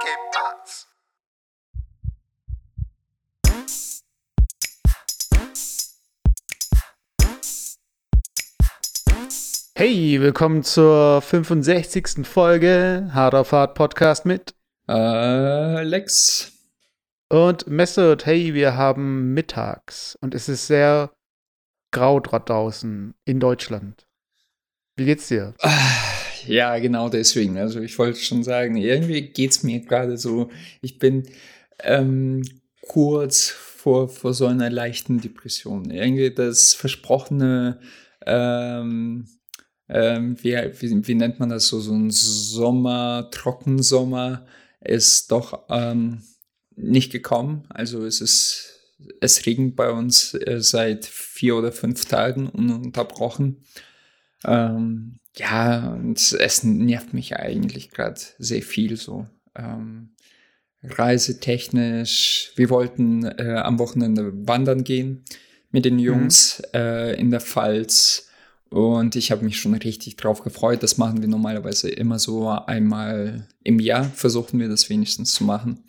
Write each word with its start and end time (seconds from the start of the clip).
¿Qué 0.00 0.12
pasa? 0.32 0.86
Hey, 9.74 10.20
willkommen 10.20 10.62
zur 10.64 11.20
65. 11.22 12.26
Folge 12.26 13.10
Hard 13.12 13.34
auf 13.34 13.52
Hard 13.52 13.74
Podcast 13.74 14.24
mit 14.24 14.54
Äh, 14.88 15.82
Lex. 15.84 16.52
und 17.28 17.66
Mesut. 17.68 18.26
Hey, 18.26 18.54
wir 18.54 18.76
haben 18.76 19.34
mittags 19.34 20.16
und 20.20 20.34
es 20.34 20.48
ist 20.48 20.66
sehr 20.66 21.12
grau 21.92 22.18
dra- 22.20 22.38
draußen 22.40 23.14
in 23.24 23.38
Deutschland. 23.40 24.06
Wie 24.96 25.04
geht's 25.04 25.28
dir? 25.28 25.54
Ah, 25.60 25.70
Ja, 26.46 26.78
genau 26.78 27.08
deswegen. 27.08 27.58
Also 27.58 27.80
ich 27.80 27.98
wollte 27.98 28.20
schon 28.20 28.42
sagen, 28.42 28.76
irgendwie 28.76 29.22
geht's 29.22 29.62
mir 29.62 29.80
gerade 29.80 30.16
so. 30.16 30.50
Ich 30.80 30.98
bin 30.98 31.28
ähm, 31.80 32.42
kurz 32.80 33.48
vor, 33.48 34.08
vor 34.08 34.34
so 34.34 34.46
einer 34.46 34.70
leichten 34.70 35.20
Depression. 35.20 35.90
Irgendwie 35.90 36.32
das 36.32 36.74
versprochene, 36.74 37.80
ähm, 38.26 39.26
ähm, 39.88 40.36
wie, 40.42 40.54
wie, 40.54 41.08
wie 41.08 41.14
nennt 41.14 41.40
man 41.40 41.48
das 41.48 41.68
so, 41.68 41.80
so 41.80 41.94
ein 41.94 42.10
Sommer, 42.10 43.28
Trockensommer 43.30 44.46
ist 44.80 45.32
doch 45.32 45.64
ähm, 45.70 46.22
nicht 46.76 47.10
gekommen. 47.12 47.64
Also 47.70 48.04
es 48.04 48.20
ist, 48.20 48.94
es 49.20 49.46
regnet 49.46 49.76
bei 49.76 49.90
uns 49.90 50.34
äh, 50.34 50.60
seit 50.60 51.06
vier 51.06 51.56
oder 51.56 51.72
fünf 51.72 52.04
Tagen 52.06 52.48
ununterbrochen. 52.48 53.64
Ähm, 54.44 55.18
ja, 55.36 55.92
und 55.92 56.32
es 56.32 56.64
nervt 56.64 57.14
mich 57.14 57.36
eigentlich 57.36 57.90
gerade 57.90 58.20
sehr 58.38 58.62
viel 58.62 58.96
so. 58.96 59.26
Ähm, 59.54 60.10
reisetechnisch, 60.82 62.52
wir 62.56 62.70
wollten 62.70 63.24
äh, 63.24 63.60
am 63.62 63.78
Wochenende 63.78 64.32
wandern 64.46 64.84
gehen 64.84 65.24
mit 65.70 65.84
den 65.84 65.98
Jungs 65.98 66.62
äh, 66.72 67.18
in 67.20 67.30
der 67.30 67.40
Pfalz 67.40 68.28
und 68.70 69.16
ich 69.16 69.30
habe 69.30 69.44
mich 69.44 69.58
schon 69.58 69.74
richtig 69.74 70.16
drauf 70.16 70.42
gefreut. 70.42 70.82
Das 70.82 70.98
machen 70.98 71.20
wir 71.22 71.28
normalerweise 71.28 71.88
immer 71.88 72.18
so 72.18 72.48
einmal 72.48 73.46
im 73.64 73.80
Jahr, 73.80 74.04
versuchen 74.04 74.60
wir 74.60 74.68
das 74.68 74.90
wenigstens 74.90 75.32
zu 75.32 75.44
machen. 75.44 75.84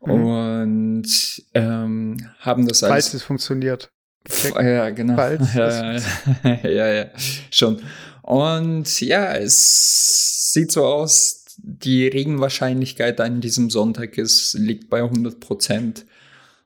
Und 0.00 1.42
ähm, 1.54 2.16
haben 2.38 2.68
das 2.68 2.80
Falls 2.80 3.06
als 3.06 3.14
es 3.14 3.22
funktioniert. 3.22 3.90
F- 4.28 4.52
Ja, 4.54 4.90
genau. 4.90 5.16
Falls 5.16 5.54
Ja, 5.54 5.92
ja, 6.68 6.92
ja, 6.92 7.06
schon. 7.50 7.80
Und 8.22 9.00
ja, 9.00 9.34
es 9.36 10.52
sieht 10.52 10.72
so 10.72 10.84
aus, 10.84 11.44
die 11.58 12.06
Regenwahrscheinlichkeit 12.08 13.20
an 13.20 13.40
diesem 13.40 13.70
Sonntag 13.70 14.18
ist, 14.18 14.54
liegt 14.54 14.90
bei 14.90 14.98
100 15.02 15.38
Prozent. 15.40 16.06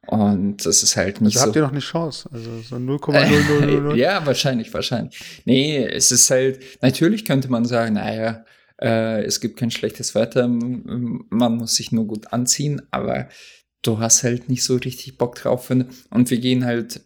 Und 0.06 0.64
das 0.66 0.82
ist 0.82 0.96
halt 0.96 1.20
nicht 1.20 1.36
Also 1.36 1.46
habt 1.48 1.56
ihr 1.56 1.60
so. 1.60 1.66
noch 1.66 1.72
eine 1.72 1.80
Chance. 1.80 2.28
Also 2.32 2.50
so 2.62 2.76
0,0000. 2.76 3.94
ja, 3.96 4.24
wahrscheinlich, 4.26 4.72
wahrscheinlich. 4.74 5.20
Nee, 5.44 5.84
es 5.84 6.10
ist 6.10 6.30
halt, 6.30 6.60
natürlich 6.82 7.24
könnte 7.24 7.48
man 7.48 7.64
sagen, 7.64 7.94
naja, 7.94 8.44
äh, 8.80 9.22
es 9.24 9.40
gibt 9.40 9.58
kein 9.58 9.70
schlechtes 9.70 10.14
Wetter, 10.14 10.48
man 10.48 11.56
muss 11.56 11.74
sich 11.76 11.92
nur 11.92 12.06
gut 12.06 12.32
anziehen, 12.32 12.80
aber 12.90 13.28
du 13.82 13.98
hast 13.98 14.24
halt 14.24 14.48
nicht 14.48 14.64
so 14.64 14.76
richtig 14.76 15.18
Bock 15.18 15.36
drauf. 15.36 15.70
Und 15.70 16.30
wir 16.30 16.38
gehen 16.38 16.64
halt 16.64 17.02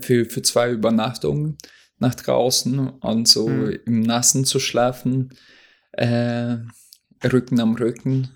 für, 0.00 0.24
für 0.24 0.42
zwei 0.42 0.70
Übernachtungen 0.70 1.56
nach 1.98 2.14
draußen 2.14 2.88
und 2.88 3.28
so 3.28 3.48
Hm. 3.48 3.78
im 3.86 4.00
Nassen 4.00 4.44
zu 4.44 4.58
schlafen, 4.58 5.30
äh, 5.92 6.56
Rücken 7.24 7.60
am 7.60 7.74
Rücken. 7.76 8.28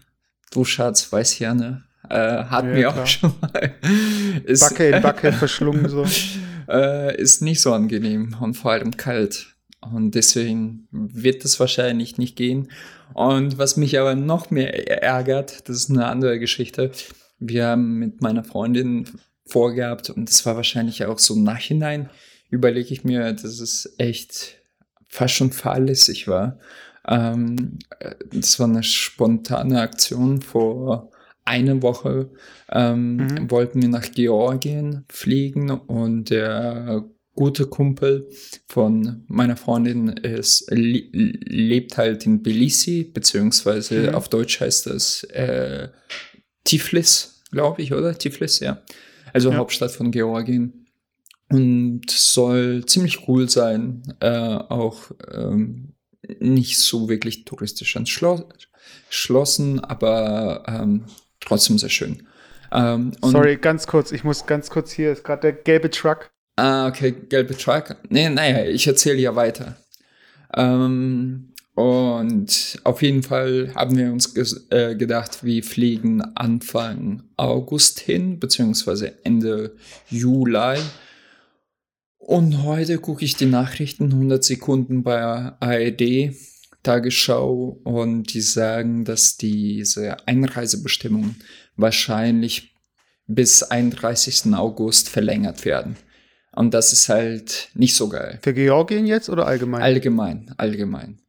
Du 0.50 0.64
Schatz, 0.64 1.12
weiß 1.12 1.38
ja, 1.40 1.54
ne? 1.54 1.82
Äh, 2.08 2.44
hat 2.44 2.64
Ja, 2.64 2.70
mir 2.72 2.88
klar. 2.88 3.02
auch 3.02 3.06
schon 3.06 3.32
mal. 3.40 3.74
Ist- 4.44 4.60
Backe 4.68 4.88
in 4.90 5.02
Backe 5.02 5.32
verschlungen 5.32 5.88
so. 5.88 6.06
äh, 6.68 7.20
ist 7.20 7.42
nicht 7.42 7.60
so 7.60 7.72
angenehm 7.74 8.36
und 8.40 8.54
vor 8.54 8.72
allem 8.72 8.96
kalt. 8.96 9.54
Und 9.80 10.14
deswegen 10.14 10.88
wird 10.90 11.44
es 11.44 11.60
wahrscheinlich 11.60 12.16
nicht 12.18 12.36
gehen. 12.36 12.68
Und 13.14 13.58
was 13.58 13.76
mich 13.76 13.98
aber 13.98 14.14
noch 14.14 14.50
mehr 14.50 15.02
ärgert, 15.02 15.68
das 15.68 15.76
ist 15.76 15.90
eine 15.90 16.06
andere 16.06 16.38
Geschichte. 16.38 16.90
Wir 17.38 17.66
haben 17.68 17.94
mit 17.98 18.20
meiner 18.22 18.42
Freundin 18.44 19.04
vorgehabt, 19.48 20.10
und 20.10 20.28
das 20.28 20.44
war 20.46 20.56
wahrscheinlich 20.56 21.04
auch 21.04 21.18
so 21.18 21.34
im 21.34 21.42
Nachhinein, 21.44 22.10
überlege 22.50 22.92
ich 22.92 23.04
mir, 23.04 23.32
dass 23.32 23.60
es 23.60 23.94
echt 23.98 24.56
fast 25.08 25.34
schon 25.34 25.52
fahrlässig 25.52 26.28
war. 26.28 26.58
Ähm, 27.06 27.78
äh, 28.00 28.14
das 28.32 28.58
war 28.60 28.68
eine 28.68 28.82
spontane 28.82 29.80
Aktion 29.80 30.40
vor 30.42 31.10
einer 31.44 31.80
Woche. 31.82 32.30
Ähm, 32.70 33.16
Mhm. 33.16 33.50
Wollten 33.50 33.80
wir 33.82 33.88
nach 33.88 34.10
Georgien 34.12 35.04
fliegen 35.08 35.70
und 35.70 36.28
der 36.30 37.04
gute 37.34 37.66
Kumpel 37.66 38.28
von 38.66 39.24
meiner 39.28 39.56
Freundin 39.56 40.08
ist, 40.08 40.66
le 40.70 41.04
lebt 41.12 41.96
halt 41.96 42.26
in 42.26 42.42
Tbilisi, 42.42 43.04
beziehungsweise 43.04 44.08
Mhm. 44.08 44.14
auf 44.14 44.28
Deutsch 44.28 44.60
heißt 44.60 44.86
das 44.86 45.22
äh, 45.24 45.88
Tiflis, 46.64 47.42
glaube 47.50 47.80
ich, 47.82 47.92
oder? 47.94 48.16
Tiflis, 48.18 48.60
ja. 48.60 48.82
Also 49.32 49.50
Ja. 49.50 49.56
Hauptstadt 49.56 49.92
von 49.92 50.10
Georgien. 50.10 50.86
Und 51.50 52.10
soll 52.10 52.84
ziemlich 52.84 53.26
cool 53.26 53.48
sein, 53.48 54.02
äh, 54.20 54.28
auch 54.28 55.10
ähm, 55.32 55.94
nicht 56.40 56.78
so 56.78 57.08
wirklich 57.08 57.46
touristisch 57.46 57.96
entschlossen, 57.96 59.80
aber 59.80 60.64
ähm, 60.66 61.04
trotzdem 61.40 61.78
sehr 61.78 61.88
schön. 61.88 62.26
Ähm, 62.70 63.12
Sorry, 63.22 63.56
ganz 63.56 63.86
kurz. 63.86 64.12
Ich 64.12 64.24
muss 64.24 64.44
ganz 64.44 64.68
kurz 64.68 64.92
hier, 64.92 65.10
ist 65.10 65.24
gerade 65.24 65.40
der 65.40 65.52
gelbe 65.52 65.90
Truck. 65.90 66.30
Ah, 66.56 66.86
okay, 66.88 67.12
gelbe 67.12 67.56
Truck. 67.56 67.96
Nee, 68.10 68.28
naja, 68.28 68.66
ich 68.66 68.86
erzähle 68.86 69.18
ja 69.18 69.34
weiter. 69.34 69.76
Ähm, 70.54 71.47
und 71.78 72.80
auf 72.82 73.02
jeden 73.02 73.22
Fall 73.22 73.70
haben 73.76 73.96
wir 73.96 74.10
uns 74.10 74.34
äh, 74.70 74.96
gedacht, 74.96 75.44
wir 75.44 75.62
fliegen 75.62 76.20
Anfang 76.34 77.22
August 77.36 78.00
hin, 78.00 78.40
beziehungsweise 78.40 79.24
Ende 79.24 79.76
Juli. 80.10 80.80
Und 82.18 82.64
heute 82.64 82.98
gucke 82.98 83.24
ich 83.24 83.36
die 83.36 83.46
Nachrichten 83.46 84.06
100 84.06 84.42
Sekunden 84.42 85.04
bei 85.04 85.22
ARD, 85.22 86.34
Tagesschau, 86.82 87.78
und 87.84 88.34
die 88.34 88.40
sagen, 88.40 89.04
dass 89.04 89.36
diese 89.36 90.26
Einreisebestimmungen 90.26 91.36
wahrscheinlich 91.76 92.74
bis 93.28 93.62
31. 93.62 94.52
August 94.52 95.10
verlängert 95.10 95.64
werden. 95.64 95.96
Und 96.56 96.74
das 96.74 96.92
ist 96.92 97.08
halt 97.08 97.70
nicht 97.74 97.94
so 97.94 98.08
geil. 98.08 98.40
Für 98.42 98.52
Georgien 98.52 99.06
jetzt 99.06 99.28
oder 99.28 99.46
allgemein? 99.46 99.82
Allgemein, 99.82 100.52
allgemein. 100.56 101.20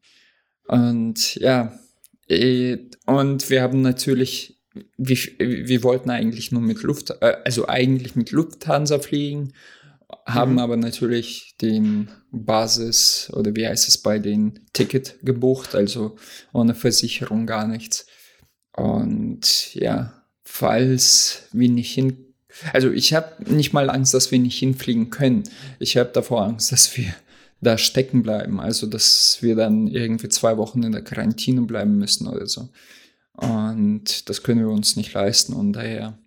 Und 0.69 1.35
ja, 1.35 1.73
eh, 2.27 2.77
und 3.07 3.49
wir 3.49 3.63
haben 3.63 3.81
natürlich, 3.81 4.61
wir, 4.97 5.17
wir 5.39 5.83
wollten 5.83 6.11
eigentlich 6.11 6.51
nur 6.51 6.61
mit 6.61 6.83
Luft, 6.83 7.09
äh, 7.21 7.37
also 7.43 7.67
eigentlich 7.67 8.15
mit 8.15 8.31
Lufthansa 8.31 8.99
fliegen, 8.99 9.53
haben 10.27 10.53
Mhm. 10.53 10.59
aber 10.59 10.77
natürlich 10.77 11.55
den 11.59 12.09
Basis 12.31 13.31
oder 13.33 13.55
wie 13.55 13.67
heißt 13.67 13.87
es 13.87 13.97
bei 13.97 14.19
den 14.19 14.59
Ticket 14.73 15.17
gebucht, 15.23 15.73
also 15.73 16.17
ohne 16.53 16.75
Versicherung 16.75 17.47
gar 17.47 17.67
nichts. 17.67 18.05
Und 18.73 19.73
ja, 19.73 20.23
falls 20.43 21.47
wir 21.51 21.69
nicht 21.69 21.91
hin, 21.91 22.35
also 22.73 22.91
ich 22.91 23.15
habe 23.15 23.51
nicht 23.51 23.73
mal 23.73 23.89
Angst, 23.89 24.13
dass 24.13 24.29
wir 24.31 24.37
nicht 24.37 24.59
hinfliegen 24.59 25.09
können. 25.09 25.43
Ich 25.79 25.97
habe 25.97 26.11
davor 26.13 26.43
Angst, 26.43 26.71
dass 26.71 26.95
wir 26.95 27.11
da 27.61 27.77
stecken 27.77 28.23
bleiben, 28.23 28.59
also 28.59 28.87
dass 28.87 29.39
wir 29.41 29.55
dann 29.55 29.87
irgendwie 29.87 30.29
zwei 30.29 30.57
Wochen 30.57 30.83
in 30.83 30.91
der 30.91 31.03
Quarantäne 31.03 31.61
bleiben 31.61 31.97
müssen 31.97 32.27
oder 32.27 32.47
so. 32.47 32.69
Und 33.33 34.29
das 34.29 34.43
können 34.43 34.61
wir 34.61 34.69
uns 34.69 34.95
nicht 34.95 35.13
leisten 35.13 35.53
und 35.53 35.73
daher 35.73 36.17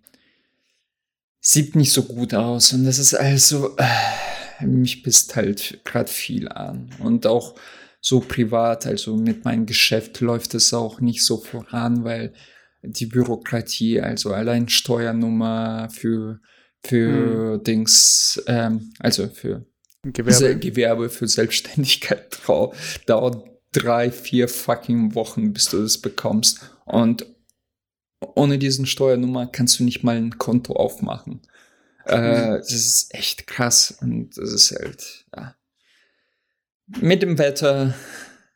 sieht 1.39 1.75
nicht 1.75 1.91
so 1.91 2.03
gut 2.03 2.33
aus. 2.33 2.73
Und 2.73 2.85
das 2.85 2.97
ist 2.97 3.13
also, 3.13 3.75
äh, 3.77 4.65
mich 4.65 5.03
pisst 5.03 5.35
halt 5.35 5.81
gerade 5.83 6.09
viel 6.09 6.47
an. 6.47 6.89
Und 6.99 7.27
auch 7.27 7.55
so 7.99 8.19
privat, 8.19 8.87
also 8.87 9.15
mit 9.15 9.45
meinem 9.45 9.65
Geschäft 9.65 10.21
läuft 10.21 10.55
es 10.55 10.73
auch 10.73 11.01
nicht 11.01 11.23
so 11.23 11.37
voran, 11.37 12.03
weil 12.03 12.33
die 12.81 13.05
Bürokratie, 13.05 14.01
also 14.01 14.33
allein 14.33 14.67
Steuernummer 14.67 15.89
für, 15.91 16.39
für 16.83 17.57
Dings, 17.59 18.41
ähm, 18.47 18.93
also 18.99 19.27
für 19.27 19.65
Gewerbe. 20.03 20.33
Se- 20.33 20.57
Gewerbe 20.59 21.09
für 21.09 21.27
Selbstständigkeit 21.27 22.39
dauert 23.05 23.49
drei, 23.71 24.11
vier 24.11 24.47
fucking 24.47 25.15
Wochen, 25.15 25.53
bis 25.53 25.65
du 25.65 25.81
das 25.81 25.97
bekommst. 25.97 26.59
Und 26.85 27.25
ohne 28.35 28.57
diesen 28.57 28.85
Steuernummer 28.85 29.47
kannst 29.47 29.79
du 29.79 29.83
nicht 29.83 30.03
mal 30.03 30.15
ein 30.17 30.37
Konto 30.37 30.73
aufmachen. 30.73 31.41
Äh, 32.05 32.57
das 32.57 32.71
ist 32.71 33.13
echt 33.13 33.47
krass. 33.47 33.97
Und 34.01 34.37
das 34.37 34.51
ist 34.51 34.71
halt, 34.71 35.25
ja. 35.35 35.55
Mit 36.99 37.21
dem 37.23 37.37
Wetter 37.37 37.95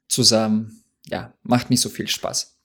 zusammen, 0.09 0.83
ja, 1.05 1.33
macht 1.43 1.69
nicht 1.69 1.79
so 1.81 1.89
viel 1.89 2.07
Spaß. 2.07 2.56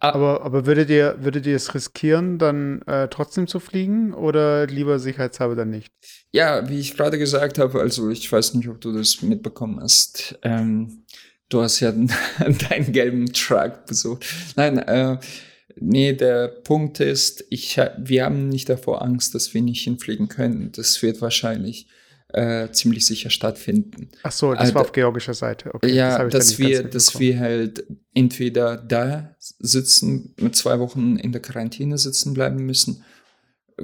Ah. 0.00 0.10
Aber, 0.10 0.42
aber 0.42 0.66
würdet 0.66 0.90
ihr, 0.90 1.16
würdet 1.20 1.46
ihr 1.46 1.56
es 1.56 1.74
riskieren, 1.74 2.38
dann 2.38 2.82
äh, 2.82 3.08
trotzdem 3.08 3.48
zu 3.48 3.58
fliegen 3.58 4.14
oder 4.14 4.66
lieber 4.66 4.98
sicherheitshalber 4.98 5.56
dann 5.56 5.70
nicht? 5.70 5.92
Ja, 6.30 6.68
wie 6.68 6.78
ich 6.78 6.96
gerade 6.96 7.18
gesagt 7.18 7.58
habe, 7.58 7.80
also 7.80 8.08
ich 8.10 8.30
weiß 8.30 8.54
nicht, 8.54 8.68
ob 8.68 8.80
du 8.80 8.92
das 8.92 9.22
mitbekommen 9.22 9.80
hast. 9.80 10.38
Ähm, 10.42 11.04
du 11.48 11.62
hast 11.62 11.80
ja 11.80 11.92
deinen 12.38 12.92
gelben 12.92 13.32
Truck 13.32 13.86
besucht. 13.86 14.24
Nein, 14.54 14.78
äh, 14.78 15.18
nee, 15.76 16.12
der 16.12 16.48
Punkt 16.48 17.00
ist, 17.00 17.44
ich, 17.50 17.80
wir 17.98 18.24
haben 18.24 18.48
nicht 18.48 18.68
davor 18.68 19.02
Angst, 19.02 19.34
dass 19.34 19.52
wir 19.52 19.62
nicht 19.62 19.82
hinfliegen 19.82 20.28
können. 20.28 20.70
Das 20.72 21.02
wird 21.02 21.20
wahrscheinlich 21.20 21.88
äh, 22.32 22.70
ziemlich 22.72 23.06
sicher 23.06 23.30
stattfinden. 23.30 24.08
Ach 24.22 24.32
so, 24.32 24.50
das 24.52 24.60
Also, 24.60 24.74
war 24.74 24.82
auf 24.82 24.92
georgischer 24.92 25.34
Seite. 25.34 25.74
Okay, 25.74 25.92
ja, 25.94 26.22
das 26.24 26.32
dass 26.32 26.58
wir, 26.58 26.82
dass 26.84 27.18
wir 27.18 27.38
halt 27.40 27.84
entweder 28.14 28.76
da 28.76 29.34
sitzen, 29.38 30.34
mit 30.38 30.54
zwei 30.54 30.78
Wochen 30.78 31.16
in 31.16 31.32
der 31.32 31.40
Quarantäne 31.42 31.96
sitzen 31.98 32.34
bleiben 32.34 32.64
müssen. 32.66 33.04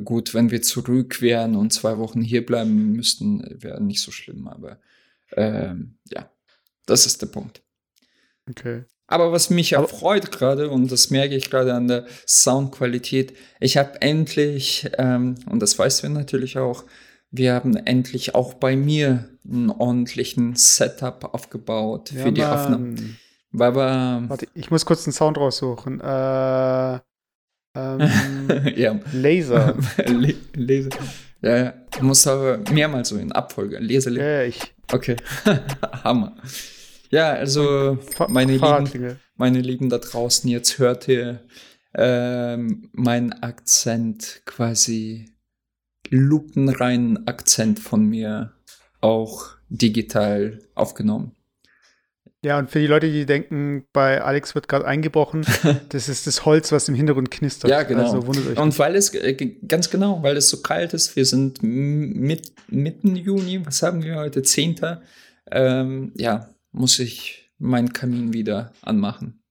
Gut, 0.05 0.35
wenn 0.35 0.51
wir 0.51 0.61
zurück 0.61 1.23
wären 1.23 1.55
und 1.57 1.73
zwei 1.73 1.99
Wochen 1.99 2.21
hier 2.21 2.45
bleiben 2.45 2.93
müssten, 2.93 3.45
wäre 3.63 3.81
nicht 3.83 4.03
so 4.03 4.11
schlimm, 4.11 4.49
aber 4.49 4.79
ähm, 5.37 5.99
ja, 6.13 6.31
das 6.87 7.07
ist 7.07 7.23
der 7.23 7.27
Punkt. 7.29 7.63
Okay. 8.51 8.85
Aber 9.07 9.33
was 9.33 9.51
mich 9.51 9.77
Aber- 9.77 9.89
erfreut 9.89 10.33
gerade, 10.33 10.69
und 10.71 10.91
das 10.91 11.11
merke 11.11 11.35
ich 11.37 11.49
gerade 11.51 11.75
an 11.75 11.89
der 11.89 12.07
Soundqualität, 12.27 13.35
ich 13.61 13.77
habe 13.77 14.01
endlich, 14.03 14.91
ähm, 14.99 15.37
und 15.47 15.61
das 15.61 15.79
weißt 15.79 16.03
du 16.03 16.09
natürlich 16.09 16.59
auch, 16.59 16.85
wir 17.37 17.55
haben 17.55 17.77
endlich 17.77 18.35
auch 18.35 18.55
bei 18.55 18.77
mir 18.77 19.29
einen 19.49 19.71
ordentlichen 19.71 20.55
Setup 20.55 21.35
aufgebaut 21.35 22.11
für 22.11 22.19
Ja, 22.27 22.31
die 22.31 22.45
Aufnahme. 22.45 22.87
Mann. 22.87 23.17
Weil 23.51 23.75
wir, 23.77 24.25
Warte, 24.29 24.49
ich 24.55 24.71
muss 24.71 24.87
kurz 24.87 25.07
einen 25.07 25.13
Sound 25.13 25.37
raussuchen. 25.39 26.01
Äh, 26.01 26.95
ähm, 27.77 28.11
ja, 28.77 28.99
Laser. 29.13 29.77
Le 30.07 30.35
lese. 30.55 30.91
Ja, 31.43 31.57
ja, 31.57 31.75
du 31.99 32.05
musst 32.05 32.27
aber 32.27 32.59
mehrmals 32.73 33.11
so 33.11 33.17
in 33.17 33.33
Abfolge. 33.33 33.79
Lese, 33.79 34.11
Ja, 34.11 34.25
ja, 34.25 34.43
ich. 34.45 34.61
Okay. 34.93 35.17
Hammer. 36.05 36.37
Ja, 37.11 37.33
also 37.33 37.99
meine 38.29 38.53
Lieben, 38.57 39.19
meine 39.37 39.61
Lieben 39.61 39.89
da 39.89 39.99
draußen, 39.99 40.49
jetzt 40.51 40.79
hört 40.79 41.07
ihr 41.09 41.41
ähm, 41.95 42.89
meinen 42.93 43.33
Akzent 43.33 44.43
quasi 44.47 45.34
lupenreinen 46.11 47.27
Akzent 47.27 47.79
von 47.79 48.07
mir 48.07 48.53
auch 49.01 49.57
digital 49.69 50.61
aufgenommen. 50.75 51.33
Ja, 52.45 52.59
und 52.59 52.71
für 52.71 52.79
die 52.79 52.87
Leute, 52.87 53.11
die 53.11 53.25
denken, 53.25 53.87
bei 53.95 54.23
Alex 54.23 54.55
wird 54.55 54.69
gerade 54.69 54.87
eingebrochen, 54.87 55.47
das 55.89 56.11
ist 56.11 56.27
das 56.27 56.45
Holz, 56.45 56.73
was 56.73 56.89
im 56.91 56.95
Hintergrund 56.95 57.31
knistert. 57.31 57.71
Ja, 57.71 57.85
genau. 57.85 58.13
Also. 58.13 58.19
Und 58.61 58.79
weil 58.79 58.97
es, 58.97 59.15
äh, 59.15 59.35
ganz 59.67 59.89
genau, 59.89 60.23
weil 60.23 60.37
es 60.37 60.51
so 60.51 60.61
kalt 60.61 60.93
ist, 60.93 61.17
wir 61.17 61.25
sind 61.25 61.63
mit, 61.63 62.53
mitten 62.69 63.17
Juni, 63.17 63.65
was 63.65 63.83
haben 63.83 64.03
wir 64.03 64.17
heute, 64.17 64.43
10. 64.43 64.77
Ähm, 65.51 66.13
ja, 66.17 66.51
muss 66.71 66.99
ich 66.99 67.51
meinen 67.59 67.95
Kamin 67.95 68.35
wieder 68.35 68.73
anmachen. 68.83 69.43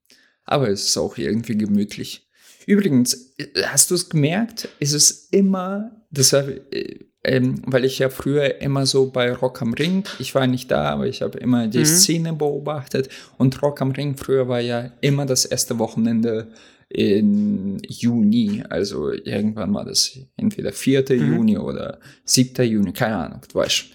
Aber 0.45 0.69
es 0.69 0.85
ist 0.85 0.97
auch 0.97 1.17
irgendwie 1.17 1.57
gemütlich. 1.57 2.29
Übrigens, 2.65 3.33
äh, 3.37 3.63
hast 3.65 3.91
du 3.91 3.95
es 3.95 4.09
gemerkt? 4.09 4.69
Es 4.79 4.93
ist 4.93 5.33
immer, 5.33 5.91
deshalb, 6.09 6.73
äh, 6.73 6.99
ähm, 7.25 7.61
weil 7.65 7.85
ich 7.85 7.99
ja 7.99 8.09
früher 8.09 8.61
immer 8.61 8.85
so 8.85 9.09
bei 9.09 9.31
Rock 9.31 9.61
am 9.61 9.73
Ring, 9.73 10.03
ich 10.19 10.35
war 10.35 10.45
nicht 10.45 10.69
da, 10.71 10.89
aber 10.89 11.07
ich 11.07 11.21
habe 11.21 11.37
immer 11.37 11.67
die 11.67 11.79
Mhm. 11.79 11.85
Szene 11.85 12.33
beobachtet 12.33 13.09
und 13.37 13.61
Rock 13.61 13.81
am 13.81 13.91
Ring 13.91 14.17
früher 14.17 14.47
war 14.49 14.59
ja 14.59 14.91
immer 14.99 15.25
das 15.25 15.45
erste 15.45 15.79
Wochenende 15.79 16.49
in 16.89 17.79
Juni, 17.87 18.63
also 18.69 19.11
irgendwann 19.11 19.73
war 19.73 19.85
das 19.85 20.19
entweder 20.37 20.73
4. 20.73 21.05
Mhm. 21.09 21.33
Juni 21.33 21.57
oder 21.57 21.99
7. 22.25 22.65
Juni, 22.65 22.91
keine 22.93 23.15
Ahnung, 23.15 23.41
du 23.51 23.59
weißt. 23.59 23.85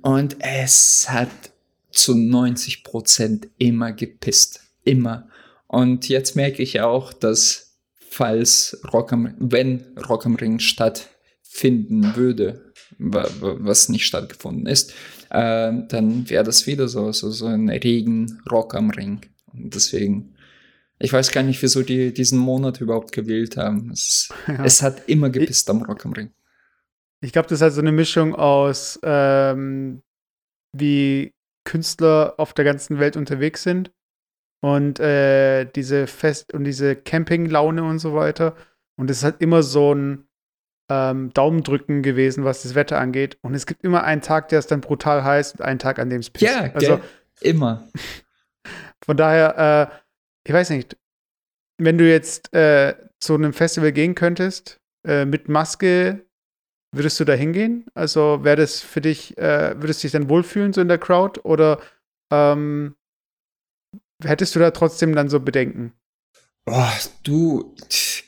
Und 0.00 0.36
es 0.40 1.08
hat 1.08 1.28
zu 1.90 2.16
90 2.16 2.82
Prozent 2.84 3.48
immer 3.58 3.92
gepisst, 3.92 4.60
immer. 4.82 5.28
Und 5.68 6.08
jetzt 6.08 6.34
merke 6.36 6.62
ich 6.62 6.80
auch, 6.80 7.12
dass 7.12 7.71
falls 8.12 8.78
Rock 8.92 9.12
am, 9.12 9.34
wenn 9.38 9.82
Rock 10.08 10.26
am 10.26 10.34
Ring 10.36 10.58
stattfinden 10.58 12.14
würde, 12.14 12.72
wa- 12.98 13.28
wa- 13.40 13.56
was 13.58 13.88
nicht 13.88 14.06
stattgefunden 14.06 14.66
ist, 14.66 14.92
äh, 15.30 15.72
dann 15.88 16.28
wäre 16.28 16.44
das 16.44 16.66
wieder 16.66 16.88
so, 16.88 17.10
so, 17.12 17.30
so 17.30 17.46
ein 17.46 17.68
Regen 17.70 18.40
Rock 18.50 18.74
am 18.74 18.90
Ring. 18.90 19.20
Und 19.52 19.74
deswegen, 19.74 20.34
ich 20.98 21.12
weiß 21.12 21.30
gar 21.32 21.42
nicht, 21.42 21.62
wieso 21.62 21.82
die 21.82 22.12
diesen 22.12 22.38
Monat 22.38 22.80
überhaupt 22.80 23.12
gewählt 23.12 23.56
haben. 23.56 23.90
Es, 23.90 24.28
Ja. 24.46 24.64
es 24.64 24.82
hat 24.82 25.08
immer 25.08 25.30
gepisst 25.30 25.68
am 25.70 25.82
Rock 25.82 26.04
am 26.04 26.12
Ring. 26.12 26.30
Ich 27.22 27.32
glaube, 27.32 27.48
das 27.48 27.58
ist 27.58 27.62
halt 27.62 27.72
so 27.74 27.80
eine 27.80 27.92
Mischung 27.92 28.34
aus, 28.34 28.98
ähm, 29.02 30.02
wie 30.72 31.32
Künstler 31.64 32.34
auf 32.38 32.52
der 32.52 32.64
ganzen 32.64 32.98
Welt 32.98 33.16
unterwegs 33.16 33.62
sind 33.62 33.90
und 34.62 35.00
äh, 35.00 35.64
diese 35.64 36.06
Fest- 36.06 36.54
und 36.54 36.64
diese 36.64 36.94
Campinglaune 36.94 37.82
und 37.82 37.98
so 37.98 38.14
weiter. 38.14 38.54
Und 38.96 39.10
es 39.10 39.24
halt 39.24 39.40
immer 39.40 39.62
so 39.62 39.94
ein 39.94 40.28
ähm, 40.88 41.32
Daumendrücken 41.34 42.02
gewesen, 42.02 42.44
was 42.44 42.62
das 42.62 42.74
Wetter 42.74 43.00
angeht. 43.00 43.38
Und 43.42 43.54
es 43.54 43.66
gibt 43.66 43.82
immer 43.82 44.04
einen 44.04 44.22
Tag, 44.22 44.48
der 44.48 44.60
ist 44.60 44.70
dann 44.70 44.80
brutal 44.80 45.24
heiß 45.24 45.54
und 45.54 45.62
einen 45.62 45.80
Tag, 45.80 45.98
an 45.98 46.10
dem 46.10 46.20
es 46.20 46.30
pisst. 46.30 46.54
Ja, 46.54 46.70
also 46.74 46.98
gell? 46.98 47.00
immer. 47.40 47.88
von 49.04 49.16
daher, 49.16 49.90
äh, 49.90 49.96
ich 50.46 50.54
weiß 50.54 50.70
nicht, 50.70 50.96
wenn 51.78 51.98
du 51.98 52.08
jetzt 52.08 52.54
äh, 52.54 52.94
zu 53.18 53.34
einem 53.34 53.52
Festival 53.52 53.90
gehen 53.90 54.14
könntest, 54.14 54.80
äh, 55.04 55.24
mit 55.24 55.48
Maske, 55.48 56.24
würdest 56.94 57.18
du 57.18 57.24
da 57.24 57.32
hingehen? 57.32 57.86
Also 57.94 58.44
wäre 58.44 58.56
das 58.56 58.80
für 58.80 59.00
dich, 59.00 59.36
äh, 59.38 59.74
würdest 59.80 60.02
du 60.02 60.06
dich 60.06 60.12
dann 60.12 60.28
wohlfühlen 60.28 60.72
so 60.72 60.80
in 60.80 60.88
der 60.88 60.98
Crowd 60.98 61.40
oder 61.42 61.80
ähm, 62.30 62.94
hättest 64.24 64.54
du 64.54 64.60
da 64.60 64.70
trotzdem 64.70 65.14
dann 65.14 65.28
so 65.28 65.40
Bedenken? 65.40 65.92
Oh, 66.66 66.84
du, 67.24 67.74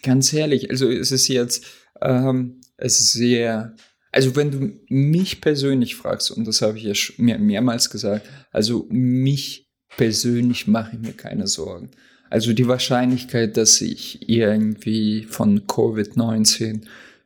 ganz 0.02 0.32
ehrlich, 0.32 0.70
also 0.70 0.90
es 0.90 1.12
ist 1.12 1.28
jetzt, 1.28 1.64
ähm, 2.00 2.60
es 2.76 3.00
ist 3.00 3.12
sehr, 3.12 3.74
also 4.10 4.34
wenn 4.36 4.50
du 4.50 4.80
mich 4.88 5.40
persönlich 5.40 5.94
fragst, 5.94 6.30
und 6.30 6.46
das 6.46 6.62
habe 6.62 6.78
ich 6.78 6.84
ja 6.84 6.94
mehr, 7.18 7.38
mehrmals 7.38 7.90
gesagt, 7.90 8.28
also 8.50 8.86
mich 8.90 9.70
persönlich 9.96 10.66
mache 10.66 10.96
ich 10.96 11.02
mir 11.02 11.12
keine 11.12 11.46
Sorgen. 11.46 11.90
Also 12.30 12.52
die 12.52 12.66
Wahrscheinlichkeit, 12.66 13.56
dass 13.56 13.80
ich 13.80 14.28
irgendwie 14.28 15.24
von 15.24 15.66
Covid-19 15.66 16.82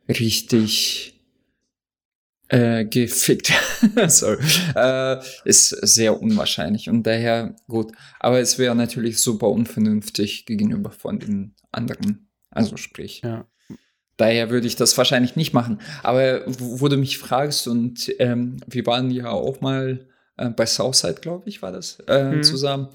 richtig 0.07 1.18
äh, 2.49 2.85
gefickt, 2.85 3.51
sorry, 4.07 4.43
äh, 4.75 5.17
ist 5.45 5.69
sehr 5.69 6.21
unwahrscheinlich 6.21 6.89
und 6.89 7.03
daher 7.03 7.55
gut. 7.67 7.91
Aber 8.19 8.39
es 8.39 8.57
wäre 8.57 8.75
natürlich 8.75 9.19
super 9.19 9.49
unvernünftig 9.49 10.45
gegenüber 10.45 10.91
von 10.91 11.19
den 11.19 11.55
anderen. 11.71 12.29
Also 12.51 12.77
sprich. 12.77 13.21
Ja. 13.23 13.45
Daher 14.17 14.49
würde 14.49 14.67
ich 14.67 14.75
das 14.75 14.97
wahrscheinlich 14.97 15.35
nicht 15.35 15.53
machen. 15.53 15.79
Aber 16.03 16.41
wo, 16.45 16.81
wo 16.81 16.87
du 16.89 16.97
mich 16.97 17.17
fragst 17.19 17.67
und 17.67 18.11
ähm, 18.19 18.57
wir 18.67 18.85
waren 18.85 19.11
ja 19.11 19.29
auch 19.29 19.61
mal 19.61 20.07
äh, 20.37 20.49
bei 20.49 20.65
Southside, 20.65 21.21
glaube 21.21 21.47
ich, 21.47 21.61
war 21.61 21.71
das 21.71 21.99
äh, 22.07 22.23
Mhm. 22.35 22.43
zusammen. 22.43 22.89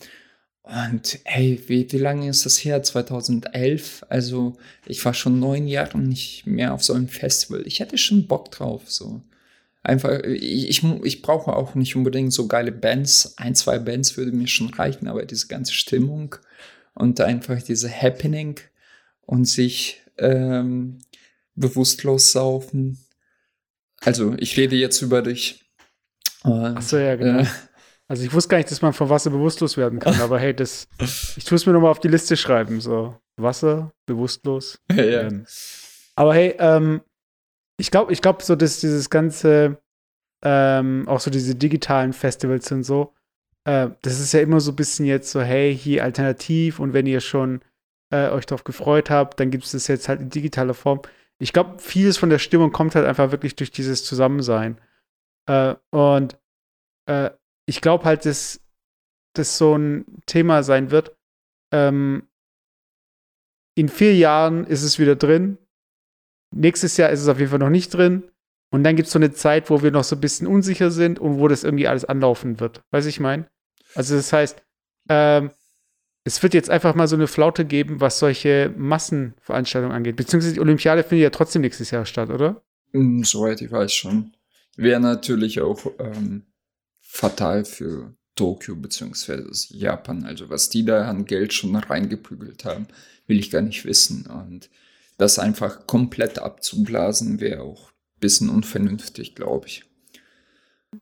Und 0.62 1.18
hey, 1.25 1.62
wie, 1.66 1.90
wie 1.92 1.99
lange 1.99 2.28
ist 2.28 2.44
das 2.46 2.56
her? 2.64 2.82
2011? 2.82 4.04
Also 4.08 4.56
ich 4.87 5.04
war 5.04 5.14
schon 5.14 5.38
neun 5.38 5.66
Jahre 5.68 5.99
nicht 5.99 6.46
mehr 6.46 6.73
auf 6.75 6.82
so 6.82 6.94
einem 6.94 7.08
Festival. 7.08 7.62
Ich 7.66 7.80
hätte 7.80 7.99
schon 7.99 8.26
Bock 8.26 8.50
drauf, 8.50 8.82
so. 8.90 9.23
Einfach, 9.84 10.18
ich, 10.24 10.82
ich, 10.82 11.22
brauche 11.22 11.54
auch 11.54 11.74
nicht 11.74 11.94
unbedingt 11.94 12.32
so 12.32 12.48
geile 12.48 12.72
Bands. 12.72 13.34
Ein, 13.36 13.54
zwei 13.54 13.78
Bands 13.78 14.16
würde 14.16 14.32
mir 14.32 14.48
schon 14.48 14.72
reichen, 14.72 15.08
aber 15.08 15.26
diese 15.26 15.46
ganze 15.46 15.74
Stimmung 15.74 16.36
und 16.94 17.20
einfach 17.20 17.62
diese 17.62 17.90
Happening 17.90 18.58
und 19.20 19.44
sich 19.44 20.00
ähm, 20.16 21.00
bewusstlos 21.54 22.32
saufen. 22.32 22.98
Also, 24.00 24.34
ich 24.38 24.56
rede 24.56 24.74
jetzt 24.74 25.02
über 25.02 25.20
dich. 25.20 25.64
Und, 26.42 26.78
Achso, 26.78 26.96
ja, 26.96 27.16
genau. 27.16 27.40
äh, 27.40 27.46
Also 28.06 28.24
ich 28.24 28.32
wusste 28.32 28.50
gar 28.50 28.58
nicht, 28.58 28.70
dass 28.70 28.82
man 28.82 28.92
von 28.92 29.08
Wasser 29.08 29.30
bewusstlos 29.30 29.76
werden 29.76 29.98
kann, 29.98 30.20
aber 30.20 30.38
hey, 30.38 30.54
das, 30.54 30.88
ich 31.36 31.44
tue 31.44 31.56
es 31.56 31.66
mir 31.66 31.72
nochmal 31.72 31.90
auf 31.90 32.00
die 32.00 32.08
Liste 32.08 32.36
schreiben, 32.36 32.80
so 32.80 33.16
Wasser, 33.36 33.92
bewusstlos. 34.06 34.78
ja. 34.90 34.96
werden. 34.96 35.46
Aber 36.14 36.34
hey, 36.34 36.54
ähm, 36.58 37.00
ich 37.78 37.90
glaube, 37.90 38.12
ich 38.12 38.22
glaube 38.22 38.42
so, 38.42 38.56
dass 38.56 38.80
dieses 38.80 39.10
ganze, 39.10 39.78
ähm, 40.44 41.04
auch 41.08 41.20
so 41.20 41.30
diese 41.30 41.54
digitalen 41.54 42.12
Festivals 42.12 42.70
und 42.72 42.84
so, 42.84 43.12
äh, 43.64 43.90
das 44.02 44.20
ist 44.20 44.32
ja 44.32 44.40
immer 44.40 44.60
so 44.60 44.72
ein 44.72 44.76
bisschen 44.76 45.06
jetzt 45.06 45.30
so, 45.30 45.40
hey, 45.40 45.76
hier 45.76 46.04
alternativ 46.04 46.80
und 46.80 46.92
wenn 46.92 47.06
ihr 47.06 47.20
schon 47.20 47.60
äh, 48.12 48.28
euch 48.28 48.46
darauf 48.46 48.64
gefreut 48.64 49.10
habt, 49.10 49.40
dann 49.40 49.50
gibt 49.50 49.64
es 49.64 49.72
das 49.72 49.88
jetzt 49.88 50.08
halt 50.08 50.20
in 50.20 50.30
digitaler 50.30 50.74
Form. 50.74 51.00
Ich 51.38 51.52
glaube, 51.52 51.78
vieles 51.78 52.16
von 52.16 52.30
der 52.30 52.38
Stimmung 52.38 52.72
kommt 52.72 52.94
halt 52.94 53.06
einfach 53.06 53.32
wirklich 53.32 53.56
durch 53.56 53.70
dieses 53.70 54.04
Zusammensein. 54.04 54.80
Äh, 55.48 55.74
und 55.90 56.38
äh, 57.06 57.30
ich 57.66 57.80
glaube 57.80 58.04
halt, 58.04 58.24
dass 58.26 58.60
das 59.34 59.58
so 59.58 59.76
ein 59.76 60.04
Thema 60.26 60.62
sein 60.62 60.90
wird, 60.90 61.16
ähm, 61.72 62.28
in 63.76 63.88
vier 63.88 64.14
Jahren 64.14 64.64
ist 64.64 64.82
es 64.82 64.98
wieder 64.98 65.16
drin. 65.16 65.58
Nächstes 66.54 66.96
Jahr 66.96 67.11
ist 67.11 67.20
es 67.20 67.28
auf 67.28 67.38
jeden 67.38 67.50
Fall 67.50 67.58
noch 67.58 67.70
nicht 67.70 67.92
drin. 67.92 68.25
Und 68.70 68.84
dann 68.84 68.96
gibt 68.96 69.06
es 69.06 69.12
so 69.12 69.18
eine 69.18 69.32
Zeit, 69.32 69.70
wo 69.70 69.82
wir 69.82 69.90
noch 69.90 70.04
so 70.04 70.16
ein 70.16 70.20
bisschen 70.20 70.46
unsicher 70.46 70.90
sind 70.90 71.18
und 71.18 71.38
wo 71.38 71.49
das 71.49 71.64
irgendwie 71.64 71.87
alles 71.87 72.04
anlaufen 72.04 72.61
wird. 72.61 72.82
Weiß 72.90 73.06
ich 73.06 73.20
mein? 73.20 73.46
Also 73.94 74.16
das 74.16 74.32
heißt, 74.32 74.62
ähm, 75.08 75.50
es 76.25 76.42
wird 76.42 76.54
jetzt 76.54 76.70
einfach 76.70 76.94
mal 76.94 77.06
so 77.06 77.16
eine 77.16 77.26
Flaute 77.26 77.64
geben, 77.64 78.00
was 78.00 78.18
solche 78.18 78.73
Massenveranstaltungen 78.76 79.94
angeht. 79.94 80.16
Beziehungsweise 80.16 80.54
die 80.54 80.61
Olympiade 80.61 81.04
findet 81.04 81.23
ja 81.23 81.30
trotzdem 81.30 81.62
nächstes 81.62 81.90
Jahr 81.90 82.06
statt, 82.06 82.30
oder? 82.30 82.62
Mm, 82.92 83.23
soweit 83.23 83.61
ich 83.61 83.70
weiß 83.70 83.92
schon. 83.92 84.32
Wäre 84.76 85.00
natürlich 85.00 85.61
auch 85.61 85.87
ähm, 85.99 86.44
fatal 87.00 87.64
für 87.64 88.14
Tokio 88.34 88.75
beziehungsweise 88.75 89.76
Japan. 89.76 90.25
Also 90.25 90.50
was 90.50 90.68
die 90.68 90.84
da 90.84 91.08
an 91.08 91.26
Geld 91.26 91.52
schon 91.52 91.76
reingeprügelt 91.76 92.64
haben, 92.64 92.88
will 93.26 93.38
ich 93.38 93.50
gar 93.50 93.62
nicht 93.62 93.84
wissen. 93.84 94.26
Und 94.26 94.70
das 95.18 95.38
einfach 95.38 95.87
komplett 95.87 96.38
abzublasen, 96.38 97.40
wäre 97.40 97.62
auch 97.62 97.90
ein 97.90 98.21
bisschen 98.21 98.49
unvernünftig, 98.49 99.35
glaube 99.35 99.66
ich. 99.66 99.85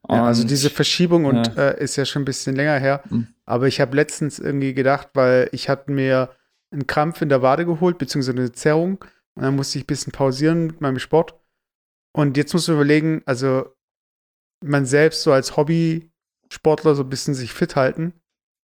Ja, 0.08 0.24
also 0.24 0.44
diese 0.44 0.70
Verschiebung 0.70 1.26
und 1.26 1.48
ja. 1.48 1.70
Äh, 1.70 1.82
ist 1.82 1.96
ja 1.96 2.04
schon 2.04 2.22
ein 2.22 2.26
bisschen 2.26 2.56
länger 2.56 2.78
her. 2.78 3.02
Mhm. 3.08 3.28
Aber 3.44 3.66
ich 3.66 3.80
habe 3.80 3.96
letztens 3.96 4.38
irgendwie 4.38 4.74
gedacht, 4.74 5.10
weil 5.14 5.48
ich 5.52 5.68
hatte 5.68 5.92
mir 5.92 6.30
einen 6.70 6.86
Krampf 6.86 7.20
in 7.20 7.28
der 7.28 7.42
Wade 7.42 7.66
geholt, 7.66 7.98
beziehungsweise 7.98 8.38
eine 8.38 8.52
Zerrung. 8.52 9.04
Und 9.34 9.42
dann 9.42 9.56
musste 9.56 9.78
ich 9.78 9.84
ein 9.84 9.88
bisschen 9.88 10.12
pausieren 10.12 10.66
mit 10.66 10.80
meinem 10.80 10.98
Sport. 10.98 11.38
Und 12.12 12.36
jetzt 12.36 12.52
musst 12.52 12.68
du 12.68 12.72
überlegen, 12.72 13.22
also 13.26 13.66
man 14.62 14.86
selbst 14.86 15.22
so 15.22 15.32
als 15.32 15.56
Hobby-Sportler 15.56 16.94
so 16.94 17.02
ein 17.02 17.08
bisschen 17.08 17.34
sich 17.34 17.52
fit 17.52 17.76
halten. 17.76 18.14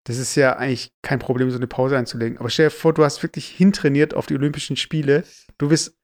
Das 0.04 0.18
ist 0.18 0.34
ja 0.34 0.56
eigentlich 0.56 0.92
kein 1.02 1.18
Problem, 1.18 1.50
so 1.50 1.56
eine 1.56 1.66
Pause 1.66 1.96
einzulegen. 1.96 2.38
Aber 2.38 2.50
stell 2.50 2.66
dir 2.66 2.70
vor, 2.70 2.92
du 2.92 3.04
hast 3.04 3.22
wirklich 3.22 3.48
hintrainiert 3.48 4.14
auf 4.14 4.26
die 4.26 4.34
Olympischen 4.34 4.76
Spiele. 4.76 5.24
Du 5.58 5.68
bist 5.70 5.96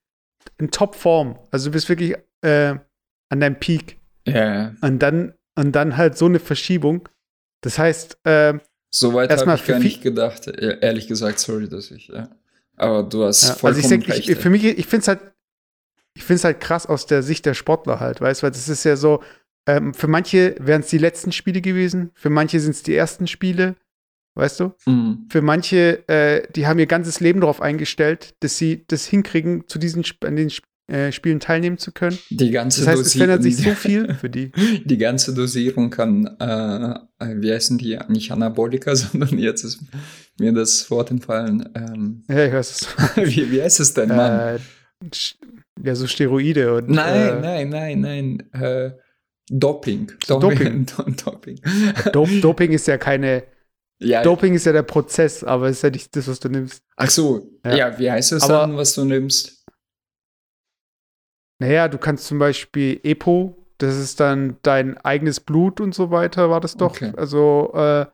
in 0.59 0.71
Topform. 0.71 1.38
Also 1.50 1.69
du 1.69 1.73
bist 1.73 1.88
wirklich 1.88 2.14
äh, 2.40 2.76
an 3.28 3.40
deinem 3.40 3.57
Peak. 3.57 3.99
Ja. 4.26 4.75
Und 4.80 5.00
dann, 5.00 5.35
und 5.54 5.73
dann 5.73 5.97
halt 5.97 6.16
so 6.16 6.26
eine 6.26 6.40
Verschiebung. 6.40 7.09
Das 7.61 7.78
heißt, 7.78 8.19
äh, 8.25 8.59
Soweit 8.90 9.30
habe 9.30 9.54
ich 9.54 9.66
gar 9.66 9.78
nicht 9.78 10.02
gedacht. 10.02 10.49
Ehrlich 10.49 11.07
gesagt, 11.07 11.38
sorry, 11.38 11.69
dass 11.69 11.90
ich, 11.90 12.09
ja. 12.09 12.28
Aber 12.76 13.02
du 13.02 13.25
hast 13.25 13.42
ja, 13.42 13.54
vollkommen 13.54 13.85
also 13.85 13.95
ich 13.95 14.09
recht. 14.09 14.28
Ich, 14.28 14.38
für 14.38 14.50
mich, 14.50 14.64
ich 14.64 14.87
finde 14.87 15.02
es 15.02 15.09
halt, 15.09 15.21
ich 16.14 16.25
finde 16.25 16.37
es 16.37 16.45
halt 16.45 16.61
krass 16.61 16.87
aus 16.87 17.07
der 17.07 17.23
Sicht 17.23 17.47
der 17.47 17.54
Sportler 17.54 18.00
halt, 18.00 18.21
weißt 18.21 18.40
du, 18.40 18.45
weil 18.45 18.50
das 18.50 18.69
ist 18.69 18.85
ja 18.85 18.97
so, 18.97 19.23
ähm, 19.66 19.95
für 19.95 20.09
manche 20.09 20.57
wären 20.59 20.80
es 20.80 20.88
die 20.88 20.99
letzten 20.99 21.30
Spiele 21.30 21.61
gewesen, 21.61 22.11
für 22.14 22.30
manche 22.30 22.59
sind 22.59 22.73
es 22.73 22.83
die 22.83 22.97
ersten 22.97 23.26
Spiele, 23.26 23.76
weißt 24.41 24.61
du? 24.61 24.73
Mhm. 24.87 25.27
Für 25.31 25.43
manche, 25.43 26.09
äh, 26.09 26.43
die 26.55 26.67
haben 26.67 26.79
ihr 26.79 26.87
ganzes 26.87 27.21
Leben 27.21 27.41
darauf 27.41 27.61
eingestellt, 27.61 28.35
dass 28.41 28.57
sie 28.57 28.85
das 28.89 29.07
hinkriegen, 29.07 29.65
zu 29.69 29.79
diesen 29.79 30.05
an 30.25 30.37
den 30.37 30.51
äh, 30.91 31.13
Spielen 31.13 31.39
teilnehmen 31.39 31.79
zu 31.79 31.93
können. 31.93 32.19
Die 32.31 32.51
ganze 32.51 32.81
das 32.81 32.89
heißt, 32.89 33.07
es 33.07 33.13
verändert 33.15 33.45
sich 33.45 33.59
so 33.59 33.71
viel 33.71 34.13
für 34.15 34.29
die. 34.29 34.51
Die 34.85 34.99
ganze 34.99 35.33
Dosierung 35.33 35.91
kann, 35.91 36.27
äh, 36.41 36.95
äh, 37.25 37.41
wie 37.41 37.53
heißen 37.53 37.79
die, 37.79 37.97
nicht 38.09 38.33
Anabolika, 38.33 38.97
sondern 38.97 39.39
jetzt 39.39 39.63
ist 39.63 39.81
mir 40.41 40.53
das 40.53 40.91
Wort 40.91 41.13
entfallen. 41.13 41.69
Ähm, 41.77 42.25
ja, 42.29 42.47
ich 42.47 42.53
weiß 42.53 42.71
es. 42.71 42.89
wie, 43.17 43.53
wie 43.53 43.63
heißt 43.63 43.79
es 43.79 43.95
denn, 43.95 44.09
Mann? 44.09 44.57
Äh, 44.57 44.59
ja, 45.85 45.95
so 45.95 46.09
Steroide 46.09 46.75
und. 46.75 46.91
Nein, 46.91 47.45
äh, 47.45 47.69
nein, 47.69 47.69
nein, 47.69 48.01
nein. 48.53 48.95
Doping. 49.49 50.13
Doping. 50.27 50.87
Doping. 50.87 51.61
Doping. 52.13 52.41
Doping 52.41 52.73
ist 52.73 52.89
ja 52.89 52.99
keine. 52.99 53.45
Ja, 54.02 54.23
Doping 54.23 54.54
ist 54.54 54.64
ja 54.64 54.73
der 54.73 54.83
Prozess, 54.83 55.45
aber 55.45 55.69
ist 55.69 55.83
ja 55.83 55.90
nicht 55.90 56.14
das, 56.16 56.26
was 56.26 56.40
du 56.40 56.49
nimmst. 56.49 56.83
Ach 56.97 57.11
so, 57.11 57.50
ja, 57.64 57.76
ja 57.76 57.99
wie 57.99 58.11
heißt 58.11 58.33
es 58.33 58.45
aber, 58.45 58.54
dann, 58.54 58.76
was 58.76 58.95
du 58.95 59.04
nimmst? 59.04 59.64
Naja, 61.59 61.88
du 61.88 61.99
kannst 61.99 62.26
zum 62.26 62.38
Beispiel 62.38 62.99
EPO, 63.02 63.57
das 63.76 63.97
ist 63.97 64.19
dann 64.19 64.57
dein 64.62 64.97
eigenes 64.99 65.40
Blut 65.40 65.80
und 65.80 65.95
so 65.95 66.11
weiter, 66.11 66.49
war 66.49 66.61
das 66.61 66.76
doch. 66.78 66.92
Okay. 66.92 67.12
Also, 67.14 67.73
äh, 67.75 68.07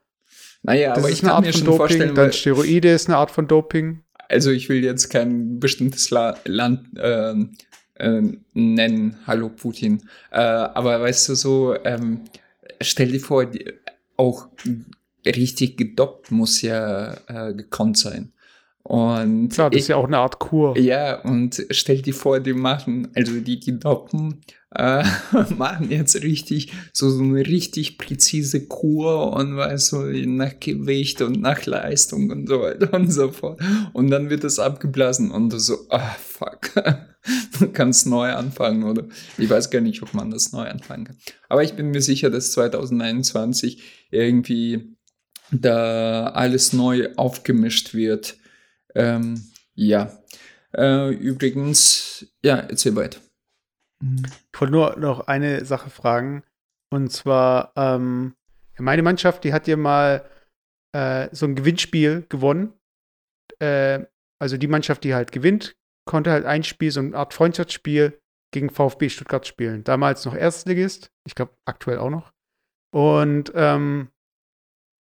naja, 0.62 0.88
das 0.88 0.98
aber 0.98 1.08
ist 1.08 1.18
ich 1.18 1.22
eine 1.22 1.28
kann 1.28 1.36
Art 1.36 1.44
mir 1.46 1.52
von 1.52 1.58
schon 1.58 1.66
Doping, 1.66 1.78
vorstellen, 1.78 2.14
dann 2.16 2.32
Steroide 2.32 2.92
ist 2.92 3.08
eine 3.08 3.18
Art 3.18 3.30
von 3.30 3.46
Doping. 3.46 4.02
Also 4.28 4.50
ich 4.50 4.68
will 4.68 4.82
jetzt 4.82 5.08
kein 5.10 5.60
bestimmtes 5.60 6.10
La 6.10 6.36
Land 6.44 6.98
äh, 6.98 7.34
äh, 7.94 8.22
nennen, 8.54 9.16
hallo 9.24 9.50
Putin. 9.50 10.02
Äh, 10.32 10.40
aber 10.40 11.00
weißt 11.00 11.28
du 11.28 11.34
so, 11.36 11.76
ähm, 11.84 12.22
stell 12.80 13.12
dir 13.12 13.20
vor, 13.20 13.46
die, 13.46 13.72
auch 14.16 14.48
richtig 15.26 15.76
gedoppt 15.76 16.30
muss 16.30 16.62
ja 16.62 17.14
äh, 17.26 17.54
gekonnt 17.54 17.98
sein. 17.98 18.32
Und 18.88 19.48
Klar, 19.48 19.70
das 19.70 19.78
ich, 19.78 19.82
ist 19.82 19.88
ja 19.88 19.96
auch 19.96 20.06
eine 20.06 20.18
Art 20.18 20.38
Kur. 20.38 20.78
Ja, 20.78 21.20
und 21.22 21.66
stell 21.70 22.02
dir 22.02 22.14
vor, 22.14 22.38
die 22.38 22.52
machen, 22.52 23.08
also 23.16 23.40
die, 23.40 23.58
die 23.58 23.80
Doppen 23.80 24.42
äh, 24.70 25.02
machen 25.56 25.90
jetzt 25.90 26.22
richtig, 26.22 26.72
so, 26.92 27.10
so 27.10 27.20
eine 27.20 27.44
richtig 27.44 27.98
präzise 27.98 28.68
Kur 28.68 29.32
und 29.32 29.56
weißt 29.56 29.90
du, 29.90 29.98
nach 30.28 30.60
Gewicht 30.60 31.20
und 31.20 31.40
nach 31.40 31.66
Leistung 31.66 32.30
und 32.30 32.48
so 32.48 32.60
weiter 32.60 32.94
und 32.94 33.10
so 33.10 33.32
fort. 33.32 33.60
Und 33.92 34.10
dann 34.10 34.30
wird 34.30 34.44
das 34.44 34.60
abgeblasen 34.60 35.32
und 35.32 35.52
du 35.52 35.58
so, 35.58 35.78
ah, 35.90 36.14
fuck. 36.20 36.70
du 37.58 37.68
kannst 37.72 38.06
neu 38.06 38.30
anfangen 38.30 38.84
oder 38.84 39.04
ich 39.36 39.50
weiß 39.50 39.70
gar 39.70 39.80
nicht, 39.80 40.00
ob 40.02 40.14
man 40.14 40.30
das 40.30 40.52
neu 40.52 40.68
anfangen 40.68 41.06
kann. 41.06 41.16
Aber 41.48 41.64
ich 41.64 41.72
bin 41.72 41.90
mir 41.90 42.02
sicher, 42.02 42.30
dass 42.30 42.52
2021 42.52 43.82
irgendwie 44.12 44.95
da 45.50 46.28
alles 46.28 46.72
neu 46.72 47.12
aufgemischt 47.16 47.94
wird 47.94 48.36
ähm, 48.96 49.44
ja. 49.74 50.10
Äh, 50.74 51.10
übrigens, 51.14 52.26
ja, 52.42 52.56
erzähl 52.56 52.96
weiter. 52.96 53.20
Ich 54.02 54.60
wollte 54.60 54.72
nur 54.72 54.96
noch 54.96 55.26
eine 55.26 55.64
Sache 55.64 55.90
fragen. 55.90 56.42
Und 56.90 57.12
zwar, 57.12 57.72
ähm, 57.76 58.34
meine 58.78 59.02
Mannschaft, 59.02 59.44
die 59.44 59.52
hat 59.52 59.68
ja 59.68 59.76
mal 59.76 60.28
äh, 60.92 61.28
so 61.32 61.46
ein 61.46 61.54
Gewinnspiel 61.54 62.26
gewonnen. 62.28 62.72
Äh, 63.58 64.04
also 64.38 64.56
die 64.56 64.66
Mannschaft, 64.66 65.04
die 65.04 65.14
halt 65.14 65.32
gewinnt, 65.32 65.76
konnte 66.06 66.30
halt 66.30 66.44
ein 66.44 66.62
Spiel, 66.62 66.90
so 66.90 67.00
eine 67.00 67.16
Art 67.16 67.34
Freundschaftsspiel 67.34 68.20
gegen 68.52 68.70
VfB 68.70 69.08
Stuttgart 69.08 69.46
spielen. 69.46 69.84
Damals 69.84 70.24
noch 70.24 70.34
Erstligist, 70.34 71.10
ich 71.26 71.34
glaube 71.34 71.56
aktuell 71.64 71.98
auch 71.98 72.10
noch. 72.10 72.32
Und, 72.94 73.52
ähm, 73.54 74.08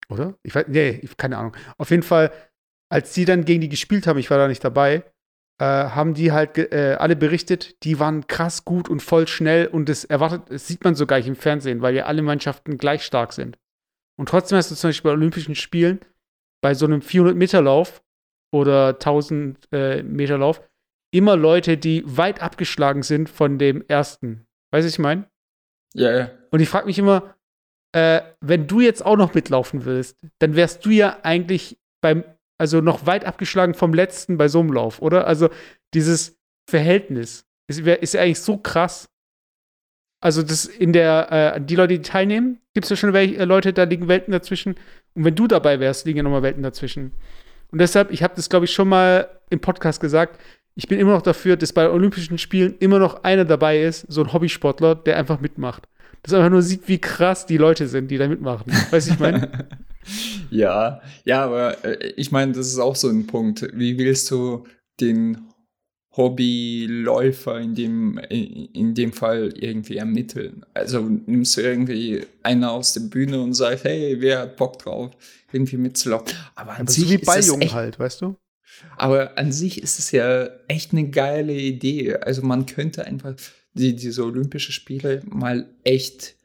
oder? 0.10 0.36
Ich 0.43 0.53
weiß, 0.53 0.65
nee, 0.67 1.01
keine 1.17 1.38
Ahnung. 1.38 1.55
Auf 1.77 1.89
jeden 1.89 2.03
Fall 2.03 2.31
als 2.93 3.12
die 3.13 3.25
dann 3.25 3.43
gegen 3.43 3.62
die 3.62 3.69
gespielt 3.69 4.05
haben, 4.05 4.19
ich 4.19 4.29
war 4.29 4.38
da 4.38 4.48
nicht 4.48 4.63
dabei, 4.63 5.03
äh, 5.60 5.65
haben 5.65 6.13
die 6.13 6.31
halt 6.31 6.60
äh, 6.60 6.95
alle 7.00 7.15
berichtet, 7.15 7.83
die 7.83 8.00
waren 8.00 8.27
krass 8.27 8.65
gut 8.65 8.88
und 8.88 9.01
voll 9.01 9.27
schnell 9.27 9.65
und 9.65 9.89
das 9.89 10.05
erwartet, 10.05 10.43
das 10.50 10.67
sieht 10.67 10.83
man 10.83 10.93
sogar 10.93 11.17
im 11.17 11.36
Fernsehen, 11.36 11.81
weil 11.81 11.95
ja 11.95 12.05
alle 12.05 12.22
Mannschaften 12.22 12.77
gleich 12.77 13.03
stark 13.03 13.33
sind. 13.33 13.57
Und 14.15 14.29
trotzdem 14.29 14.60
hast 14.60 14.69
du 14.69 14.75
zum 14.75 14.89
Beispiel 14.89 15.10
bei 15.10 15.15
Olympischen 15.15 15.55
Spielen 15.55 16.01
bei 16.62 16.75
so 16.75 16.86
einem 16.86 17.00
400-Meter-Lauf 17.00 18.03
oder 18.53 18.91
1000-Meter-Lauf 18.91 20.60
äh, 20.60 21.17
immer 21.17 21.36
Leute, 21.36 21.77
die 21.77 22.03
weit 22.05 22.43
abgeschlagen 22.43 23.01
sind 23.01 23.27
von 23.27 23.57
dem 23.57 23.83
ersten. 23.88 24.45
Weißt 24.72 24.83
du, 24.83 24.88
was 24.88 24.93
ich 24.93 25.00
meine? 25.00 25.27
Ja, 25.95 26.15
ja. 26.15 26.31
Und 26.51 26.60
ich 26.60 26.69
frage 26.69 26.86
mich 26.86 27.00
immer, 27.00 27.33
äh, 27.93 28.21
wenn 28.41 28.67
du 28.67 28.81
jetzt 28.81 29.05
auch 29.05 29.17
noch 29.17 29.33
mitlaufen 29.33 29.85
willst, 29.85 30.17
dann 30.39 30.55
wärst 30.55 30.85
du 30.85 30.89
ja 30.89 31.19
eigentlich 31.23 31.77
beim 32.01 32.23
also 32.59 32.81
noch 32.81 33.05
weit 33.05 33.25
abgeschlagen 33.25 33.73
vom 33.73 33.93
letzten 33.93 34.38
bei 34.38 34.47
so 34.47 34.59
einem 34.59 34.71
Lauf, 34.73 35.01
oder? 35.01 35.27
Also 35.27 35.50
dieses 35.93 36.38
Verhältnis 36.69 37.45
ist, 37.67 37.79
ist 37.79 38.13
ja 38.13 38.21
eigentlich 38.21 38.41
so 38.41 38.57
krass. 38.57 39.09
Also 40.21 40.41
das 40.41 40.65
in 40.65 40.93
der, 40.93 41.55
äh, 41.55 41.62
die 41.62 41.75
Leute, 41.75 41.95
die 41.95 42.01
teilnehmen, 42.01 42.59
gibt 42.73 42.85
es 42.85 42.89
ja 42.89 42.95
schon 42.95 43.13
welche, 43.13 43.38
äh, 43.38 43.45
Leute, 43.45 43.73
da 43.73 43.83
liegen 43.83 44.07
Welten 44.07 44.31
dazwischen. 44.31 44.75
Und 45.13 45.25
wenn 45.25 45.35
du 45.35 45.47
dabei 45.47 45.79
wärst, 45.79 46.05
liegen 46.05 46.17
ja 46.17 46.23
nochmal 46.23 46.43
Welten 46.43 46.63
dazwischen. 46.63 47.12
Und 47.71 47.79
deshalb, 47.79 48.12
ich 48.12 48.23
habe 48.23 48.35
das, 48.35 48.50
glaube 48.50 48.65
ich, 48.65 48.71
schon 48.71 48.88
mal 48.88 49.41
im 49.50 49.59
Podcast 49.59 50.00
gesagt, 50.00 50.39
ich 50.75 50.88
bin 50.88 51.00
immer 51.00 51.12
noch 51.12 51.21
dafür, 51.21 51.57
dass 51.57 51.73
bei 51.73 51.89
Olympischen 51.89 52.38
Spielen 52.38 52.77
immer 52.79 53.00
noch 53.00 53.23
einer 53.23 53.45
dabei 53.45 53.81
ist, 53.81 54.05
so 54.09 54.23
ein 54.23 54.31
Hobbysportler, 54.31 54.95
der 54.95 55.17
einfach 55.17 55.39
mitmacht. 55.39 55.88
Dass 56.24 56.34
einfach 56.34 56.50
nur 56.50 56.62
sieht, 56.62 56.88
wie 56.88 57.00
krass 57.00 57.46
die 57.46 57.58
Leute 57.58 57.88
sind, 57.88 58.10
die 58.10 58.18
da 58.18 58.27
mitmachen. 58.27 58.72
Weißt 58.92 59.10
du, 59.10 59.13
ich 59.13 59.20
meine? 59.20 59.68
ja, 60.50 61.01
ja, 61.25 61.44
aber 61.44 61.84
äh, 61.84 62.13
ich 62.15 62.32
meine, 62.32 62.53
das 62.53 62.68
ist 62.68 62.80
auch 62.80 62.96
so 62.96 63.10
ein 63.10 63.27
Punkt. 63.27 63.68
Wie 63.74 63.98
willst 63.98 64.32
du 64.32 64.65
den 65.01 65.50
Hobbyläufer 66.15 67.60
in 67.60 67.75
dem, 67.75 68.18
in 68.20 68.94
dem 68.94 69.12
Fall 69.12 69.53
irgendwie 69.58 69.98
ermitteln? 69.98 70.65
Also 70.74 71.01
nimmst 71.01 71.58
du 71.58 71.62
irgendwie 71.62 72.25
einer 72.42 72.72
aus 72.72 72.94
der 72.94 73.01
Bühne 73.01 73.42
und 73.42 73.53
sagst, 73.53 73.84
hey, 73.84 74.15
wer 74.20 74.39
hat 74.39 74.56
Bock 74.56 74.80
drauf, 74.80 75.12
irgendwie 75.51 75.77
mitzulaufen? 75.77 76.38
Aber 76.56 76.74
an 76.74 76.88
sich 76.88 77.10
wie 77.10 77.18
Balljungen 77.18 77.74
halt, 77.74 78.00
weißt 78.00 78.22
du? 78.22 78.38
Aber 78.96 79.38
an 79.38 79.51
sich 79.51 79.82
ist 79.82 80.00
es 80.00 80.12
ja 80.12 80.48
echt 80.68 80.94
eine 80.94 81.10
geile 81.10 81.53
Idee. 81.53 82.15
Also 82.15 82.44
man 82.44 82.65
könnte 82.65 83.06
einfach 83.06 83.36
die, 83.74 83.96
diese 83.96 84.24
Olympische 84.24 84.72
Spiele 84.72 85.22
mal 85.25 85.68
echt 85.84 86.36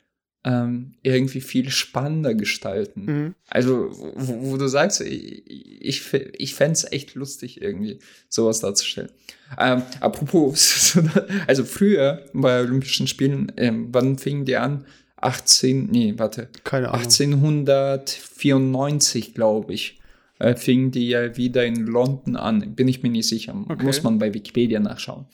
ähm, 0.44 0.92
irgendwie 1.02 1.40
viel 1.40 1.70
spannender 1.70 2.34
gestalten. 2.34 3.04
Mhm. 3.04 3.34
Also, 3.48 3.90
wo, 3.90 4.52
wo, 4.52 4.56
du 4.56 4.68
sagst, 4.68 5.00
ich, 5.00 5.42
ich, 5.46 6.14
ich 6.14 6.54
fände 6.54 6.72
es 6.72 6.90
echt 6.90 7.14
lustig, 7.14 7.60
irgendwie 7.60 7.98
sowas 8.28 8.60
darzustellen. 8.60 9.10
Ähm, 9.58 9.82
apropos, 10.00 10.96
also 11.46 11.64
früher 11.64 12.24
bei 12.32 12.60
Olympischen 12.60 13.06
Spielen, 13.08 13.52
ähm, 13.56 13.88
wann 13.92 14.16
fingen 14.16 14.44
die 14.44 14.56
an? 14.56 14.84
18, 15.16 15.86
nee, 15.86 16.14
warte. 16.16 16.48
Keine 16.62 16.90
Ahnung. 16.90 17.02
1894, 17.02 19.34
glaube 19.34 19.74
ich, 19.74 19.98
äh, 20.38 20.54
fingen 20.54 20.92
die 20.92 21.08
ja 21.08 21.36
wieder 21.36 21.66
in 21.66 21.86
London 21.86 22.36
an. 22.36 22.76
Bin 22.76 22.86
ich 22.86 23.02
mir 23.02 23.10
nicht 23.10 23.26
sicher. 23.28 23.56
Okay. 23.68 23.84
Muss 23.84 24.04
man 24.04 24.18
bei 24.18 24.32
Wikipedia 24.32 24.80
nachschauen. 24.80 25.26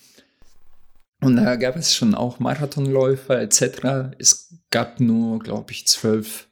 Und 1.25 1.37
da 1.37 1.57
gab 1.57 1.77
es 1.77 1.95
schon 1.95 2.15
auch 2.15 2.39
Marathonläufer 2.39 3.41
etc. 3.41 4.15
Es 4.19 4.55
gab 4.71 5.01
nur, 5.01 5.39
glaube 5.39 5.73
ich, 5.73 5.87
zwölf 5.87 6.49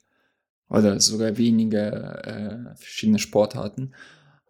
oder 0.69 1.01
sogar 1.01 1.37
weniger 1.37 2.27
äh, 2.27 2.77
verschiedene 2.77 3.19
Sportarten. 3.19 3.93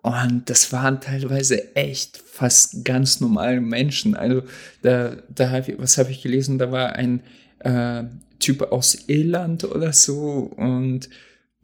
Und 0.02 0.50
das 0.50 0.72
waren 0.72 1.00
teilweise 1.00 1.74
echt 1.76 2.18
fast 2.18 2.84
ganz 2.84 3.20
normale 3.20 3.60
Menschen. 3.60 4.16
Also 4.16 4.42
da, 4.82 5.16
da 5.28 5.50
hab 5.50 5.68
ich, 5.68 5.78
was 5.78 5.98
habe 5.98 6.10
ich 6.10 6.22
gelesen? 6.22 6.58
Da 6.58 6.72
war 6.72 6.94
ein 6.94 7.22
äh, 7.60 8.04
Typ 8.38 8.62
aus 8.72 9.08
Irland 9.08 9.64
oder 9.64 9.92
so 9.92 10.52
und 10.56 11.08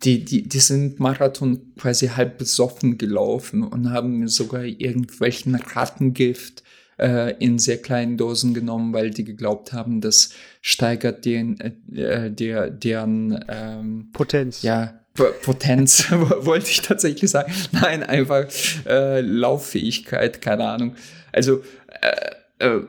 die, 0.05 0.25
die, 0.25 0.49
die 0.49 0.61
sind 0.61 1.01
Marathon 1.01 1.75
quasi 1.77 2.07
halb 2.09 2.39
besoffen 2.39 2.99
gelaufen 2.99 3.65
und 3.65 3.91
haben 3.91 4.29
sogar 4.29 4.63
irgendwelchen 4.63 5.57
Rattengift 5.57 6.63
äh, 6.99 7.35
in 7.39 7.59
sehr 7.59 7.79
kleinen 7.79 8.17
Dosen 8.17 8.55
genommen, 8.55 8.93
weil 8.93 9.11
die 9.11 9.25
geglaubt 9.25 9.73
haben, 9.73 10.01
das 10.01 10.31
steigert 10.61 11.25
den, 11.25 11.59
äh, 11.95 12.31
der, 12.31 12.71
deren 12.71 13.45
ähm, 13.49 14.11
Potenz. 14.13 14.63
Ja, 14.63 15.01
Potenz, 15.43 16.11
wollte 16.11 16.71
ich 16.71 16.83
tatsächlich 16.83 17.31
sagen. 17.31 17.53
Nein, 17.73 18.03
einfach 18.03 18.47
äh, 18.87 19.21
Lauffähigkeit, 19.21 20.41
keine 20.41 20.69
Ahnung. 20.69 20.95
Also 21.33 21.63
äh, 22.01 22.65
äh, 22.65 22.81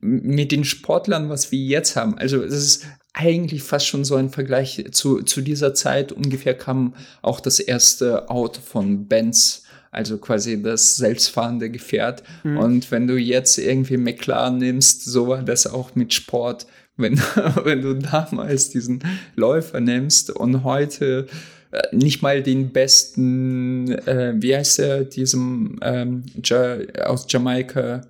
mit 0.00 0.52
den 0.52 0.64
Sportlern, 0.64 1.28
was 1.28 1.52
wir 1.52 1.58
jetzt 1.58 1.96
haben, 1.96 2.18
also 2.18 2.42
es 2.42 2.54
ist 2.54 2.86
eigentlich 3.12 3.64
fast 3.64 3.86
schon 3.86 4.04
so 4.04 4.14
ein 4.14 4.30
Vergleich 4.30 4.84
zu, 4.92 5.22
zu 5.22 5.40
dieser 5.40 5.74
Zeit. 5.74 6.12
Ungefähr 6.12 6.54
kam 6.54 6.94
auch 7.20 7.40
das 7.40 7.58
erste 7.58 8.30
Auto 8.30 8.60
von 8.60 9.06
Benz, 9.08 9.64
also 9.90 10.18
quasi 10.18 10.62
das 10.62 10.96
selbstfahrende 10.96 11.70
Gefährt. 11.70 12.22
Mhm. 12.44 12.58
Und 12.58 12.90
wenn 12.90 13.06
du 13.06 13.16
jetzt 13.16 13.58
irgendwie 13.58 13.96
McLaren 13.96 14.58
nimmst, 14.58 15.04
so 15.04 15.28
war 15.28 15.42
das 15.42 15.66
auch 15.66 15.94
mit 15.94 16.14
Sport. 16.14 16.66
Wenn, 16.96 17.18
wenn 17.64 17.80
du 17.80 17.94
damals 17.94 18.70
diesen 18.70 19.02
Läufer 19.36 19.80
nimmst 19.80 20.30
und 20.30 20.64
heute 20.64 21.26
äh, 21.70 21.94
nicht 21.94 22.22
mal 22.22 22.42
den 22.42 22.70
besten, 22.72 23.92
äh, 24.06 24.34
wie 24.36 24.56
heißt 24.56 24.78
er, 24.80 25.04
diesem 25.04 25.78
ähm, 25.82 26.24
ja, 26.44 26.78
aus 27.04 27.26
Jamaika, 27.28 28.02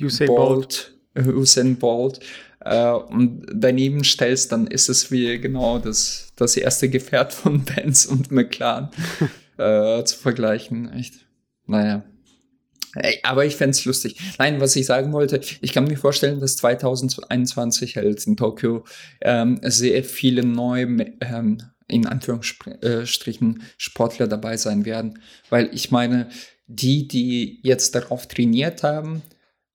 Usain 0.00 0.28
Bolt, 0.28 0.94
Bolt 1.14 1.36
Usain 1.36 1.76
Bolt, 1.76 2.20
äh, 2.60 2.90
und 2.90 3.46
daneben 3.52 4.02
stellst, 4.02 4.50
dann 4.50 4.66
ist 4.66 4.88
es 4.88 5.10
wie 5.10 5.38
genau 5.38 5.78
das, 5.78 6.32
das 6.36 6.56
erste 6.56 6.88
Gefährt 6.88 7.32
von 7.32 7.64
Benz 7.76 8.06
und 8.06 8.30
McLaren 8.32 8.90
äh, 9.58 10.04
zu 10.04 10.18
vergleichen. 10.18 10.92
Echt. 10.92 11.26
Naja. 11.66 12.04
Aber 13.22 13.44
ich 13.44 13.56
fände 13.56 13.76
lustig. 13.84 14.16
Nein, 14.38 14.60
was 14.60 14.74
ich 14.76 14.86
sagen 14.86 15.12
wollte, 15.12 15.40
ich 15.60 15.72
kann 15.72 15.84
mir 15.84 15.98
vorstellen, 15.98 16.40
dass 16.40 16.56
2021 16.56 17.96
halt 17.96 18.26
in 18.26 18.36
Tokio 18.36 18.84
ähm, 19.20 19.60
sehr 19.62 20.02
viele 20.02 20.44
neue, 20.44 20.84
ähm, 21.20 21.58
in 21.88 22.06
Anführungsstrichen, 22.06 23.62
Sportler 23.76 24.28
dabei 24.28 24.56
sein 24.56 24.84
werden. 24.84 25.20
Weil 25.50 25.68
ich 25.74 25.90
meine, 25.90 26.28
die, 26.66 27.06
die 27.06 27.60
jetzt 27.62 27.94
darauf 27.94 28.26
trainiert 28.26 28.82
haben, 28.82 29.22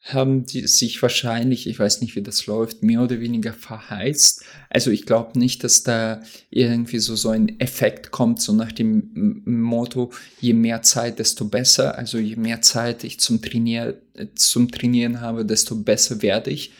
haben 0.03 0.45
die 0.45 0.65
sich 0.65 0.99
wahrscheinlich, 1.01 1.67
ich 1.67 1.77
weiß 1.77 2.01
nicht, 2.01 2.15
wie 2.15 2.23
das 2.23 2.47
läuft, 2.47 2.81
mehr 2.81 3.01
oder 3.03 3.19
weniger 3.19 3.53
verheizt. 3.53 4.43
Also 4.69 4.89
ich 4.89 5.05
glaube 5.05 5.37
nicht, 5.37 5.63
dass 5.63 5.83
da 5.83 6.21
irgendwie 6.49 6.97
so, 6.97 7.15
so 7.15 7.29
ein 7.29 7.59
Effekt 7.59 8.09
kommt, 8.09 8.41
so 8.41 8.53
nach 8.53 8.71
dem 8.71 9.43
Motto, 9.45 10.11
je 10.39 10.53
mehr 10.53 10.81
Zeit, 10.81 11.19
desto 11.19 11.45
besser. 11.45 11.97
Also 11.97 12.17
je 12.17 12.35
mehr 12.35 12.61
Zeit 12.61 13.03
ich 13.03 13.19
zum, 13.19 13.43
Trainier 13.43 14.01
zum 14.33 14.71
Trainieren 14.71 15.21
habe, 15.21 15.45
desto 15.45 15.75
besser 15.75 16.21
werde 16.23 16.49
ich. 16.49 16.73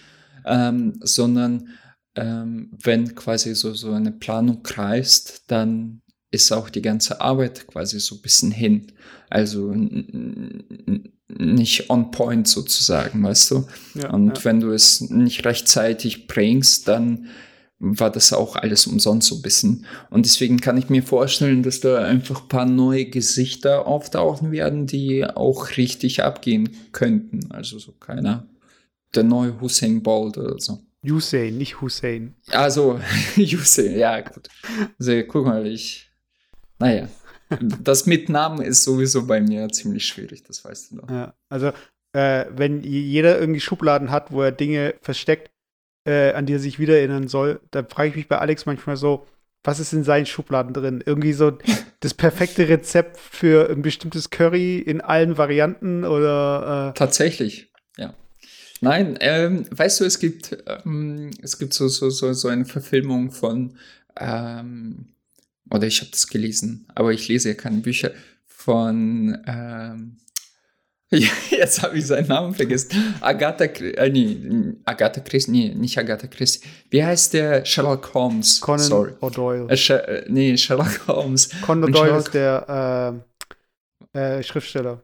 Ähm, 0.43 0.93
sondern 1.01 1.69
ähm, 2.15 2.71
wenn 2.81 3.13
quasi 3.13 3.53
so, 3.53 3.75
so 3.75 3.91
eine 3.91 4.11
Planung 4.11 4.63
kreist, 4.63 5.43
dann 5.45 6.01
ist 6.31 6.51
auch 6.51 6.69
die 6.69 6.81
ganze 6.81 7.21
Arbeit 7.21 7.67
quasi 7.67 7.99
so 7.99 8.15
ein 8.15 8.21
bisschen 8.21 8.51
hin. 8.51 8.87
Also 9.29 9.71
nicht 11.37 11.89
on 11.89 12.11
point 12.11 12.47
sozusagen, 12.47 13.23
weißt 13.23 13.51
du? 13.51 13.67
Ja, 13.95 14.11
und 14.11 14.37
ja. 14.37 14.45
wenn 14.45 14.59
du 14.59 14.71
es 14.71 15.01
nicht 15.01 15.45
rechtzeitig 15.45 16.27
bringst, 16.27 16.87
dann 16.87 17.27
war 17.79 18.11
das 18.11 18.31
auch 18.31 18.55
alles 18.55 18.85
umsonst 18.85 19.27
so 19.27 19.35
ein 19.35 19.41
bisschen. 19.41 19.85
Und 20.11 20.25
deswegen 20.25 20.61
kann 20.61 20.77
ich 20.77 20.89
mir 20.89 21.01
vorstellen, 21.01 21.63
dass 21.63 21.79
da 21.79 22.03
einfach 22.03 22.43
ein 22.43 22.47
paar 22.47 22.65
neue 22.65 23.05
Gesichter 23.05 23.87
auftauchen 23.87 24.51
werden, 24.51 24.85
die 24.85 25.25
auch 25.25 25.77
richtig 25.77 26.23
abgehen 26.23 26.69
könnten. 26.91 27.51
Also 27.51 27.79
so 27.79 27.93
keiner. 27.93 28.47
Der 29.15 29.23
neue 29.23 29.59
Hussein 29.59 30.03
Bolt 30.03 30.37
oder 30.37 30.59
so. 30.59 30.79
Hussein, 31.03 31.57
nicht 31.57 31.81
Hussein. 31.81 32.35
Also, 32.51 32.99
Hussein, 33.35 33.97
ja, 33.97 34.21
gut. 34.21 34.47
Also, 34.99 35.23
guck 35.27 35.45
mal, 35.45 35.65
ich. 35.65 36.11
Naja 36.77 37.09
das 37.81 38.05
mit 38.05 38.29
Namen 38.29 38.61
ist 38.61 38.83
sowieso 38.83 39.25
bei 39.25 39.41
mir 39.41 39.69
ziemlich 39.69 40.05
schwierig, 40.05 40.43
das 40.43 40.63
weißt 40.63 40.91
du 40.91 40.95
doch. 40.97 41.09
Ja, 41.09 41.33
also 41.49 41.71
äh, 42.13 42.45
wenn 42.49 42.83
jeder 42.83 43.39
irgendwie 43.39 43.59
Schubladen 43.59 44.11
hat, 44.11 44.31
wo 44.31 44.41
er 44.41 44.51
Dinge 44.51 44.95
versteckt, 45.01 45.49
äh, 46.05 46.33
an 46.33 46.45
die 46.45 46.53
er 46.53 46.59
sich 46.59 46.79
wieder 46.79 46.97
erinnern 46.97 47.27
soll, 47.27 47.59
da 47.71 47.83
frage 47.83 48.09
ich 48.09 48.15
mich 48.15 48.27
bei 48.27 48.37
Alex 48.37 48.65
manchmal 48.65 48.97
so, 48.97 49.25
was 49.63 49.79
ist 49.79 49.93
in 49.93 50.03
seinen 50.03 50.25
Schubladen 50.25 50.73
drin? 50.73 51.03
Irgendwie 51.05 51.33
so 51.33 51.57
das 51.99 52.13
perfekte 52.13 52.67
Rezept 52.67 53.17
für 53.17 53.69
ein 53.69 53.81
bestimmtes 53.81 54.29
Curry 54.29 54.79
in 54.79 55.01
allen 55.01 55.37
Varianten 55.37 56.03
oder 56.03 56.89
äh 56.89 56.97
Tatsächlich, 56.97 57.71
ja. 57.97 58.13
Nein, 58.81 59.17
ähm, 59.21 59.65
weißt 59.69 59.99
du, 59.99 60.05
es 60.05 60.17
gibt, 60.19 60.57
ähm, 60.65 61.29
es 61.43 61.59
gibt 61.59 61.73
so, 61.73 61.87
so, 61.87 62.09
so, 62.09 62.33
so 62.33 62.47
eine 62.47 62.65
Verfilmung 62.65 63.29
von 63.29 63.77
ähm, 64.19 65.09
oder 65.71 65.87
ich 65.87 66.01
habe 66.01 66.11
das 66.11 66.27
gelesen, 66.27 66.85
aber 66.95 67.11
ich 67.11 67.27
lese 67.27 67.49
ja 67.49 67.55
keine 67.55 67.77
Bücher 67.77 68.11
von, 68.45 69.37
ähm, 69.47 70.17
jetzt 71.49 71.81
habe 71.81 71.97
ich 71.97 72.07
seinen 72.07 72.27
Namen 72.27 72.53
vergessen, 72.53 73.15
Agatha, 73.21 73.65
äh, 73.65 74.09
nee, 74.09 74.75
Agatha 74.85 75.21
Christie, 75.21 75.51
nee, 75.51 75.73
nicht 75.73 75.97
Agatha 75.97 76.27
Christie, 76.27 76.67
wie 76.89 77.03
heißt 77.03 77.33
der 77.33 77.65
Sherlock 77.65 78.13
Holmes? 78.13 78.61
Conan 78.61 78.79
Sorry. 78.79 79.11
O'Doyle. 79.21 79.69
Äh, 79.69 79.77
Sh 79.77 79.89
äh, 79.91 80.25
nee, 80.27 80.55
Sherlock 80.57 81.07
Holmes. 81.07 81.49
Conan 81.61 81.89
O'Doyle 81.89 82.19
ist 82.19 82.33
der 82.33 83.23
äh, 84.13 84.37
äh, 84.37 84.43
Schriftsteller. 84.43 85.03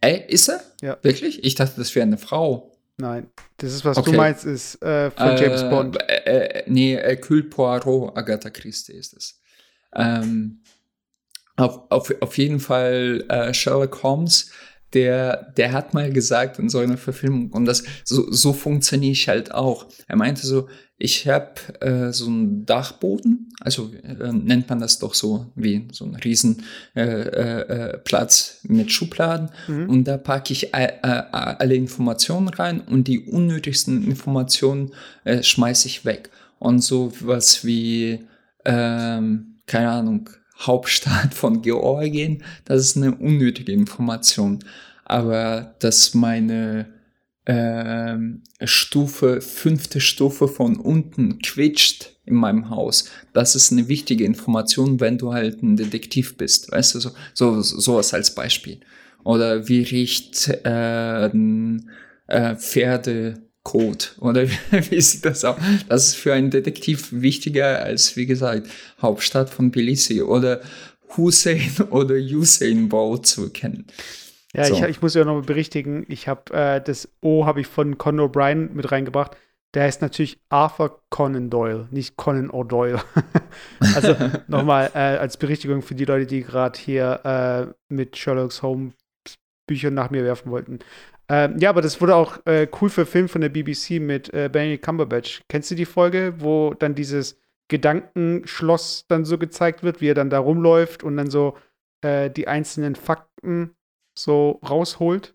Ey, 0.00 0.24
ist 0.28 0.48
er? 0.48 0.60
Ja. 0.82 0.98
Wirklich? 1.02 1.42
Ich 1.44 1.54
dachte, 1.54 1.74
das 1.78 1.94
wäre 1.94 2.04
eine 2.04 2.18
Frau. 2.18 2.72
Nein, 2.96 3.28
das 3.56 3.72
ist, 3.72 3.84
was 3.84 3.96
okay. 3.96 4.12
du 4.12 4.16
meinst, 4.16 4.44
ist 4.44 4.80
äh, 4.82 5.10
von 5.10 5.36
James 5.36 5.62
Bond. 5.62 5.98
Äh, 6.08 6.62
nee, 6.66 6.94
äh, 6.94 7.16
Kühl 7.16 7.42
Poirot, 7.42 8.16
Agatha 8.16 8.50
Christie 8.50 8.92
ist 8.92 9.16
es. 9.16 9.40
Ähm, 9.96 10.60
auf, 11.56 11.90
auf, 11.90 12.12
auf 12.20 12.38
jeden 12.38 12.60
Fall 12.60 13.24
äh, 13.28 13.54
Sherlock 13.54 14.02
Holmes, 14.02 14.50
der, 14.94 15.52
der 15.56 15.72
hat 15.72 15.92
mal 15.92 16.12
gesagt 16.12 16.58
in 16.58 16.68
so 16.68 16.78
einer 16.78 16.96
Verfilmung, 16.96 17.50
und 17.50 17.64
das 17.64 17.84
so, 18.04 18.30
so 18.30 18.52
funktioniere 18.52 19.12
ich 19.12 19.28
halt 19.28 19.52
auch. 19.52 19.86
Er 20.06 20.16
meinte 20.16 20.46
so, 20.46 20.68
ich 20.96 21.26
habe 21.26 21.54
äh, 21.80 22.12
so 22.12 22.26
einen 22.26 22.64
Dachboden, 22.64 23.52
also 23.60 23.90
äh, 24.02 24.32
nennt 24.32 24.68
man 24.68 24.78
das 24.78 25.00
doch 25.00 25.14
so 25.14 25.50
wie 25.56 25.88
so 25.90 26.04
ein 26.04 26.14
riesen 26.14 26.62
äh, 26.94 27.02
äh, 27.02 27.60
äh 27.60 27.98
Platz 27.98 28.60
mit 28.62 28.92
Schubladen 28.92 29.50
mhm. 29.66 29.90
und 29.90 30.04
da 30.04 30.16
packe 30.16 30.52
ich 30.52 30.72
alle 30.74 31.74
Informationen 31.74 32.48
rein 32.48 32.80
und 32.80 33.08
die 33.08 33.18
unnötigsten 33.18 34.04
Informationen 34.04 34.92
äh, 35.24 35.42
schmeiße 35.42 35.88
ich 35.88 36.04
weg. 36.04 36.30
Und 36.60 36.78
so 36.78 37.12
was 37.20 37.64
wie 37.64 38.20
ähm, 38.64 39.53
keine 39.66 39.90
Ahnung, 39.90 40.30
Hauptstadt 40.58 41.34
von 41.34 41.62
Georgien, 41.62 42.42
das 42.64 42.80
ist 42.82 42.96
eine 42.96 43.14
unnötige 43.14 43.72
Information. 43.72 44.60
Aber 45.04 45.74
dass 45.80 46.14
meine 46.14 46.86
äh, 47.44 48.16
Stufe, 48.66 49.40
fünfte 49.40 50.00
Stufe 50.00 50.48
von 50.48 50.76
unten 50.76 51.40
quitscht 51.40 52.16
in 52.24 52.36
meinem 52.36 52.70
Haus, 52.70 53.10
das 53.34 53.54
ist 53.54 53.70
eine 53.70 53.88
wichtige 53.88 54.24
Information, 54.24 55.00
wenn 55.00 55.18
du 55.18 55.34
halt 55.34 55.62
ein 55.62 55.76
Detektiv 55.76 56.38
bist. 56.38 56.72
Weißt 56.72 56.94
du, 56.94 57.00
so, 57.00 57.10
so 57.34 57.60
sowas 57.60 58.14
als 58.14 58.34
Beispiel. 58.34 58.80
Oder 59.24 59.68
wie 59.68 59.82
riecht 59.82 60.48
äh, 60.64 61.26
äh, 61.26 62.56
Pferde 62.56 63.42
Code 63.64 64.04
oder 64.20 64.46
wie 64.70 65.00
sieht 65.00 65.24
das 65.24 65.44
aus? 65.44 65.56
Das 65.88 66.08
ist 66.08 66.16
für 66.16 66.32
einen 66.32 66.50
Detektiv 66.50 67.08
wichtiger 67.10 67.82
als, 67.82 68.16
wie 68.16 68.26
gesagt, 68.26 68.68
Hauptstadt 69.02 69.50
von 69.50 69.72
Tbilisi 69.72 70.22
oder 70.22 70.60
Hussein 71.16 71.70
oder 71.90 72.14
Usain 72.14 72.88
Bolt 72.88 73.26
zu 73.26 73.50
kennen. 73.50 73.86
Ja, 74.54 74.66
so. 74.66 74.74
ich, 74.74 74.82
ich, 74.82 75.02
muss 75.02 75.14
ja 75.14 75.24
noch 75.24 75.34
mal 75.34 75.42
berichtigen, 75.42 76.04
ich 76.08 76.28
habe 76.28 76.54
äh, 76.54 76.80
das 76.80 77.08
O 77.20 77.44
habe 77.44 77.60
ich 77.60 77.66
von 77.66 77.98
Conan 77.98 78.30
O'Brien 78.30 78.70
mit 78.72 78.92
reingebracht. 78.92 79.36
Der 79.72 79.82
heißt 79.82 80.02
natürlich 80.02 80.38
Arthur 80.50 81.00
Conan 81.10 81.50
Doyle, 81.50 81.88
nicht 81.90 82.16
Conan 82.16 82.50
O'Doyle. 82.50 83.02
also 83.96 84.14
nochmal 84.46 84.92
äh, 84.94 84.98
als 84.98 85.36
Berichtigung 85.36 85.82
für 85.82 85.96
die 85.96 86.04
Leute, 86.04 86.26
die 86.26 86.42
gerade 86.42 86.78
hier 86.78 87.20
äh, 87.24 87.74
mit 87.92 88.16
Sherlock 88.16 88.62
Holmes 88.62 88.94
Büchern 89.66 89.94
nach 89.94 90.10
mir 90.10 90.22
werfen 90.22 90.50
wollten. 90.52 90.78
Ähm, 91.28 91.58
ja, 91.58 91.70
aber 91.70 91.80
das 91.80 92.00
wurde 92.00 92.14
auch 92.14 92.44
äh, 92.46 92.68
cool 92.80 92.90
verfilmt 92.90 93.30
von 93.30 93.40
der 93.40 93.48
BBC 93.48 94.00
mit 94.00 94.32
äh, 94.34 94.50
Benedict 94.52 94.84
Cumberbatch. 94.84 95.42
Kennst 95.48 95.70
du 95.70 95.74
die 95.74 95.86
Folge, 95.86 96.34
wo 96.38 96.74
dann 96.74 96.94
dieses 96.94 97.38
Gedankenschloss 97.68 99.06
dann 99.08 99.24
so 99.24 99.38
gezeigt 99.38 99.82
wird, 99.82 100.00
wie 100.00 100.08
er 100.08 100.14
dann 100.14 100.30
da 100.30 100.38
rumläuft 100.38 101.02
und 101.02 101.16
dann 101.16 101.30
so 101.30 101.56
äh, 102.02 102.30
die 102.30 102.46
einzelnen 102.46 102.94
Fakten 102.94 103.70
so 104.18 104.60
rausholt? 104.68 105.34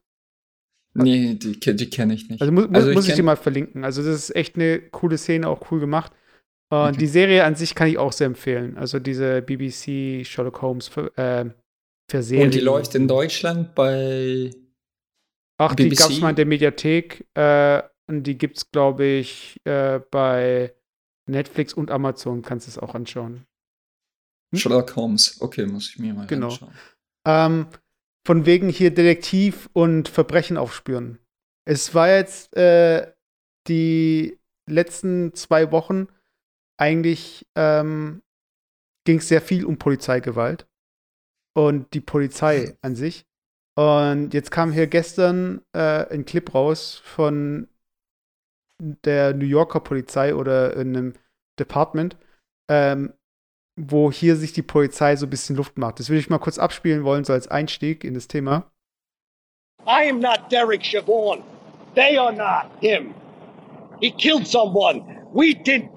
Nee, 0.93 1.35
die, 1.35 1.59
die 1.59 1.89
kenne 1.89 2.13
ich 2.13 2.29
nicht. 2.29 2.41
Also, 2.41 2.51
mu 2.51 2.65
also 2.73 2.91
muss 2.91 3.05
ich, 3.05 3.11
ich 3.11 3.15
dir 3.15 3.23
mal 3.23 3.35
verlinken. 3.35 3.83
Also, 3.83 4.03
das 4.03 4.15
ist 4.15 4.35
echt 4.35 4.55
eine 4.55 4.79
coole 4.79 5.17
Szene, 5.17 5.47
auch 5.47 5.71
cool 5.71 5.79
gemacht. 5.79 6.11
Und 6.71 6.77
okay. 6.77 6.97
die 6.97 7.07
Serie 7.07 7.45
an 7.45 7.55
sich 7.55 7.73
kann 7.73 7.87
ich 7.87 7.97
auch 7.97 8.11
sehr 8.11 8.27
empfehlen. 8.27 8.77
Also, 8.77 8.99
diese 8.99 9.41
BBC 9.41 10.25
Sherlock 10.25 10.61
Holmes 10.61 10.89
äh, 11.15 11.45
für 12.09 12.23
Serie. 12.23 12.45
Und 12.45 12.53
die 12.53 12.59
läuft 12.59 12.95
in 12.95 13.07
Deutschland 13.07 13.75
bei. 13.75 14.51
Ach, 15.59 15.75
BBC? 15.75 15.89
die 15.89 15.95
gab 15.95 16.09
es 16.09 16.21
mal 16.21 16.29
in 16.31 16.35
der 16.35 16.45
Mediathek. 16.45 17.27
Äh, 17.35 17.83
und 18.07 18.23
die 18.23 18.37
gibt 18.37 18.57
es, 18.57 18.71
glaube 18.71 19.05
ich, 19.05 19.57
äh, 19.65 19.99
bei 20.11 20.73
Netflix 21.27 21.73
und 21.73 21.91
Amazon. 21.91 22.41
Kannst 22.41 22.67
du 22.67 22.71
es 22.71 22.79
auch 22.79 22.95
anschauen. 22.95 23.45
Hm? 24.51 24.59
Sherlock 24.59 24.95
Holmes. 24.95 25.39
Okay, 25.41 25.65
muss 25.65 25.89
ich 25.89 25.99
mir 25.99 26.13
mal 26.13 26.25
genau. 26.25 26.47
anschauen. 26.47 26.73
Ähm, 27.27 27.67
von 28.25 28.45
wegen 28.45 28.69
hier 28.69 28.91
Detektiv 28.91 29.69
und 29.73 30.07
Verbrechen 30.07 30.57
aufspüren. 30.57 31.19
Es 31.65 31.93
war 31.93 32.09
jetzt 32.09 32.55
äh, 32.55 33.11
die 33.67 34.39
letzten 34.67 35.33
zwei 35.33 35.71
Wochen 35.71 36.07
eigentlich 36.77 37.45
ähm, 37.55 38.21
ging 39.05 39.17
es 39.17 39.27
sehr 39.27 39.41
viel 39.41 39.65
um 39.65 39.77
Polizeigewalt 39.77 40.67
und 41.53 41.93
die 41.93 42.01
Polizei 42.01 42.77
an 42.81 42.95
sich. 42.95 43.25
Und 43.79 44.33
jetzt 44.33 44.51
kam 44.51 44.73
hier 44.73 44.87
gestern 44.87 45.61
äh, 45.71 46.05
ein 46.13 46.25
Clip 46.25 46.53
raus 46.53 47.01
von 47.05 47.69
der 48.77 49.33
New 49.33 49.45
Yorker 49.45 49.79
Polizei 49.79 50.35
oder 50.35 50.75
in 50.75 50.97
einem 50.97 51.13
Department, 51.57 52.17
ähm, 52.69 53.13
wo 53.79 54.11
hier 54.11 54.35
sich 54.35 54.51
die 54.51 54.63
Polizei 54.63 55.15
so 55.15 55.27
ein 55.27 55.29
bisschen 55.29 55.55
Luft 55.55 55.77
macht. 55.77 55.99
Das 55.99 56.09
würde 56.09 56.19
ich 56.19 56.29
mal 56.29 56.39
kurz 56.39 56.59
abspielen 56.59 57.05
wollen, 57.05 57.23
so 57.23 57.31
als 57.31 57.47
Einstieg 57.47 58.03
in 58.03 58.15
das 58.15 58.27
Thema. 58.27 58.69
I 59.87 60.09
am 60.09 60.19
not 60.19 60.51
Derek 60.51 60.83
Chavon. 60.83 61.41
They 61.95 62.17
are 62.17 62.33
not 62.33 62.65
him. 62.81 63.13
He 64.01 64.11
killed 64.11 64.45
someone. 64.45 65.05
We 65.33 65.53
didn't. 65.53 65.89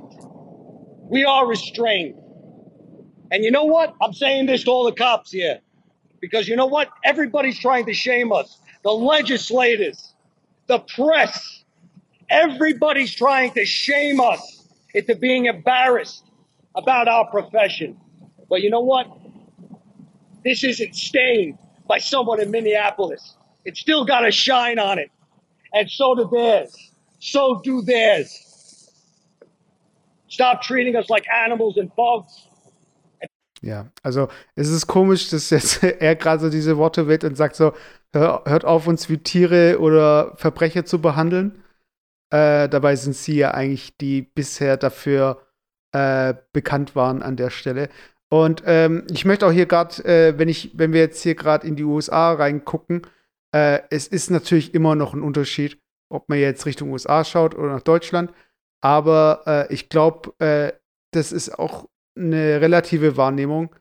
We 1.10 1.26
are 1.26 1.48
restrained. 1.48 2.14
And 3.32 3.42
you 3.42 3.50
know 3.50 3.64
what? 3.64 3.92
I'm 4.00 4.12
saying 4.12 4.46
this 4.46 4.62
to 4.66 4.70
all 4.70 4.84
the 4.84 4.94
cops 4.94 5.32
here. 5.32 5.58
Because 6.22 6.48
you 6.48 6.56
know 6.56 6.66
what? 6.66 6.88
Everybody's 7.04 7.58
trying 7.58 7.84
to 7.86 7.92
shame 7.92 8.32
us. 8.32 8.58
The 8.84 8.92
legislators, 8.92 10.14
the 10.68 10.78
press, 10.78 11.64
everybody's 12.30 13.12
trying 13.14 13.52
to 13.54 13.66
shame 13.66 14.20
us 14.20 14.68
into 14.94 15.16
being 15.16 15.46
embarrassed 15.46 16.24
about 16.76 17.08
our 17.08 17.28
profession. 17.30 18.00
But 18.48 18.62
you 18.62 18.70
know 18.70 18.80
what? 18.80 19.06
This 20.44 20.62
isn't 20.64 20.94
stained 20.94 21.58
by 21.88 21.98
someone 21.98 22.40
in 22.40 22.50
Minneapolis. 22.50 23.36
It's 23.64 23.80
still 23.80 24.04
got 24.04 24.26
a 24.26 24.30
shine 24.30 24.78
on 24.78 24.98
it. 24.98 25.10
And 25.74 25.90
so 25.90 26.14
do 26.14 26.28
theirs. 26.32 26.92
So 27.18 27.60
do 27.64 27.82
theirs. 27.82 28.90
Stop 30.28 30.62
treating 30.62 30.94
us 30.96 31.10
like 31.10 31.24
animals 31.28 31.76
and 31.76 31.94
bugs. 31.96 32.46
Ja, 33.62 33.86
also 34.02 34.28
es 34.56 34.68
ist 34.68 34.88
komisch, 34.88 35.30
dass 35.30 35.50
jetzt 35.50 35.82
er 35.82 36.16
gerade 36.16 36.42
so 36.42 36.50
diese 36.50 36.76
Worte 36.76 37.06
wählt 37.08 37.24
und 37.24 37.36
sagt 37.36 37.56
so, 37.56 37.72
hör, 38.12 38.42
hört 38.44 38.64
auf, 38.64 38.86
uns 38.88 39.08
wie 39.08 39.18
Tiere 39.18 39.78
oder 39.78 40.34
Verbrecher 40.36 40.84
zu 40.84 41.00
behandeln. 41.00 41.62
Äh, 42.30 42.68
dabei 42.68 42.96
sind 42.96 43.14
sie 43.14 43.36
ja 43.36 43.52
eigentlich 43.52 43.96
die 43.96 44.22
bisher 44.22 44.76
dafür 44.76 45.42
äh, 45.92 46.34
bekannt 46.52 46.96
waren 46.96 47.22
an 47.22 47.36
der 47.36 47.50
Stelle. 47.50 47.88
Und 48.30 48.62
ähm, 48.66 49.06
ich 49.10 49.24
möchte 49.24 49.46
auch 49.46 49.52
hier 49.52 49.66
gerade, 49.66 50.04
äh, 50.04 50.38
wenn 50.38 50.48
ich, 50.48 50.72
wenn 50.74 50.92
wir 50.92 51.00
jetzt 51.00 51.22
hier 51.22 51.34
gerade 51.34 51.66
in 51.66 51.76
die 51.76 51.84
USA 51.84 52.32
reingucken, 52.32 53.02
äh, 53.54 53.80
es 53.90 54.08
ist 54.08 54.30
natürlich 54.30 54.74
immer 54.74 54.94
noch 54.94 55.14
ein 55.14 55.22
Unterschied, 55.22 55.78
ob 56.08 56.28
man 56.28 56.38
jetzt 56.38 56.66
Richtung 56.66 56.90
USA 56.90 57.24
schaut 57.24 57.54
oder 57.54 57.68
nach 57.68 57.82
Deutschland. 57.82 58.32
Aber 58.80 59.42
äh, 59.46 59.72
ich 59.72 59.88
glaube, 59.88 60.32
äh, 60.38 60.72
das 61.12 61.30
ist 61.30 61.58
auch 61.58 61.88
eine 62.16 62.60
relative 62.60 63.16
Wahrnehmung. 63.16 63.74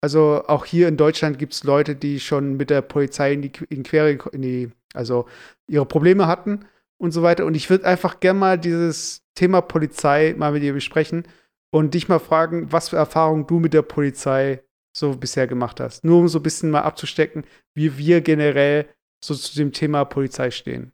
Also 0.00 0.44
auch 0.46 0.64
hier 0.64 0.88
in 0.88 0.96
Deutschland 0.96 1.38
gibt 1.38 1.54
es 1.54 1.64
Leute, 1.64 1.96
die 1.96 2.20
schon 2.20 2.56
mit 2.56 2.70
der 2.70 2.82
Polizei 2.82 3.32
in 3.32 3.42
die, 3.42 3.52
in 3.68 3.82
Quere, 3.82 4.18
in 4.32 4.42
die, 4.42 4.70
also 4.94 5.26
ihre 5.66 5.86
Probleme 5.86 6.26
hatten 6.26 6.66
und 6.98 7.12
so 7.12 7.22
weiter. 7.22 7.46
Und 7.46 7.54
ich 7.54 7.68
würde 7.68 7.86
einfach 7.86 8.20
gerne 8.20 8.38
mal 8.38 8.58
dieses 8.58 9.22
Thema 9.34 9.60
Polizei 9.60 10.34
mal 10.36 10.52
mit 10.52 10.62
dir 10.62 10.72
besprechen 10.72 11.24
und 11.70 11.94
dich 11.94 12.08
mal 12.08 12.20
fragen, 12.20 12.70
was 12.72 12.90
für 12.90 12.96
Erfahrungen 12.96 13.46
du 13.46 13.58
mit 13.58 13.74
der 13.74 13.82
Polizei 13.82 14.62
so 14.96 15.16
bisher 15.16 15.46
gemacht 15.46 15.80
hast. 15.80 16.04
Nur 16.04 16.18
um 16.18 16.28
so 16.28 16.38
ein 16.38 16.42
bisschen 16.42 16.70
mal 16.70 16.82
abzustecken, 16.82 17.44
wie 17.74 17.98
wir 17.98 18.20
generell 18.20 18.88
so 19.22 19.34
zu 19.34 19.56
dem 19.56 19.72
Thema 19.72 20.04
Polizei 20.04 20.50
stehen. 20.50 20.92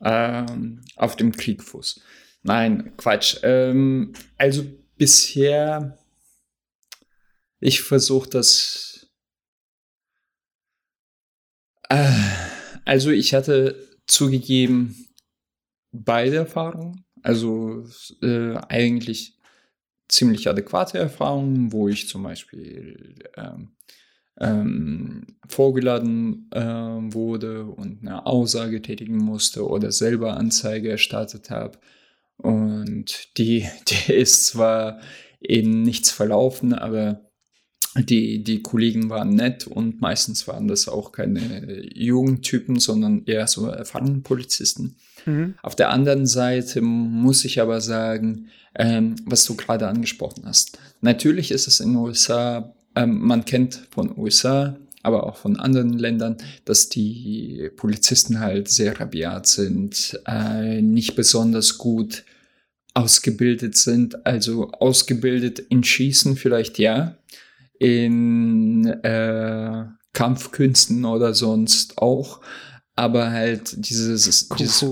Ähm, 0.00 0.80
auf 0.96 1.16
dem 1.16 1.32
Kriegfuß. 1.32 2.02
Nein, 2.42 2.92
Quatsch. 2.96 3.38
Ähm, 3.42 4.14
also 4.36 4.64
bisher, 5.02 5.98
ich 7.58 7.82
versuche 7.82 8.30
das. 8.30 9.10
Äh, 11.88 12.12
also 12.84 13.10
ich 13.10 13.34
hatte 13.34 13.98
zugegeben 14.06 15.08
beide 15.90 16.36
Erfahrungen. 16.36 17.04
Also 17.20 17.84
äh, 18.22 18.54
eigentlich 18.68 19.40
ziemlich 20.08 20.48
adäquate 20.48 20.98
Erfahrungen, 20.98 21.72
wo 21.72 21.88
ich 21.88 22.08
zum 22.08 22.22
Beispiel 22.22 23.24
ähm, 23.36 23.72
ähm, 24.38 25.26
vorgeladen 25.48 26.48
äh, 26.52 26.60
wurde 26.62 27.64
und 27.64 28.02
eine 28.02 28.24
Aussage 28.24 28.80
tätigen 28.80 29.16
musste 29.16 29.66
oder 29.68 29.90
selber 29.90 30.36
Anzeige 30.36 30.90
erstattet 30.90 31.50
habe. 31.50 31.78
Und 32.36 33.36
die, 33.38 33.68
die 33.88 34.12
ist 34.12 34.46
zwar 34.46 35.00
in 35.40 35.82
nichts 35.82 36.10
verlaufen, 36.10 36.72
aber 36.72 37.28
die, 37.96 38.42
die 38.42 38.62
Kollegen 38.62 39.10
waren 39.10 39.34
nett 39.34 39.66
und 39.66 40.00
meistens 40.00 40.48
waren 40.48 40.66
das 40.66 40.88
auch 40.88 41.12
keine 41.12 41.82
Jugendtypen, 41.94 42.78
sondern 42.78 43.24
eher 43.26 43.46
so 43.46 43.66
erfahrene 43.66 44.20
Polizisten. 44.20 44.96
Mhm. 45.26 45.54
Auf 45.62 45.76
der 45.76 45.90
anderen 45.90 46.26
Seite 46.26 46.80
muss 46.80 47.44
ich 47.44 47.60
aber 47.60 47.80
sagen, 47.80 48.48
ähm, 48.74 49.16
was 49.26 49.44
du 49.44 49.56
gerade 49.56 49.88
angesprochen 49.88 50.44
hast. 50.46 50.78
Natürlich 51.02 51.50
ist 51.50 51.68
es 51.68 51.80
in 51.80 51.90
den 51.90 51.96
USA, 51.96 52.74
ähm, 52.94 53.20
man 53.20 53.44
kennt 53.44 53.88
von 53.90 54.16
USA, 54.16 54.78
aber 55.02 55.26
auch 55.26 55.36
von 55.36 55.58
anderen 55.58 55.98
Ländern, 55.98 56.36
dass 56.64 56.88
die 56.88 57.70
Polizisten 57.76 58.40
halt 58.40 58.68
sehr 58.68 58.98
rabiat 58.98 59.46
sind, 59.46 60.20
äh, 60.26 60.80
nicht 60.80 61.16
besonders 61.16 61.78
gut 61.78 62.24
ausgebildet 62.94 63.76
sind. 63.76 64.26
Also 64.26 64.70
ausgebildet 64.70 65.58
in 65.58 65.82
Schießen 65.82 66.36
vielleicht 66.36 66.78
ja, 66.78 67.16
in 67.78 68.86
äh, 68.86 69.84
Kampfkünsten 70.12 71.04
oder 71.04 71.34
sonst 71.34 71.98
auch. 71.98 72.40
Aber 72.94 73.30
halt 73.30 73.88
dieses, 73.88 74.48
dieses 74.48 74.84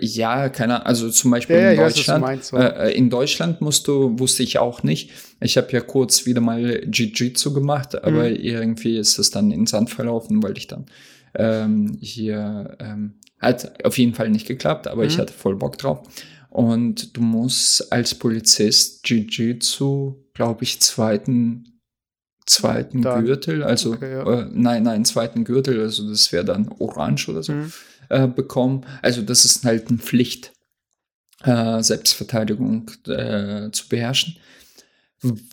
ja, 0.00 0.48
keine 0.48 0.74
Ahnung, 0.76 0.86
also 0.86 1.10
zum 1.10 1.30
Beispiel 1.30 1.56
ja, 1.56 1.70
in 1.70 1.78
ja, 1.78 1.84
Deutschland. 1.84 2.24
Weiß, 2.24 2.52
äh, 2.52 2.88
äh, 2.88 2.96
in 2.96 3.08
Deutschland 3.10 3.60
musst 3.60 3.88
du, 3.88 4.18
wusste 4.18 4.42
ich 4.42 4.58
auch 4.58 4.82
nicht. 4.82 5.10
Ich 5.40 5.56
habe 5.56 5.72
ja 5.72 5.80
kurz 5.80 6.26
wieder 6.26 6.40
mal 6.40 6.84
Jiu-Jitsu 6.90 7.52
gemacht, 7.54 8.02
aber 8.02 8.28
mhm. 8.28 8.36
irgendwie 8.36 8.98
ist 8.98 9.18
es 9.18 9.30
dann 9.30 9.50
in 9.50 9.66
Sand 9.66 9.90
verlaufen, 9.90 10.42
weil 10.42 10.56
ich 10.58 10.66
dann 10.66 10.86
ähm, 11.34 11.96
hier 12.00 12.76
ähm, 12.78 13.14
hat 13.40 13.84
auf 13.84 13.96
jeden 13.96 14.14
Fall 14.14 14.28
nicht 14.28 14.46
geklappt, 14.46 14.86
aber 14.86 15.02
mhm. 15.02 15.08
ich 15.08 15.18
hatte 15.18 15.32
voll 15.32 15.56
Bock 15.56 15.78
drauf. 15.78 16.02
Und 16.50 17.16
du 17.16 17.22
musst 17.22 17.92
als 17.92 18.14
Polizist 18.14 19.08
Jiu-Jitsu, 19.08 20.16
glaube 20.34 20.64
ich, 20.64 20.80
zweiten 20.80 21.70
zweiten 22.46 23.02
Dann- 23.02 23.24
Gürtel, 23.24 23.62
also 23.62 23.92
okay, 23.92 24.12
ja. 24.12 24.40
äh, 24.40 24.46
nein, 24.52 24.82
nein, 24.82 25.04
zweiten 25.04 25.44
Gürtel, 25.44 25.80
also 25.80 26.08
das 26.08 26.32
wäre 26.32 26.44
dann 26.44 26.68
orange 26.78 27.28
oder 27.28 27.42
so, 27.42 27.52
Mhm. 27.52 27.72
Äh, 28.10 28.26
bekommen. 28.26 28.84
Also 29.02 29.22
das 29.22 29.44
ist 29.44 29.64
halt 29.64 29.88
eine 29.88 29.98
Pflicht, 29.98 30.52
äh, 31.42 31.82
Selbstverteidigung 31.82 32.90
äh, 33.06 33.70
zu 33.72 33.88
beherrschen. 33.88 34.36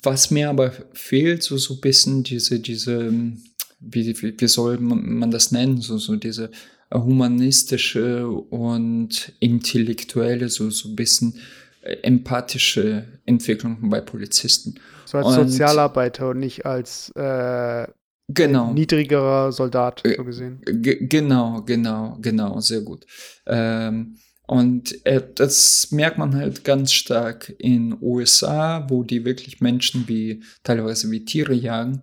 Was 0.01 0.31
mir 0.31 0.49
aber 0.49 0.71
fehlt, 0.93 1.43
so 1.43 1.57
so 1.57 1.73
ein 1.75 1.81
bisschen 1.81 2.23
diese, 2.23 2.59
diese, 2.59 3.07
ähm, 3.07 3.43
wie, 3.79 4.21
wie, 4.21 4.33
wie 4.39 4.47
soll 4.47 4.77
man 4.79 5.05
man 5.19 5.31
das 5.31 5.51
nennen, 5.51 5.81
so, 5.81 5.97
so 5.97 6.15
diese 6.15 6.51
äh, 6.89 6.97
humanistische 6.97 8.27
und 8.27 9.33
intellektuelle, 9.39 10.47
so, 10.49 10.69
so 10.69 10.89
ein 10.89 10.95
bisschen 10.95 11.35
äh, 11.81 11.95
empathische 12.03 13.05
Entwicklung 13.25 13.89
bei 13.89 13.99
Polizisten. 14.01 14.75
So 15.05 15.17
als 15.17 15.37
Und- 15.37 15.49
Sozialarbeiter 15.49 16.29
und 16.29 16.39
nicht 16.39 16.65
als 16.65 17.11
äh, 17.15 17.87
Genau. 18.29 18.73
niedrigerer 18.73 19.51
Soldat, 19.51 20.03
Äh, 20.05 20.15
so 20.17 20.23
gesehen. 20.25 20.61
Ge- 20.65 21.07
Genau, 21.07 21.61
genau, 21.63 22.17
genau, 22.21 22.59
sehr 22.59 22.81
gut. 22.81 23.05
Ähm, 23.45 24.17
und 24.47 25.05
äh, 25.05 25.21
das 25.35 25.91
merkt 25.91 26.17
man 26.17 26.35
halt 26.35 26.63
ganz 26.63 26.91
stark 26.93 27.53
in 27.57 27.97
USA, 28.01 28.85
wo 28.89 29.03
die 29.03 29.25
wirklich 29.25 29.61
Menschen 29.61 30.07
wie 30.07 30.41
teilweise 30.63 31.09
wie 31.11 31.25
Tiere 31.25 31.53
jagen. 31.53 32.01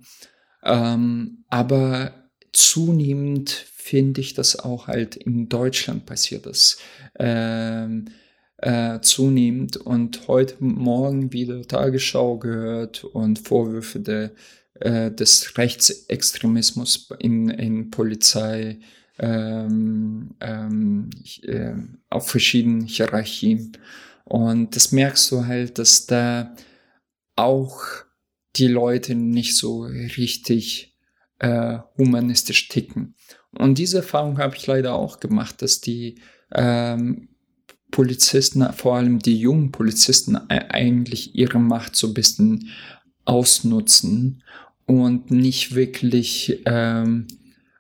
Ähm, 0.63 1.45
aber 1.49 2.13
zunehmend 2.53 3.51
finde 3.51 4.21
ich 4.21 4.35
das 4.35 4.59
auch 4.59 4.87
halt 4.89 5.17
in 5.17 5.49
Deutschland 5.49 6.07
passiert 6.07 6.47
das 6.47 6.79
ähm, 7.19 8.07
äh, 8.59 9.01
zunehmend 9.01 9.77
und 9.77 10.27
heute 10.29 10.57
Morgen 10.61 11.33
wieder 11.33 11.63
Tagesschau 11.67 12.39
gehört 12.39 13.05
und 13.05 13.39
Vorwürfe 13.41 14.01
der, 14.01 14.31
äh, 14.81 15.11
des 15.11 15.57
Rechtsextremismus 15.57 17.09
in, 17.19 17.49
in 17.51 17.91
Polizei 17.91 18.81
ähm, 19.19 20.35
ähm, 20.41 21.11
äh, 21.43 21.75
auf 22.11 22.29
verschiedenen 22.29 22.83
Hierarchien. 22.83 23.77
Und 24.25 24.75
das 24.75 24.93
merkst 24.93 25.31
du 25.31 25.47
halt, 25.47 25.79
dass 25.79 26.07
da 26.07 26.55
auch 27.37 27.79
die 28.57 28.69
Leute 28.69 29.15
nicht 29.15 29.57
so 29.57 29.83
richtig 29.83 30.97
äh, 31.39 31.79
humanistisch 31.97 32.69
ticken. 32.69 33.15
Und 33.53 33.79
diese 33.79 33.99
Erfahrung 33.99 34.39
habe 34.39 34.57
ich 34.57 34.67
leider 34.67 34.95
auch 34.95 35.21
gemacht, 35.21 35.63
dass 35.63 35.81
die 35.81 36.21
ähm, 36.53 37.29
Polizisten, 37.91 38.73
vor 38.73 38.97
allem 38.97 39.21
die 39.21 39.39
jungen 39.39 39.71
Polizisten, 39.71 40.37
e- 40.49 40.71
eigentlich 40.71 41.35
ihre 41.35 41.61
Macht 41.61 41.95
so 41.95 42.09
ein 42.09 42.15
bisschen 42.15 42.71
ausnutzen 43.25 44.43
und 44.87 45.31
nicht 45.31 45.75
wirklich 45.75 46.63
ähm, 46.67 47.27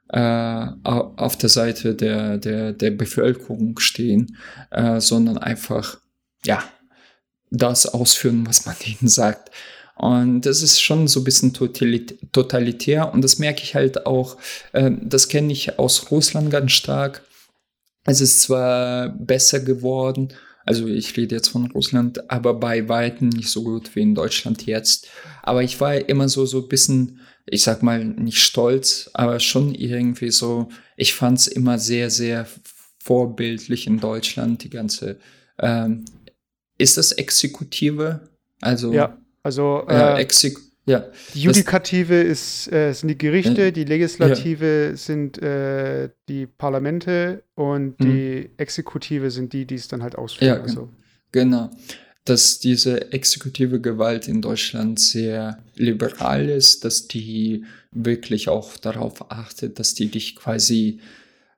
äh, 0.08 0.18
au- 0.18 1.12
auf 1.16 1.36
der 1.36 1.48
Seite 1.48 1.94
der, 1.94 2.38
der, 2.38 2.72
der 2.72 2.90
Bevölkerung 2.90 3.78
stehen, 3.78 4.36
äh, 4.70 5.00
sondern 5.00 5.38
einfach, 5.38 5.98
ja, 6.44 6.62
das 7.50 7.86
ausführen, 7.86 8.46
was 8.46 8.66
man 8.66 8.76
ihnen 8.84 9.08
sagt. 9.08 9.50
Und 9.96 10.40
das 10.42 10.60
ist 10.62 10.80
schon 10.82 11.06
so 11.06 11.20
ein 11.20 11.24
bisschen 11.24 11.52
totalit 11.52 12.18
totalitär 12.32 13.12
und 13.12 13.22
das 13.22 13.38
merke 13.38 13.62
ich 13.62 13.76
halt 13.76 14.06
auch, 14.06 14.36
äh, 14.72 14.90
das 15.00 15.28
kenne 15.28 15.52
ich 15.52 15.78
aus 15.78 16.10
Russland 16.10 16.50
ganz 16.50 16.72
stark. 16.72 17.22
Es 18.04 18.20
ist 18.20 18.42
zwar 18.42 19.08
besser 19.10 19.60
geworden, 19.60 20.28
also 20.64 20.86
ich 20.86 21.16
rede 21.16 21.34
jetzt 21.34 21.48
von 21.48 21.70
Russland, 21.70 22.30
aber 22.30 22.54
bei 22.54 22.88
weitem 22.88 23.28
nicht 23.28 23.50
so 23.50 23.64
gut 23.64 23.94
wie 23.94 24.00
in 24.00 24.14
Deutschland 24.14 24.64
jetzt. 24.66 25.08
Aber 25.42 25.62
ich 25.62 25.80
war 25.80 26.08
immer 26.08 26.28
so, 26.28 26.46
so 26.46 26.62
ein 26.62 26.68
bisschen, 26.68 27.20
ich 27.46 27.62
sag 27.62 27.82
mal, 27.82 28.04
nicht 28.04 28.42
stolz, 28.42 29.10
aber 29.12 29.40
schon 29.40 29.74
irgendwie 29.74 30.30
so, 30.30 30.68
ich 30.96 31.14
fand 31.14 31.38
es 31.38 31.46
immer 31.46 31.78
sehr, 31.78 32.10
sehr 32.10 32.46
vorbildlich 32.98 33.86
in 33.86 34.00
Deutschland, 34.00 34.64
die 34.64 34.70
ganze, 34.70 35.18
ähm, 35.58 36.06
ist 36.78 36.96
das 36.96 37.12
Exekutive? 37.12 38.28
Also, 38.60 38.92
Ja, 38.92 39.18
also 39.42 39.84
äh, 39.88 40.14
äh, 40.14 40.20
Exek 40.22 40.56
ja, 40.86 41.06
die 41.34 41.42
Judikative 41.42 42.20
ist, 42.20 42.70
äh, 42.72 42.92
sind 42.92 43.08
die 43.08 43.18
Gerichte, 43.18 43.66
Äh, 43.66 43.72
die 43.72 43.84
Legislative 43.84 44.92
sind 44.96 45.40
äh, 45.42 46.10
die 46.28 46.46
Parlamente 46.46 47.42
und 47.54 47.98
Mhm. 48.00 48.04
die 48.04 48.50
Exekutive 48.58 49.30
sind 49.30 49.52
die, 49.52 49.64
die 49.66 49.76
es 49.76 49.88
dann 49.88 50.02
halt 50.02 50.16
ausführen. 50.16 50.56
Ja, 50.56 50.62
also, 50.62 50.90
Genau. 51.32 51.70
Dass 52.26 52.58
diese 52.58 53.12
exekutive 53.12 53.80
Gewalt 53.80 54.28
in 54.28 54.40
Deutschland 54.40 54.98
sehr 54.98 55.58
liberal 55.74 56.48
ist, 56.48 56.84
dass 56.84 57.06
die 57.08 57.64
wirklich 57.92 58.48
auch 58.48 58.76
darauf 58.78 59.30
achtet, 59.30 59.78
dass 59.78 59.94
die 59.94 60.06
dich 60.10 60.34
quasi 60.36 61.00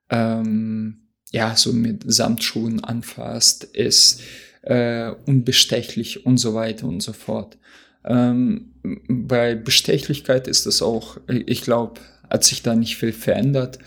ähm, 0.09 0.97
ja 1.31 1.55
so 1.55 1.73
mit 1.73 2.03
Samtschuhen 2.07 2.83
anfasst, 2.83 3.63
ist 3.65 4.21
äh, 4.63 5.11
unbestechlich 5.25 6.25
und 6.25 6.37
so 6.37 6.53
weiter 6.53 6.87
und 6.87 7.01
so 7.01 7.13
fort. 7.13 7.57
Ähm, 8.05 8.73
bei 9.07 9.55
Bestechlichkeit 9.55 10.47
ist 10.47 10.65
es 10.65 10.81
auch, 10.81 11.17
ich 11.27 11.61
glaube, 11.61 12.01
hat 12.29 12.43
sich 12.43 12.61
da 12.61 12.75
nicht 12.75 12.97
viel 12.97 13.13
verändert. 13.13 13.79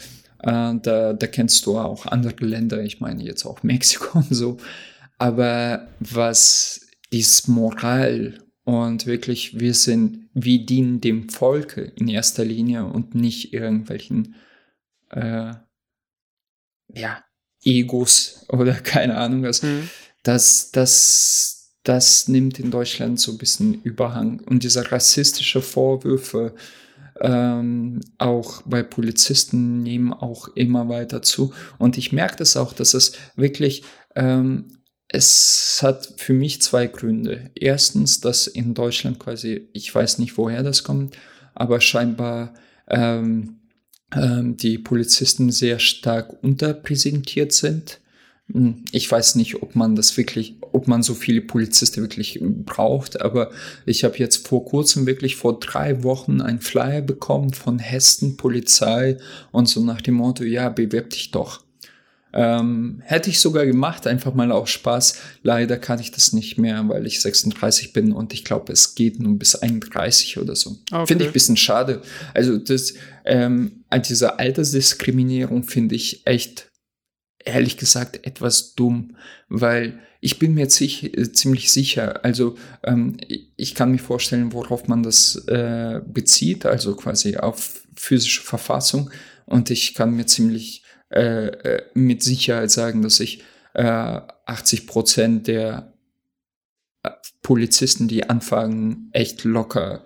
Äh, 0.43 0.75
da, 0.83 1.13
da 1.13 1.27
kennst 1.27 1.67
du 1.67 1.79
auch 1.79 2.07
andere 2.07 2.45
Länder, 2.45 2.83
ich 2.83 3.01
meine 3.01 3.23
jetzt 3.23 3.45
auch 3.45 3.63
Mexiko 3.63 4.19
und 4.21 4.35
so. 4.35 4.57
Aber 5.19 5.89
was 6.01 6.89
ist 7.11 7.49
Moral 7.49 8.39
und 8.65 9.07
wirklich, 9.07 9.59
wir 9.59 9.75
sind, 9.75 10.29
wir 10.33 10.65
dienen 10.65 11.01
dem 11.01 11.29
Volke 11.29 11.93
in 11.97 12.09
erster 12.09 12.45
Linie 12.45 12.85
und 12.85 13.15
nicht 13.15 13.53
irgendwelchen, 13.53 14.37
äh, 15.11 15.53
ja, 16.95 17.25
Egos 17.63 18.47
oder 18.49 18.75
keine 18.75 19.17
Ahnung 19.17 19.43
was. 19.43 19.63
Mhm. 19.63 19.91
Das, 20.23 20.71
das, 20.71 21.60
das 21.83 22.29
nimmt 22.29 22.59
in 22.59 22.71
Deutschland 22.71 23.19
so 23.19 23.33
ein 23.33 23.39
bisschen 23.39 23.83
Überhang. 23.83 24.41
Und 24.41 24.63
diese 24.63 24.91
rassistische 24.93 25.63
Vorwürfe, 25.63 26.55
ähm, 27.21 28.01
auch 28.19 28.63
bei 28.63 28.83
Polizisten 28.83 29.83
nehmen 29.83 30.13
auch 30.13 30.49
immer 30.49 30.89
weiter 30.89 31.23
zu. 31.23 31.53
Und 31.79 31.99
ich 31.99 32.13
merke 32.13 32.37
das 32.37 32.57
auch, 32.57 32.73
dass 32.73 32.95
es 32.95 33.13
wirklich, 33.37 33.83
ähm, 34.15 34.79
es 35.09 35.81
hat 35.83 36.15
für 36.17 36.33
mich 36.33 36.63
zwei 36.63 36.87
Gründe. 36.87 37.51
Erstens, 37.55 38.21
dass 38.21 38.47
in 38.47 38.75
Deutschland 38.75 39.19
quasi, 39.19 39.69
ich 39.73 39.95
weiß 39.95 40.19
nicht, 40.19 40.39
woher 40.39 40.63
das 40.63 40.85
kommt, 40.85 41.17
aber 41.55 41.81
scheinbar 41.81 42.55
ähm, 42.89 43.61
ähm, 44.15 44.57
die 44.57 44.79
Polizisten 44.79 45.51
sehr 45.51 45.79
stark 45.79 46.43
unterpräsentiert 46.43 47.53
sind. 47.53 48.01
Hm, 48.53 48.85
Ich 48.93 49.11
weiß 49.11 49.35
nicht, 49.37 49.63
ob 49.63 49.75
man 49.77 49.97
das 49.97 50.17
wirklich, 50.17 50.57
ob 50.73 50.89
man 50.89 51.03
so 51.03 51.15
viele 51.15 51.41
Polizisten 51.41 52.03
wirklich 52.03 52.39
braucht, 52.43 53.21
aber 53.21 53.51
ich 53.87 54.05
habe 54.05 54.19
jetzt 54.19 54.47
vor 54.47 54.65
kurzem 54.65 55.07
wirklich 55.07 55.37
vor 55.37 55.59
drei 55.59 56.03
Wochen 56.03 56.41
einen 56.41 56.61
Flyer 56.61 57.03
bekommen 57.03 57.53
von 57.53 57.79
Hessen 57.79 58.37
Polizei 58.37 59.17
und 59.53 59.69
so 59.69 59.83
nach 59.85 60.01
dem 60.01 60.15
Motto, 60.15 60.45
ja, 60.45 60.69
bewerb 60.69 61.11
dich 61.11 61.31
doch. 61.31 61.63
Ähm, 62.33 63.03
hätte 63.05 63.29
ich 63.29 63.41
sogar 63.41 63.67
gemacht, 63.67 64.07
einfach 64.07 64.35
mal 64.35 64.53
auch 64.53 64.69
Spaß. 64.69 65.19
Leider 65.43 65.79
kann 65.79 65.99
ich 65.99 66.13
das 66.13 66.33
nicht 66.33 66.59
mehr, 66.59 66.89
weil 66.89 67.07
ich 67.07 67.21
36 67.21 67.93
bin 67.93 68.13
und 68.13 68.33
ich 68.33 68.45
glaube, 68.45 68.73
es 68.73 68.95
geht 68.95 69.19
nur 69.19 69.37
bis 69.37 69.57
31 69.57 70.39
oder 70.39 70.55
so. 70.55 70.77
Okay. 70.93 71.07
Finde 71.09 71.25
ich 71.25 71.31
ein 71.31 71.33
bisschen 71.33 71.57
schade. 71.57 72.03
Also 72.33 72.57
das, 72.57 72.95
ähm, 73.25 73.85
diese 74.09 74.39
Altersdiskriminierung 74.39 75.65
finde 75.65 75.97
ich 75.97 76.25
echt, 76.25 76.70
ehrlich 77.45 77.77
gesagt, 77.77 78.27
etwas 78.27 78.75
dumm, 78.75 79.17
weil 79.49 79.99
ich 80.21 80.39
bin 80.39 80.55
mir 80.55 80.69
sich, 80.69 81.17
äh, 81.17 81.33
ziemlich 81.33 81.73
sicher, 81.73 82.25
also 82.25 82.57
ähm, 82.85 83.17
ich- 83.57 83.75
kann 83.75 83.91
mir 83.93 83.99
vorstellen, 83.99 84.53
worauf 84.53 84.89
man 84.89 85.03
das 85.03 85.37
äh, 85.49 86.01
bezieht, 86.07 86.67
also 86.67 86.95
quasi 86.97 87.37
auf 87.37 87.83
physische 87.97 88.43
Verfassung 88.43 89.11
und 89.47 89.71
ich 89.71 89.95
kann 89.95 90.15
mir 90.15 90.27
ziemlich 90.27 90.83
äh, 91.11 91.47
äh, 91.47 91.83
mit 91.95 92.23
Sicherheit 92.23 92.71
sagen, 92.71 93.03
dass 93.03 93.21
ich 93.21 93.43
äh, 93.75 93.83
80 94.47 94.87
Prozent 94.87 95.47
der 95.49 95.93
äh, 97.03 97.11
Polizisten, 97.43 98.09
die 98.09 98.29
anfangen, 98.29 99.11
echt 99.13 99.45
locker 99.45 100.05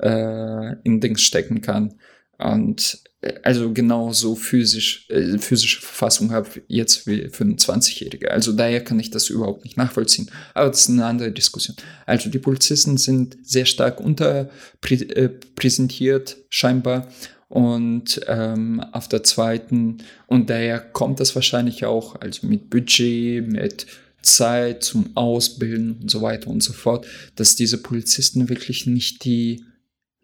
äh, 0.00 0.76
in 0.84 1.00
Dings 1.00 1.22
stecken 1.22 1.60
kann. 1.62 1.98
Und 2.38 3.02
äh, 3.04 3.05
also 3.42 3.72
genauso 3.72 4.34
physisch, 4.34 5.06
äh, 5.08 5.38
physische 5.38 5.80
Verfassung 5.80 6.32
habe 6.32 6.48
jetzt 6.68 7.06
wie 7.06 7.26
25-Jährige. 7.26 8.30
Also 8.30 8.52
daher 8.52 8.84
kann 8.84 9.00
ich 9.00 9.10
das 9.10 9.30
überhaupt 9.30 9.64
nicht 9.64 9.76
nachvollziehen. 9.76 10.30
Aber 10.54 10.70
das 10.70 10.80
ist 10.80 10.88
eine 10.90 11.06
andere 11.06 11.32
Diskussion. 11.32 11.76
Also 12.06 12.30
die 12.30 12.38
Polizisten 12.38 12.96
sind 12.96 13.36
sehr 13.42 13.66
stark 13.66 14.00
unterpräsentiert, 14.00 16.36
scheinbar. 16.48 17.08
Und 17.48 18.20
ähm, 18.26 18.80
auf 18.92 19.08
der 19.08 19.22
zweiten, 19.22 19.98
und 20.26 20.50
daher 20.50 20.80
kommt 20.80 21.20
das 21.20 21.34
wahrscheinlich 21.34 21.84
auch, 21.84 22.20
also 22.20 22.46
mit 22.46 22.70
Budget, 22.70 23.46
mit 23.46 23.86
Zeit 24.22 24.82
zum 24.82 25.16
Ausbilden 25.16 25.98
und 26.02 26.10
so 26.10 26.22
weiter 26.22 26.50
und 26.50 26.62
so 26.62 26.72
fort, 26.72 27.06
dass 27.36 27.54
diese 27.54 27.78
Polizisten 27.78 28.48
wirklich 28.48 28.86
nicht 28.86 29.24
die 29.24 29.64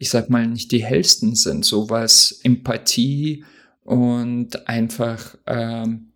ich 0.02 0.10
sag 0.10 0.30
mal, 0.30 0.44
nicht 0.48 0.72
die 0.72 0.84
hellsten 0.84 1.36
sind, 1.36 1.64
so 1.64 1.88
was 1.88 2.40
Empathie 2.42 3.44
und 3.84 4.66
einfach, 4.66 5.38
ähm, 5.46 6.10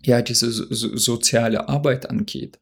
ja, 0.00 0.22
diese 0.22 0.52
so, 0.52 0.96
soziale 0.96 1.68
Arbeit 1.68 2.08
angeht. 2.08 2.60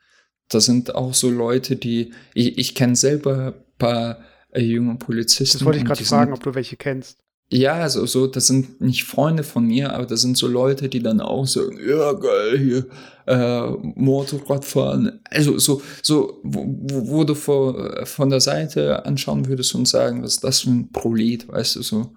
Das 0.48 0.64
sind 0.64 0.94
auch 0.94 1.12
so 1.12 1.28
Leute, 1.28 1.76
die, 1.76 2.14
ich, 2.32 2.56
ich 2.56 2.74
kenne 2.74 2.96
selber 2.96 3.48
ein 3.48 3.76
paar 3.76 4.24
äh, 4.52 4.62
junge 4.62 4.94
Polizisten. 4.94 5.58
Das 5.58 5.66
wollte 5.66 5.80
ich 5.80 5.84
gerade 5.84 6.02
fragen, 6.02 6.32
ob 6.32 6.42
du 6.42 6.54
welche 6.54 6.78
kennst. 6.78 7.18
Ja, 7.50 7.74
also 7.74 8.06
so, 8.06 8.26
das 8.26 8.46
sind 8.46 8.80
nicht 8.80 9.04
Freunde 9.04 9.44
von 9.44 9.66
mir, 9.66 9.92
aber 9.92 10.06
das 10.06 10.22
sind 10.22 10.36
so 10.36 10.48
Leute, 10.48 10.88
die 10.88 11.00
dann 11.00 11.20
auch 11.20 11.46
sagen, 11.46 11.78
ja 11.86 12.12
geil, 12.12 12.58
hier 12.58 12.86
äh, 13.26 13.70
Motorrad 13.94 14.64
fahren. 14.64 15.20
Also 15.30 15.58
so, 15.58 15.82
so, 16.02 16.40
wo, 16.42 16.64
wo 16.88 17.24
du 17.24 17.34
vor, 17.34 18.06
von 18.06 18.30
der 18.30 18.40
Seite 18.40 19.04
anschauen 19.04 19.46
würdest 19.46 19.74
und 19.74 19.86
sagen, 19.86 20.22
was 20.22 20.34
ist 20.34 20.44
das 20.44 20.60
für 20.60 20.70
ein 20.70 20.90
Prolet, 20.90 21.46
weißt 21.46 21.76
du, 21.76 21.82
so 21.82 22.10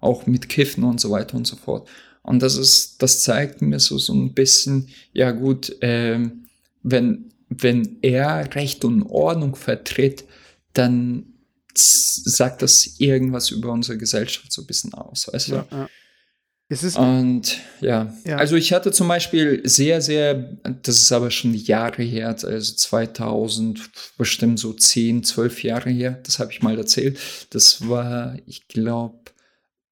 auch 0.00 0.26
mit 0.26 0.48
Kiffen 0.48 0.84
und 0.84 1.00
so 1.00 1.10
weiter 1.10 1.36
und 1.36 1.46
so 1.46 1.56
fort. 1.56 1.88
Und 2.22 2.42
das 2.42 2.56
ist, 2.56 3.02
das 3.02 3.22
zeigt 3.22 3.62
mir 3.62 3.80
so, 3.80 3.98
so 3.98 4.12
ein 4.12 4.34
bisschen, 4.34 4.88
ja 5.12 5.30
gut, 5.30 5.76
ähm, 5.80 6.48
wenn, 6.82 7.32
wenn 7.48 7.98
er 8.02 8.54
Recht 8.54 8.84
und 8.84 9.04
Ordnung 9.04 9.54
vertritt, 9.54 10.24
dann 10.72 11.31
sagt 11.74 12.62
das 12.62 12.98
irgendwas 12.98 13.50
über 13.50 13.72
unsere 13.72 13.98
Gesellschaft 13.98 14.52
so 14.52 14.62
ein 14.62 14.66
bisschen 14.66 14.94
aus, 14.94 15.28
weißt 15.32 15.48
du? 15.48 15.54
Ja, 15.54 15.66
ja. 15.70 15.88
Es 16.72 16.82
ist 16.82 16.96
und 16.96 17.60
ja. 17.82 18.14
ja, 18.24 18.36
also 18.38 18.56
ich 18.56 18.72
hatte 18.72 18.92
zum 18.92 19.06
Beispiel 19.06 19.60
sehr, 19.68 20.00
sehr, 20.00 20.34
das 20.34 21.02
ist 21.02 21.12
aber 21.12 21.30
schon 21.30 21.52
Jahre 21.52 22.02
her, 22.02 22.28
also 22.28 22.74
2000, 22.74 23.90
bestimmt 24.16 24.58
so 24.58 24.72
10, 24.72 25.22
12 25.22 25.64
Jahre 25.64 25.90
her, 25.90 26.18
das 26.24 26.38
habe 26.38 26.50
ich 26.50 26.62
mal 26.62 26.78
erzählt. 26.78 27.18
Das 27.50 27.86
war, 27.90 28.38
ich 28.46 28.68
glaube, 28.68 29.18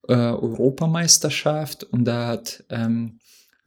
äh, 0.09 0.15
Europameisterschaft 0.15 1.85
und 1.85 2.07
da 2.07 2.29
hat 2.29 2.65
ähm, 2.71 3.19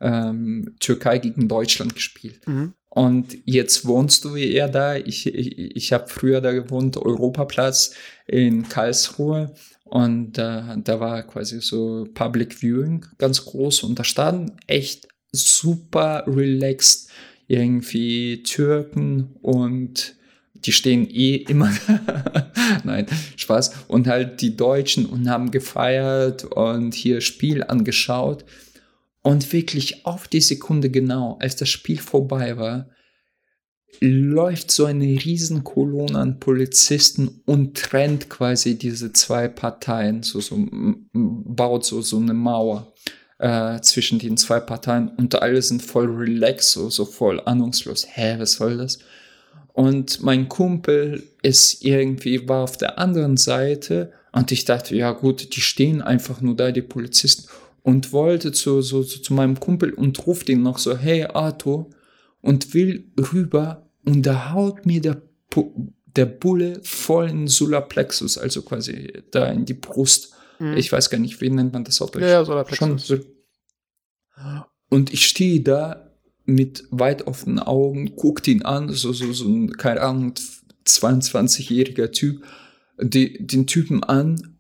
ähm, 0.02 0.76
Türkei 0.80 1.19
gegen 1.19 1.47
Deutschland 1.47 1.93
gespielt. 1.93 2.47
Mhm. 2.47 2.73
Und 2.94 3.40
jetzt 3.46 3.88
wohnst 3.88 4.24
du 4.24 4.36
eher 4.36 4.70
da. 4.70 4.96
Ich, 4.96 5.26
ich, 5.26 5.76
ich 5.76 5.94
habe 5.94 6.08
früher 6.08 6.42
da 6.42 6.52
gewohnt, 6.52 6.96
Europaplatz 6.96 7.96
in 8.28 8.70
Karlsruhe. 8.70 9.52
Und 9.84 10.38
äh, 10.38 10.62
da 10.78 11.00
war 11.00 11.24
quasi 11.24 11.60
so 11.60 12.08
Public 12.14 12.54
Viewing 12.54 13.04
ganz 13.18 13.46
groß. 13.46 13.82
Und 13.82 13.98
da 13.98 14.04
standen 14.04 14.58
echt 14.68 15.08
super 15.32 16.24
relaxed 16.28 17.10
irgendwie 17.48 18.44
Türken 18.44 19.38
und 19.42 20.14
die 20.54 20.72
stehen 20.72 21.10
eh 21.10 21.38
immer. 21.38 21.76
Nein, 22.84 23.08
Spaß. 23.38 23.72
Und 23.88 24.06
halt 24.06 24.40
die 24.40 24.56
Deutschen 24.56 25.08
und 25.08 25.28
haben 25.28 25.50
gefeiert 25.50 26.44
und 26.44 26.94
hier 26.94 27.22
Spiel 27.22 27.64
angeschaut. 27.64 28.46
Und 29.24 29.54
wirklich 29.54 30.06
auf 30.06 30.28
die 30.28 30.42
Sekunde 30.42 30.90
genau, 30.90 31.38
als 31.40 31.56
das 31.56 31.70
Spiel 31.70 31.98
vorbei 31.98 32.58
war, 32.58 32.90
läuft 34.02 34.72
so 34.72 34.86
eine 34.86 35.06
riesen 35.06 35.64
Kolonne 35.64 36.18
an 36.18 36.40
Polizisten 36.40 37.42
und 37.46 37.78
trennt 37.78 38.30
quasi 38.30 38.78
diese 38.78 39.14
zwei 39.14 39.48
Parteien, 39.48 40.24
so, 40.24 40.42
so 40.42 40.58
baut 41.14 41.86
so, 41.86 42.02
so 42.02 42.18
eine 42.18 42.34
Mauer 42.34 42.94
äh, 43.40 43.80
zwischen 43.82 44.20
den 44.20 44.38
zwei 44.38 44.60
Parteien 44.60 45.10
und 45.10 45.42
alle 45.42 45.62
sind 45.62 45.82
voll 45.82 46.08
relaxed, 46.08 46.72
so, 46.72 46.90
so 46.90 47.06
voll 47.06 47.40
ahnungslos. 47.42 48.06
Hä, 48.10 48.36
was 48.40 48.54
soll 48.54 48.78
das? 48.78 49.00
Und 49.74 50.22
mein 50.22 50.50
Kumpel 50.50 51.24
ist 51.42 51.84
irgendwie, 51.84 52.48
war 52.48 52.64
auf 52.64 52.78
der 52.78 53.00
anderen 53.00 53.38
Seite 53.38 54.12
und 54.32 54.52
ich 54.52 54.66
dachte, 54.66 54.96
ja 54.96 55.12
gut, 55.12 55.56
die 55.56 55.62
stehen 55.62 56.02
einfach 56.02 56.42
nur 56.42 56.56
da, 56.56 56.72
die 56.72 56.82
Polizisten 56.82 57.48
und 57.84 58.12
wollte 58.12 58.52
zu, 58.52 58.82
so, 58.82 59.04
so, 59.04 59.19
zu 59.19 59.34
meinem 59.34 59.60
Kumpel 59.60 59.93
und 59.93 60.26
ruft 60.26 60.50
ihn 60.50 60.63
noch 60.63 60.80
so, 60.80 60.98
hey 60.98 61.26
Arthur, 61.26 61.89
und 62.41 62.74
will 62.74 63.12
rüber 63.32 63.89
und 64.04 64.24
da 64.26 64.52
haut 64.52 64.86
mir 64.86 65.02
der, 65.02 65.22
der 66.15 66.26
Bulle 66.26 66.80
voll 66.84 67.30
in 67.30 67.48
Solarplexus, 67.48 68.38
also 68.38 68.62
quasi 68.63 69.13
da 69.32 69.48
in 69.48 69.65
die 69.65 69.74
Brust. 69.74 70.34
Mhm. 70.60 70.76
Ich 70.76 70.91
weiß 70.91 71.10
gar 71.10 71.19
nicht, 71.19 71.39
wie 71.39 71.50
nennt 71.50 71.74
man 71.74 71.84
das 71.84 72.02
auf 72.02 72.12
Deutsch? 72.12 72.24
Ja, 72.24 72.43
Solarplexus. 72.43 73.08
Schon 73.08 73.26
und 74.89 75.13
ich 75.13 75.26
stehe 75.28 75.62
da 75.62 76.12
mit 76.46 76.86
weit 76.91 77.28
offenen 77.28 77.60
Augen, 77.60 78.15
guckt 78.15 78.48
ihn 78.48 78.63
an, 78.63 78.89
so, 78.89 79.13
so, 79.13 79.32
so 79.32 79.48
ein, 79.48 79.72
keine 79.72 80.02
Ahnung, 80.02 80.34
22-jähriger 80.86 82.12
Typ, 82.12 82.43
die, 83.02 83.46
den 83.46 83.65
Typen 83.65 84.04
an 84.04 84.53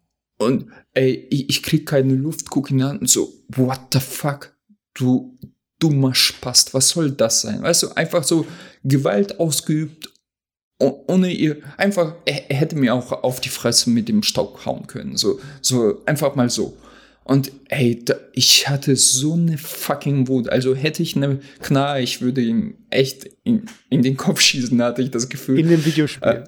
und 0.43 0.67
ey, 0.93 1.27
ich, 1.29 1.49
ich 1.49 1.63
krieg 1.63 1.85
keine 1.85 2.13
Luft, 2.13 2.49
guck 2.49 2.71
ihn 2.71 2.81
an 2.81 2.99
und 2.99 3.09
so, 3.09 3.33
what 3.49 3.79
the 3.91 3.99
fuck? 3.99 4.53
Du 4.93 5.37
dummer 5.79 6.13
Spast, 6.15 6.73
was 6.73 6.89
soll 6.89 7.11
das 7.11 7.41
sein? 7.41 7.61
Weißt 7.61 7.83
du, 7.83 7.89
einfach 7.95 8.23
so 8.23 8.45
Gewalt 8.83 9.39
ausgeübt, 9.39 10.09
ohne 10.79 11.31
ihr, 11.31 11.57
einfach, 11.77 12.15
er, 12.25 12.49
er 12.49 12.57
hätte 12.57 12.75
mir 12.75 12.93
auch 12.93 13.11
auf 13.23 13.41
die 13.41 13.49
Fresse 13.49 13.89
mit 13.89 14.07
dem 14.07 14.23
Staub 14.23 14.65
hauen 14.65 14.87
können, 14.87 15.17
so, 15.17 15.39
so, 15.61 16.01
einfach 16.05 16.35
mal 16.35 16.49
so. 16.49 16.77
Und 17.25 17.51
ey, 17.69 18.03
da, 18.03 18.15
ich 18.33 18.67
hatte 18.67 18.95
so 18.95 19.33
eine 19.33 19.57
fucking 19.57 20.27
Wut. 20.27 20.49
Also 20.49 20.75
hätte 20.75 21.01
ich 21.01 21.15
eine 21.15 21.39
Knarre, 21.61 22.01
ich 22.01 22.21
würde 22.21 22.41
ihm 22.41 22.75
echt 22.89 23.29
in, 23.43 23.65
in 23.89 24.01
den 24.01 24.17
Kopf 24.17 24.41
schießen, 24.41 24.81
hatte 24.81 25.01
ich 25.01 25.11
das 25.11 25.29
Gefühl. 25.29 25.59
In 25.59 25.69
dem 25.69 25.85
Videospiel. 25.85 26.27
Äh, 26.29 26.43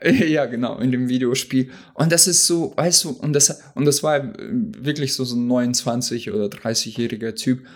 Ja, 0.28 0.46
genau, 0.46 0.78
in 0.78 0.92
dem 0.92 1.08
Videospiel. 1.08 1.70
Und 1.94 2.12
das 2.12 2.26
ist 2.26 2.46
so, 2.46 2.72
weißt 2.76 3.04
du, 3.04 3.10
und 3.10 3.32
das, 3.32 3.60
und 3.74 3.84
das 3.84 4.02
war 4.02 4.32
wirklich 4.38 5.14
so, 5.14 5.24
so 5.24 5.36
ein 5.36 5.48
29- 5.48 6.32
oder 6.32 6.46
30-jähriger 6.46 7.34
Typ, 7.34 7.66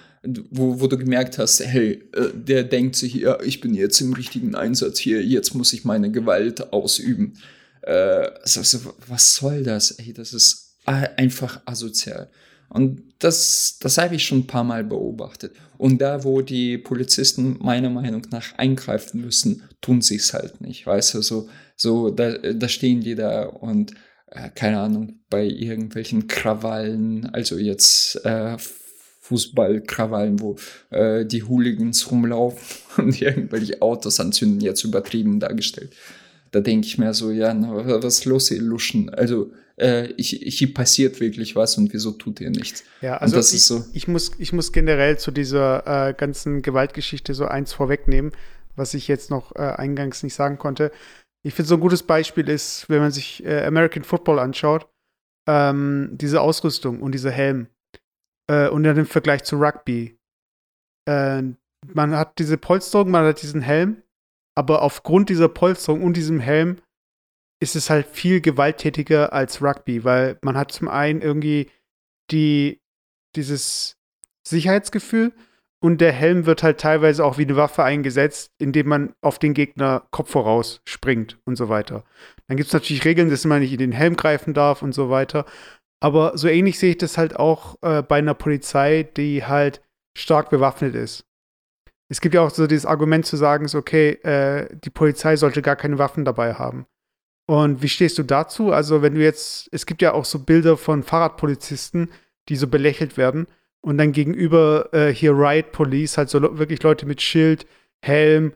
wo, 0.50 0.80
wo 0.80 0.86
du 0.86 0.96
gemerkt 0.96 1.38
hast, 1.38 1.60
hey, 1.60 2.04
äh, 2.12 2.28
der 2.34 2.64
denkt 2.64 2.96
sich, 2.96 3.14
ja, 3.14 3.40
ich 3.42 3.60
bin 3.60 3.74
jetzt 3.74 4.00
im 4.00 4.12
richtigen 4.12 4.54
Einsatz 4.54 4.98
hier, 4.98 5.24
jetzt 5.24 5.54
muss 5.54 5.72
ich 5.72 5.84
meine 5.84 6.10
Gewalt 6.10 6.72
ausüben. 6.72 7.34
Äh, 7.82 7.92
also, 8.42 8.92
was 9.08 9.34
soll 9.34 9.64
das? 9.64 9.92
Ey, 9.92 10.12
das 10.12 10.32
ist 10.32 10.76
einfach 10.84 11.60
asozial. 11.64 12.30
Und 12.68 13.02
das, 13.18 13.76
das 13.80 13.98
habe 13.98 14.14
ich 14.14 14.24
schon 14.24 14.38
ein 14.38 14.46
paar 14.46 14.64
Mal 14.64 14.82
beobachtet. 14.82 15.54
Und 15.76 15.98
da, 16.00 16.24
wo 16.24 16.40
die 16.40 16.78
Polizisten 16.78 17.58
meiner 17.60 17.90
Meinung 17.90 18.22
nach 18.30 18.56
eingreifen 18.56 19.20
müssen, 19.20 19.64
tun 19.80 20.00
sie 20.00 20.16
es 20.16 20.32
halt 20.32 20.60
nicht. 20.60 20.86
Weißt 20.86 21.14
du, 21.14 21.22
so, 21.22 21.48
so 21.82 22.10
da, 22.10 22.32
da 22.38 22.68
stehen 22.68 23.00
die 23.00 23.14
da 23.14 23.44
und 23.44 23.92
äh, 24.26 24.48
keine 24.54 24.80
Ahnung, 24.80 25.20
bei 25.28 25.44
irgendwelchen 25.44 26.26
Krawallen, 26.26 27.28
also 27.32 27.58
jetzt 27.58 28.24
äh, 28.24 28.56
Fußballkrawallen, 29.20 30.40
wo 30.40 30.56
äh, 30.90 31.24
die 31.26 31.42
Hooligans 31.42 32.10
rumlaufen 32.10 32.66
und 33.04 33.20
irgendwelche 33.20 33.82
Autos 33.82 34.20
anzünden, 34.20 34.60
jetzt 34.60 34.84
übertrieben 34.84 35.40
dargestellt. 35.40 35.94
Da 36.50 36.60
denke 36.60 36.86
ich 36.86 36.98
mir 36.98 37.14
so, 37.14 37.30
ja, 37.30 37.54
was 38.02 38.18
ist 38.18 38.24
los, 38.26 38.50
ihr 38.50 38.60
Luschen? 38.60 39.08
Also 39.08 39.52
äh, 39.76 40.08
hier 40.18 40.74
passiert 40.74 41.18
wirklich 41.20 41.56
was 41.56 41.78
und 41.78 41.92
wieso 41.94 42.12
tut 42.12 42.40
ihr 42.40 42.50
nichts? 42.50 42.84
Ja, 43.00 43.16
also 43.16 43.38
ich, 43.38 43.64
so 43.64 43.84
ich, 43.94 44.06
muss, 44.06 44.32
ich 44.38 44.52
muss 44.52 44.72
generell 44.72 45.18
zu 45.18 45.30
dieser 45.30 46.08
äh, 46.08 46.14
ganzen 46.14 46.60
Gewaltgeschichte 46.60 47.32
so 47.32 47.46
eins 47.46 47.72
vorwegnehmen, 47.72 48.32
was 48.76 48.92
ich 48.92 49.08
jetzt 49.08 49.30
noch 49.30 49.56
äh, 49.56 49.60
eingangs 49.60 50.22
nicht 50.22 50.34
sagen 50.34 50.58
konnte. 50.58 50.92
Ich 51.44 51.54
finde, 51.54 51.68
so 51.68 51.74
ein 51.74 51.80
gutes 51.80 52.02
Beispiel 52.02 52.48
ist, 52.48 52.88
wenn 52.88 53.00
man 53.00 53.10
sich 53.10 53.44
äh, 53.44 53.64
American 53.64 54.04
Football 54.04 54.38
anschaut, 54.38 54.88
ähm, 55.48 56.10
diese 56.12 56.40
Ausrüstung 56.40 57.02
und 57.02 57.12
dieser 57.12 57.30
Helm. 57.30 57.68
Äh, 58.48 58.68
und 58.68 58.84
dann 58.84 58.96
im 58.96 59.06
Vergleich 59.06 59.42
zu 59.44 59.56
Rugby. 59.56 60.18
Äh, 61.08 61.42
man 61.86 62.16
hat 62.16 62.38
diese 62.38 62.58
Polsterung, 62.58 63.10
man 63.10 63.24
hat 63.24 63.42
diesen 63.42 63.60
Helm, 63.60 64.02
aber 64.54 64.82
aufgrund 64.82 65.28
dieser 65.30 65.48
Polsterung 65.48 66.02
und 66.02 66.16
diesem 66.16 66.38
Helm 66.38 66.80
ist 67.60 67.76
es 67.76 67.90
halt 67.90 68.06
viel 68.06 68.40
gewalttätiger 68.40 69.32
als 69.32 69.62
Rugby, 69.62 70.04
weil 70.04 70.38
man 70.42 70.56
hat 70.56 70.72
zum 70.72 70.88
einen 70.88 71.22
irgendwie 71.22 71.70
die, 72.30 72.80
dieses 73.36 73.96
Sicherheitsgefühl 74.46 75.32
und 75.82 76.00
der 76.00 76.12
Helm 76.12 76.46
wird 76.46 76.62
halt 76.62 76.78
teilweise 76.78 77.24
auch 77.24 77.38
wie 77.38 77.42
eine 77.42 77.56
Waffe 77.56 77.82
eingesetzt, 77.82 78.52
indem 78.58 78.86
man 78.86 79.14
auf 79.20 79.40
den 79.40 79.52
Gegner 79.52 80.06
Kopf 80.12 80.30
voraus 80.30 80.80
springt 80.86 81.38
und 81.44 81.56
so 81.56 81.68
weiter. 81.68 82.04
Dann 82.46 82.56
gibt 82.56 82.68
es 82.68 82.72
natürlich 82.72 83.04
Regeln, 83.04 83.30
dass 83.30 83.44
man 83.44 83.60
nicht 83.60 83.72
in 83.72 83.78
den 83.78 83.90
Helm 83.90 84.14
greifen 84.14 84.54
darf 84.54 84.82
und 84.82 84.92
so 84.92 85.10
weiter. 85.10 85.44
Aber 86.00 86.38
so 86.38 86.46
ähnlich 86.46 86.78
sehe 86.78 86.90
ich 86.90 86.98
das 86.98 87.18
halt 87.18 87.34
auch 87.34 87.76
äh, 87.82 88.00
bei 88.02 88.18
einer 88.18 88.34
Polizei, 88.34 89.02
die 89.02 89.44
halt 89.44 89.82
stark 90.16 90.50
bewaffnet 90.50 90.94
ist. 90.94 91.24
Es 92.08 92.20
gibt 92.20 92.36
ja 92.36 92.42
auch 92.42 92.50
so 92.50 92.68
dieses 92.68 92.86
Argument 92.86 93.26
zu 93.26 93.36
sagen, 93.36 93.66
so, 93.66 93.78
okay, 93.78 94.10
äh, 94.22 94.68
die 94.84 94.90
Polizei 94.90 95.34
sollte 95.34 95.62
gar 95.62 95.76
keine 95.76 95.98
Waffen 95.98 96.24
dabei 96.24 96.54
haben. 96.54 96.86
Und 97.48 97.82
wie 97.82 97.88
stehst 97.88 98.18
du 98.18 98.22
dazu? 98.22 98.70
Also, 98.70 99.02
wenn 99.02 99.16
du 99.16 99.20
jetzt, 99.20 99.68
es 99.72 99.86
gibt 99.86 100.00
ja 100.00 100.12
auch 100.12 100.24
so 100.24 100.38
Bilder 100.38 100.76
von 100.76 101.02
Fahrradpolizisten, 101.02 102.10
die 102.48 102.56
so 102.56 102.68
belächelt 102.68 103.16
werden 103.16 103.48
und 103.82 103.98
dann 103.98 104.12
gegenüber 104.12 104.88
äh, 104.92 105.12
hier 105.12 105.32
Riot 105.32 105.72
Police, 105.72 106.16
halt 106.16 106.30
so 106.30 106.40
wirklich 106.58 106.82
Leute 106.82 107.04
mit 107.04 107.20
Schild, 107.20 107.66
Helm, 108.00 108.54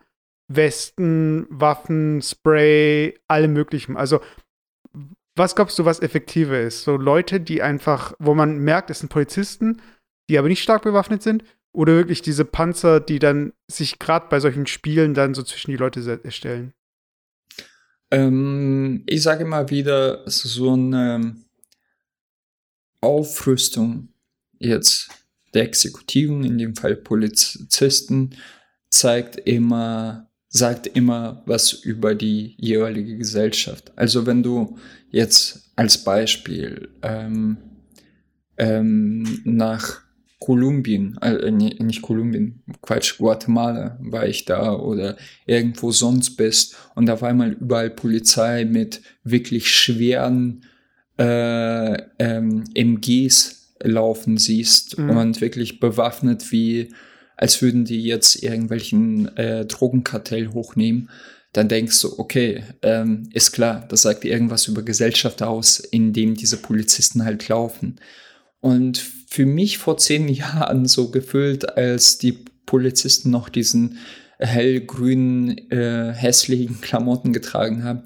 Westen, 0.48 1.46
Waffen, 1.50 2.22
Spray, 2.22 3.18
allem 3.28 3.52
möglichen. 3.52 3.96
Also, 3.96 4.20
was 5.34 5.54
glaubst 5.54 5.78
du, 5.78 5.84
was 5.84 6.00
effektiver 6.00 6.58
ist? 6.60 6.84
So 6.84 6.96
Leute, 6.96 7.40
die 7.40 7.60
einfach, 7.60 8.14
wo 8.18 8.34
man 8.34 8.58
merkt, 8.58 8.88
es 8.90 9.00
sind 9.00 9.10
Polizisten, 9.10 9.82
die 10.30 10.38
aber 10.38 10.48
nicht 10.48 10.62
stark 10.62 10.82
bewaffnet 10.82 11.22
sind, 11.22 11.44
oder 11.72 11.92
wirklich 11.92 12.22
diese 12.22 12.46
Panzer, 12.46 13.00
die 13.00 13.18
dann 13.18 13.52
sich 13.68 13.98
gerade 13.98 14.28
bei 14.30 14.40
solchen 14.40 14.66
Spielen 14.66 15.12
dann 15.12 15.34
so 15.34 15.42
zwischen 15.42 15.72
die 15.72 15.76
Leute 15.76 16.22
stellen? 16.30 16.72
Ähm, 18.10 19.02
ich 19.06 19.22
sage 19.22 19.44
mal 19.44 19.68
wieder, 19.68 20.22
so 20.26 20.72
eine 20.72 21.36
Aufrüstung 23.02 24.08
jetzt 24.58 25.10
der 25.54 25.64
Exekutiven, 25.64 26.44
in 26.44 26.58
dem 26.58 26.76
Fall 26.76 26.96
Polizisten, 26.96 28.30
zeigt 28.90 29.36
immer, 29.36 30.30
sagt 30.48 30.86
immer 30.86 31.42
was 31.46 31.72
über 31.72 32.14
die 32.14 32.54
jeweilige 32.58 33.16
Gesellschaft. 33.16 33.92
Also 33.96 34.26
wenn 34.26 34.42
du 34.42 34.78
jetzt 35.10 35.72
als 35.76 36.02
Beispiel 36.02 36.88
ähm, 37.02 37.58
ähm, 38.58 39.40
nach 39.44 40.02
Kolumbien, 40.38 41.16
äh, 41.22 41.50
nicht 41.50 42.02
Kolumbien, 42.02 42.62
Quatsch, 42.82 43.18
Guatemala 43.18 43.98
war 44.00 44.26
ich 44.26 44.44
da 44.44 44.74
oder 44.74 45.16
irgendwo 45.46 45.90
sonst 45.90 46.36
bist 46.36 46.76
und 46.94 47.08
auf 47.08 47.22
einmal 47.22 47.52
überall 47.52 47.90
Polizei 47.90 48.64
mit 48.64 49.00
wirklich 49.24 49.70
schweren 49.70 50.64
äh, 51.18 51.94
ähm, 52.18 52.64
MGs 52.74 53.65
laufen 53.82 54.38
siehst 54.38 54.98
mhm. 54.98 55.10
und 55.10 55.40
wirklich 55.40 55.80
bewaffnet 55.80 56.50
wie, 56.52 56.88
als 57.36 57.60
würden 57.62 57.84
die 57.84 58.02
jetzt 58.02 58.42
irgendwelchen 58.42 59.36
äh, 59.36 59.66
Drogenkartell 59.66 60.48
hochnehmen, 60.48 61.10
dann 61.52 61.68
denkst 61.68 62.00
du, 62.02 62.18
okay, 62.18 62.64
ähm, 62.82 63.28
ist 63.32 63.52
klar, 63.52 63.86
das 63.88 64.02
sagt 64.02 64.24
irgendwas 64.24 64.68
über 64.68 64.82
Gesellschaft 64.82 65.42
aus, 65.42 65.78
in 65.78 66.12
dem 66.12 66.34
diese 66.34 66.58
Polizisten 66.58 67.24
halt 67.24 67.48
laufen. 67.48 67.96
Und 68.60 68.98
für 69.28 69.46
mich 69.46 69.78
vor 69.78 69.96
zehn 69.96 70.28
Jahren 70.28 70.86
so 70.86 71.10
gefühlt, 71.10 71.76
als 71.76 72.18
die 72.18 72.44
Polizisten 72.66 73.30
noch 73.30 73.48
diesen 73.48 73.98
hellgrünen, 74.38 75.70
äh, 75.70 76.12
hässlichen 76.12 76.80
Klamotten 76.80 77.32
getragen 77.32 77.84
haben, 77.84 78.02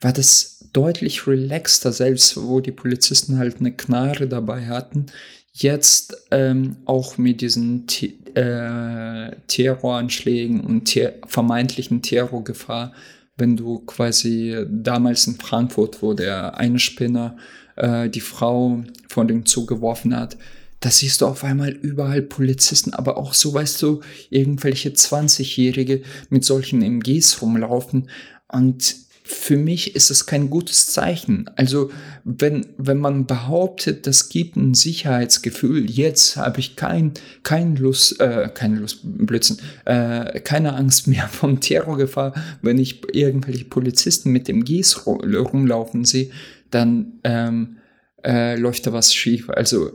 war 0.00 0.12
das 0.12 0.59
deutlich 0.72 1.26
relaxter, 1.26 1.92
selbst 1.92 2.36
wo 2.36 2.60
die 2.60 2.72
Polizisten 2.72 3.38
halt 3.38 3.60
eine 3.60 3.72
Knarre 3.72 4.26
dabei 4.26 4.66
hatten. 4.66 5.06
Jetzt 5.52 6.16
ähm, 6.30 6.76
auch 6.84 7.18
mit 7.18 7.40
diesen 7.40 7.86
T 7.86 8.14
äh, 8.34 9.32
Terroranschlägen 9.48 10.60
und 10.60 10.84
ter 10.84 11.14
vermeintlichen 11.26 12.00
Terrorgefahr, 12.00 12.92
wenn 13.36 13.56
du 13.56 13.80
quasi 13.80 14.64
damals 14.68 15.26
in 15.26 15.36
Frankfurt, 15.36 16.00
wo 16.02 16.14
der 16.14 16.56
eine 16.56 16.78
Spinner 16.78 17.36
äh, 17.74 18.08
die 18.08 18.20
Frau 18.20 18.84
von 19.08 19.26
dem 19.26 19.46
Zug 19.46 19.66
geworfen 19.66 20.14
hat, 20.14 20.36
da 20.80 20.90
siehst 20.90 21.20
du 21.20 21.26
auf 21.26 21.44
einmal 21.44 21.70
überall 21.70 22.22
Polizisten, 22.22 22.94
aber 22.94 23.18
auch 23.18 23.34
so, 23.34 23.52
weißt 23.52 23.82
du, 23.82 24.00
irgendwelche 24.30 24.90
20-Jährige 24.90 26.02
mit 26.30 26.44
solchen 26.44 26.82
MGs 26.82 27.42
rumlaufen. 27.42 28.08
Und 28.48 28.96
für 29.30 29.56
mich 29.56 29.94
ist 29.94 30.10
es 30.10 30.26
kein 30.26 30.50
gutes 30.50 30.88
Zeichen. 30.88 31.48
Also 31.54 31.90
wenn, 32.24 32.66
wenn 32.78 32.98
man 32.98 33.26
behauptet, 33.26 34.08
das 34.08 34.28
gibt 34.28 34.56
ein 34.56 34.74
Sicherheitsgefühl, 34.74 35.88
jetzt 35.88 36.36
habe 36.36 36.58
ich 36.58 36.74
kein, 36.74 37.12
kein 37.44 37.76
Lust, 37.76 38.20
äh, 38.20 38.50
keine 38.52 38.80
Lust, 38.80 39.00
Blödsinn, 39.04 39.58
äh, 39.84 40.40
keine 40.40 40.74
Angst 40.74 41.06
mehr 41.06 41.28
vom 41.32 41.60
Terrorgefahr, 41.60 42.34
wenn 42.60 42.78
ich 42.78 43.02
irgendwelche 43.14 43.66
Polizisten 43.66 44.30
mit 44.30 44.48
dem 44.48 44.64
Gis 44.64 45.06
rumlaufen 45.06 46.04
sehe, 46.04 46.30
dann 46.70 47.20
ähm, 47.22 47.76
äh, 48.24 48.56
läuft 48.56 48.88
da 48.88 48.92
was 48.92 49.14
schief. 49.14 49.48
Also 49.48 49.92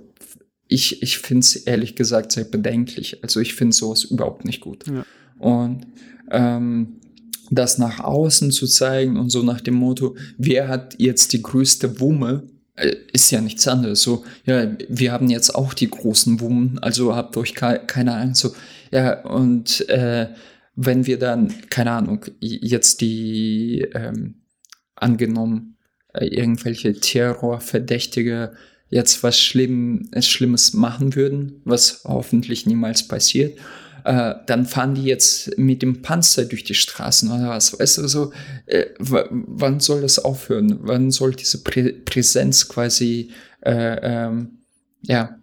ich, 0.67 1.03
ich 1.03 1.17
finde 1.17 1.41
es 1.41 1.55
ehrlich 1.57 1.95
gesagt 1.97 2.31
sehr 2.31 2.45
bedenklich. 2.45 3.21
Also 3.21 3.41
ich 3.41 3.53
finde 3.53 3.75
sowas 3.75 4.05
überhaupt 4.05 4.45
nicht 4.45 4.61
gut. 4.61 4.85
Ja. 4.87 5.05
Und 5.39 5.87
ähm, 6.31 7.01
das 7.51 7.77
nach 7.77 7.99
außen 7.99 8.51
zu 8.51 8.67
zeigen 8.67 9.17
und 9.17 9.29
so 9.29 9.43
nach 9.43 9.61
dem 9.61 9.75
Motto, 9.75 10.15
wer 10.37 10.67
hat 10.67 10.95
jetzt 10.97 11.33
die 11.33 11.41
größte 11.41 11.99
Wumme, 11.99 12.43
äh, 12.75 12.95
ist 13.13 13.31
ja 13.31 13.41
nichts 13.41 13.67
anderes. 13.67 14.01
So, 14.01 14.23
ja, 14.45 14.75
wir 14.89 15.11
haben 15.11 15.29
jetzt 15.29 15.55
auch 15.55 15.73
die 15.73 15.89
großen 15.89 16.39
Wummen, 16.39 16.79
also 16.79 17.15
habt 17.15 17.37
euch 17.37 17.53
keine 17.55 18.15
Angst. 18.15 18.41
So, 18.41 18.53
ja, 18.91 19.21
und 19.23 19.87
äh, 19.89 20.29
wenn 20.75 21.05
wir 21.05 21.19
dann, 21.19 21.53
keine 21.69 21.91
Ahnung, 21.91 22.25
jetzt 22.39 23.01
die 23.01 23.87
ähm, 23.93 24.41
angenommen, 24.95 25.77
äh, 26.13 26.25
irgendwelche 26.27 26.93
Terrorverdächtige 26.99 28.53
jetzt 28.89 29.23
was 29.23 29.39
Schlimm, 29.39 30.09
Schlimmes 30.19 30.73
machen 30.73 31.15
würden, 31.15 31.61
was 31.65 32.03
hoffentlich 32.05 32.65
niemals 32.65 33.07
passiert, 33.07 33.57
äh, 34.05 34.35
dann 34.45 34.65
fahren 34.65 34.93
die 34.93 35.03
jetzt 35.03 35.57
mit 35.57 35.81
dem 35.81 36.03
Panzer 36.03 36.45
durch 36.45 36.63
die 36.63 36.75
Straßen 36.75 37.31
oder 37.31 37.49
was. 37.49 37.77
Weißt 37.77 37.97
du, 37.97 38.07
so, 38.07 38.31
äh, 38.67 38.85
wann 38.99 39.79
soll 39.79 40.01
das 40.01 40.19
aufhören? 40.19 40.77
Wann 40.81 41.09
soll 41.09 41.33
diese 41.33 41.63
Prä 41.63 41.91
Präsenz 41.91 42.69
quasi, 42.69 43.31
äh, 43.61 44.25
ähm, 44.25 44.59
ja. 45.01 45.39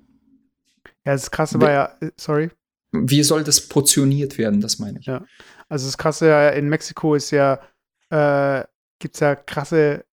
Ja, 1.05 1.13
das 1.13 1.31
Krasse 1.33 1.61
war 1.61 1.73
ja, 1.73 1.97
äh, 2.01 2.13
sorry. 2.17 2.51
Wie 2.93 3.25
soll 3.25 3.43
das 3.43 3.61
portioniert 3.61 4.39
werden, 4.39 4.61
das 4.61 4.79
meine 4.79 5.01
ich. 5.01 5.07
Ja, 5.07 5.25
also 5.69 5.87
das 5.87 5.99
Krasse 5.99 6.29
ja 6.29 6.51
in 6.51 6.69
Mexiko 6.69 7.17
ist 7.17 7.33
ja, 7.33 7.55
äh, 8.11 8.65
gibt 9.01 9.15
es 9.15 9.21
ja 9.21 9.35
krasse 9.35 10.05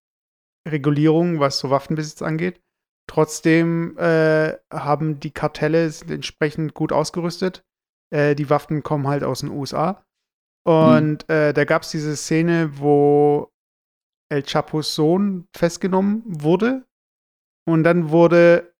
Regulierungen, 0.66 1.38
was 1.38 1.60
so 1.60 1.70
Waffenbesitz 1.70 2.20
angeht. 2.20 2.60
Trotzdem 3.06 3.96
äh, 3.96 4.54
haben 4.72 5.20
die 5.20 5.30
Kartelle 5.30 5.88
sind 5.90 6.10
entsprechend 6.10 6.74
gut 6.74 6.90
ausgerüstet. 6.92 7.62
Äh, 8.10 8.34
die 8.34 8.50
Waffen 8.50 8.82
kommen 8.82 9.08
halt 9.08 9.24
aus 9.24 9.40
den 9.40 9.50
USA. 9.50 10.04
Und 10.64 11.28
mhm. 11.28 11.34
äh, 11.34 11.52
da 11.52 11.64
gab 11.64 11.82
es 11.82 11.90
diese 11.90 12.16
Szene, 12.16 12.78
wo 12.78 13.50
El 14.30 14.42
Chapos 14.42 14.94
Sohn 14.94 15.48
festgenommen 15.56 16.22
wurde. 16.26 16.84
Und 17.66 17.84
dann 17.84 18.10
wurde 18.10 18.72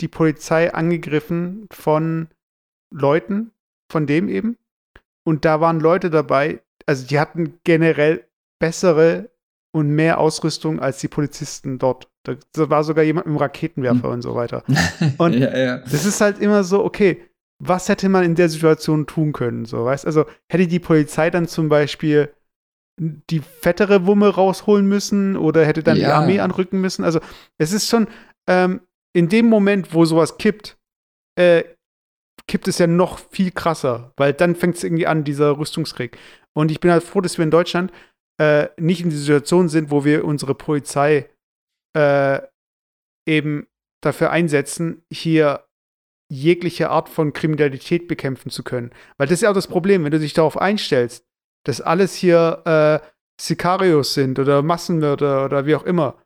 die 0.00 0.08
Polizei 0.08 0.72
angegriffen 0.72 1.68
von 1.72 2.28
Leuten, 2.92 3.52
von 3.90 4.06
dem 4.06 4.28
eben. 4.28 4.56
Und 5.24 5.44
da 5.44 5.60
waren 5.60 5.80
Leute 5.80 6.10
dabei, 6.10 6.62
also 6.86 7.06
die 7.06 7.18
hatten 7.18 7.60
generell 7.64 8.26
bessere 8.60 9.30
und 9.72 9.90
mehr 9.90 10.18
Ausrüstung 10.18 10.80
als 10.80 10.98
die 11.00 11.08
Polizisten 11.08 11.78
dort. 11.78 12.08
Da, 12.24 12.36
war 12.54 12.84
sogar 12.84 13.04
jemand 13.04 13.26
mit 13.26 13.32
einem 13.32 13.38
Raketenwerfer 13.38 14.08
mhm. 14.08 14.14
und 14.14 14.22
so 14.22 14.34
weiter. 14.34 14.64
Und 15.18 15.34
ja, 15.34 15.56
ja. 15.56 15.78
das 15.78 16.04
ist 16.04 16.20
halt 16.20 16.38
immer 16.40 16.62
so, 16.62 16.84
okay, 16.84 17.27
was 17.58 17.88
hätte 17.88 18.08
man 18.08 18.24
in 18.24 18.34
der 18.34 18.48
Situation 18.48 19.06
tun 19.06 19.32
können? 19.32 19.64
So, 19.64 19.84
weißt 19.84 20.06
also 20.06 20.26
hätte 20.50 20.66
die 20.66 20.78
Polizei 20.78 21.30
dann 21.30 21.48
zum 21.48 21.68
Beispiel 21.68 22.32
die 23.00 23.40
fettere 23.40 24.06
Wumme 24.06 24.28
rausholen 24.28 24.86
müssen 24.86 25.36
oder 25.36 25.64
hätte 25.64 25.82
dann 25.82 25.96
ja. 25.96 26.06
die 26.06 26.12
Armee 26.12 26.40
anrücken 26.40 26.80
müssen? 26.80 27.04
Also 27.04 27.20
es 27.58 27.72
ist 27.72 27.88
schon 27.88 28.08
ähm, 28.48 28.80
in 29.14 29.28
dem 29.28 29.46
Moment, 29.46 29.94
wo 29.94 30.04
sowas 30.04 30.38
kippt, 30.38 30.76
äh, 31.36 31.64
kippt 32.46 32.68
es 32.68 32.78
ja 32.78 32.86
noch 32.86 33.18
viel 33.30 33.50
krasser, 33.50 34.12
weil 34.16 34.32
dann 34.32 34.56
fängt 34.56 34.76
es 34.76 34.84
irgendwie 34.84 35.06
an, 35.06 35.24
dieser 35.24 35.58
Rüstungskrieg. 35.58 36.16
Und 36.56 36.70
ich 36.70 36.80
bin 36.80 36.90
halt 36.90 37.04
froh, 37.04 37.20
dass 37.20 37.38
wir 37.38 37.44
in 37.44 37.50
Deutschland 37.50 37.92
äh, 38.40 38.68
nicht 38.78 39.00
in 39.00 39.10
die 39.10 39.16
Situation 39.16 39.68
sind, 39.68 39.90
wo 39.90 40.04
wir 40.04 40.24
unsere 40.24 40.54
Polizei 40.54 41.28
äh, 41.96 42.40
eben 43.28 43.66
dafür 44.02 44.30
einsetzen, 44.30 45.02
hier 45.12 45.67
jegliche 46.30 46.90
Art 46.90 47.08
von 47.08 47.32
Kriminalität 47.32 48.06
bekämpfen 48.08 48.50
zu 48.50 48.62
können. 48.62 48.90
Weil 49.16 49.26
das 49.26 49.34
ist 49.34 49.42
ja 49.42 49.50
auch 49.50 49.54
das 49.54 49.66
Problem, 49.66 50.04
wenn 50.04 50.10
du 50.10 50.18
dich 50.18 50.34
darauf 50.34 50.58
einstellst, 50.58 51.24
dass 51.64 51.80
alles 51.80 52.14
hier 52.14 52.62
äh, 52.64 53.06
Sicarios 53.40 54.14
sind 54.14 54.38
oder 54.38 54.62
Massenmörder 54.62 55.44
oder 55.44 55.66
wie 55.66 55.74
auch 55.74 55.84
immer. 55.84 56.20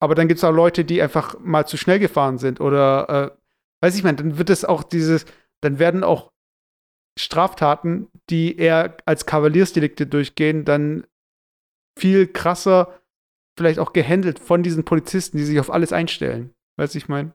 Aber 0.00 0.14
dann 0.14 0.28
gibt 0.28 0.38
es 0.38 0.44
auch 0.44 0.52
Leute, 0.52 0.84
die 0.84 1.02
einfach 1.02 1.38
mal 1.40 1.66
zu 1.66 1.76
schnell 1.76 1.98
gefahren 1.98 2.38
sind 2.38 2.60
oder, 2.60 3.08
äh, 3.34 3.84
weiß 3.84 3.96
ich 3.96 4.04
mal, 4.04 4.14
dann 4.14 4.38
wird 4.38 4.50
es 4.50 4.64
auch 4.64 4.82
dieses, 4.82 5.26
dann 5.60 5.78
werden 5.78 6.04
auch 6.04 6.32
Straftaten, 7.18 8.08
die 8.30 8.56
eher 8.56 8.96
als 9.04 9.26
Kavaliersdelikte 9.26 10.06
durchgehen, 10.06 10.64
dann 10.64 11.04
viel 11.98 12.28
krasser 12.28 13.00
vielleicht 13.58 13.80
auch 13.80 13.92
gehandelt 13.92 14.38
von 14.38 14.62
diesen 14.62 14.84
Polizisten, 14.84 15.36
die 15.36 15.44
sich 15.44 15.58
auf 15.58 15.70
alles 15.70 15.92
einstellen. 15.92 16.54
Weißt 16.76 16.94
du, 16.94 16.98
ich 16.98 17.08
meine? 17.08 17.32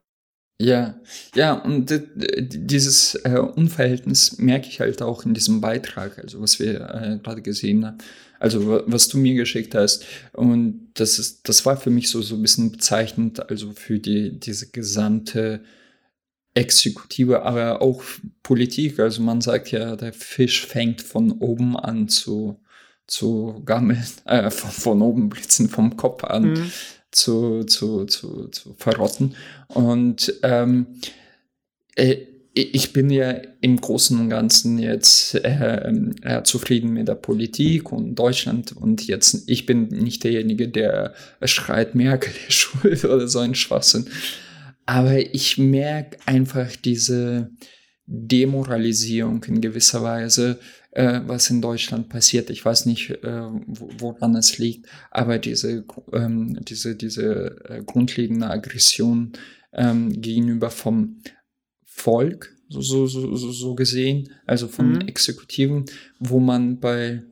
Ja, 0.60 1.00
ja, 1.34 1.54
und 1.54 1.92
dieses 2.14 3.16
äh, 3.24 3.38
Unverhältnis 3.38 4.38
merke 4.38 4.68
ich 4.68 4.78
halt 4.78 5.02
auch 5.02 5.24
in 5.24 5.34
diesem 5.34 5.60
Beitrag, 5.60 6.18
also 6.20 6.40
was 6.40 6.60
wir 6.60 6.80
äh, 6.80 7.18
gerade 7.20 7.42
gesehen 7.42 7.84
haben, 7.84 7.98
also 8.38 8.84
was 8.86 9.08
du 9.08 9.18
mir 9.18 9.34
geschickt 9.34 9.74
hast. 9.74 10.04
Und 10.32 10.90
das 10.94 11.18
ist, 11.18 11.48
das 11.48 11.66
war 11.66 11.76
für 11.76 11.90
mich 11.90 12.08
so, 12.08 12.22
so 12.22 12.36
ein 12.36 12.42
bisschen 12.42 12.70
bezeichnend, 12.70 13.50
also 13.50 13.72
für 13.72 13.98
die, 13.98 14.38
diese 14.38 14.70
gesamte 14.70 15.60
Exekutive, 16.54 17.42
aber 17.42 17.82
auch 17.82 18.04
Politik. 18.44 19.00
Also 19.00 19.22
man 19.22 19.40
sagt 19.40 19.72
ja, 19.72 19.96
der 19.96 20.12
Fisch 20.12 20.66
fängt 20.66 21.02
von 21.02 21.32
oben 21.32 21.76
an 21.76 22.06
zu, 22.06 22.60
zu 23.08 23.60
gammeln, 23.64 24.06
äh, 24.26 24.50
von, 24.50 24.70
von 24.70 25.02
oben 25.02 25.30
blitzen 25.30 25.68
vom 25.68 25.96
Kopf 25.96 26.22
an. 26.22 26.52
Mhm 26.52 26.72
zu, 27.14 27.64
zu, 27.64 28.04
zu, 28.06 28.48
zu 28.48 28.74
verrotten. 28.78 29.34
Und 29.68 30.34
ähm, 30.42 30.86
äh, 31.96 32.16
ich 32.56 32.92
bin 32.92 33.10
ja 33.10 33.32
im 33.60 33.80
Großen 33.80 34.18
und 34.18 34.30
Ganzen 34.30 34.78
jetzt 34.78 35.34
äh, 35.34 35.92
äh, 36.22 36.42
zufrieden 36.44 36.92
mit 36.92 37.08
der 37.08 37.16
Politik 37.16 37.90
und 37.90 38.14
Deutschland 38.14 38.76
und 38.76 39.04
jetzt, 39.08 39.48
ich 39.48 39.66
bin 39.66 39.88
nicht 39.88 40.22
derjenige, 40.22 40.68
der 40.68 41.14
schreit, 41.42 41.96
Merkel 41.96 42.32
ist 42.48 42.54
schuld 42.54 43.04
oder 43.04 43.26
so 43.26 43.40
ein 43.40 43.56
Schwachsinn. 43.56 44.06
Aber 44.86 45.18
ich 45.34 45.58
merke 45.58 46.18
einfach 46.26 46.76
diese 46.76 47.50
Demoralisierung 48.06 49.42
in 49.44 49.60
gewisser 49.60 50.02
Weise, 50.02 50.60
äh, 50.94 51.20
was 51.26 51.50
in 51.50 51.60
Deutschland 51.60 52.08
passiert. 52.08 52.50
Ich 52.50 52.64
weiß 52.64 52.86
nicht, 52.86 53.10
äh, 53.10 53.48
woran 53.66 54.36
es 54.36 54.58
liegt, 54.58 54.86
aber 55.10 55.38
diese, 55.38 55.84
ähm, 56.12 56.58
diese, 56.64 56.96
diese 56.96 57.64
äh, 57.68 57.82
grundlegende 57.84 58.48
Aggression 58.48 59.32
ähm, 59.72 60.20
gegenüber 60.20 60.70
vom 60.70 61.20
Volk, 61.84 62.54
so, 62.68 62.80
so, 62.80 63.06
so, 63.06 63.36
so 63.36 63.74
gesehen, 63.74 64.30
also 64.46 64.68
vom 64.68 64.92
mhm. 64.92 65.00
Exekutiven, 65.02 65.84
wo 66.18 66.40
man 66.40 66.80
bei 66.80 67.22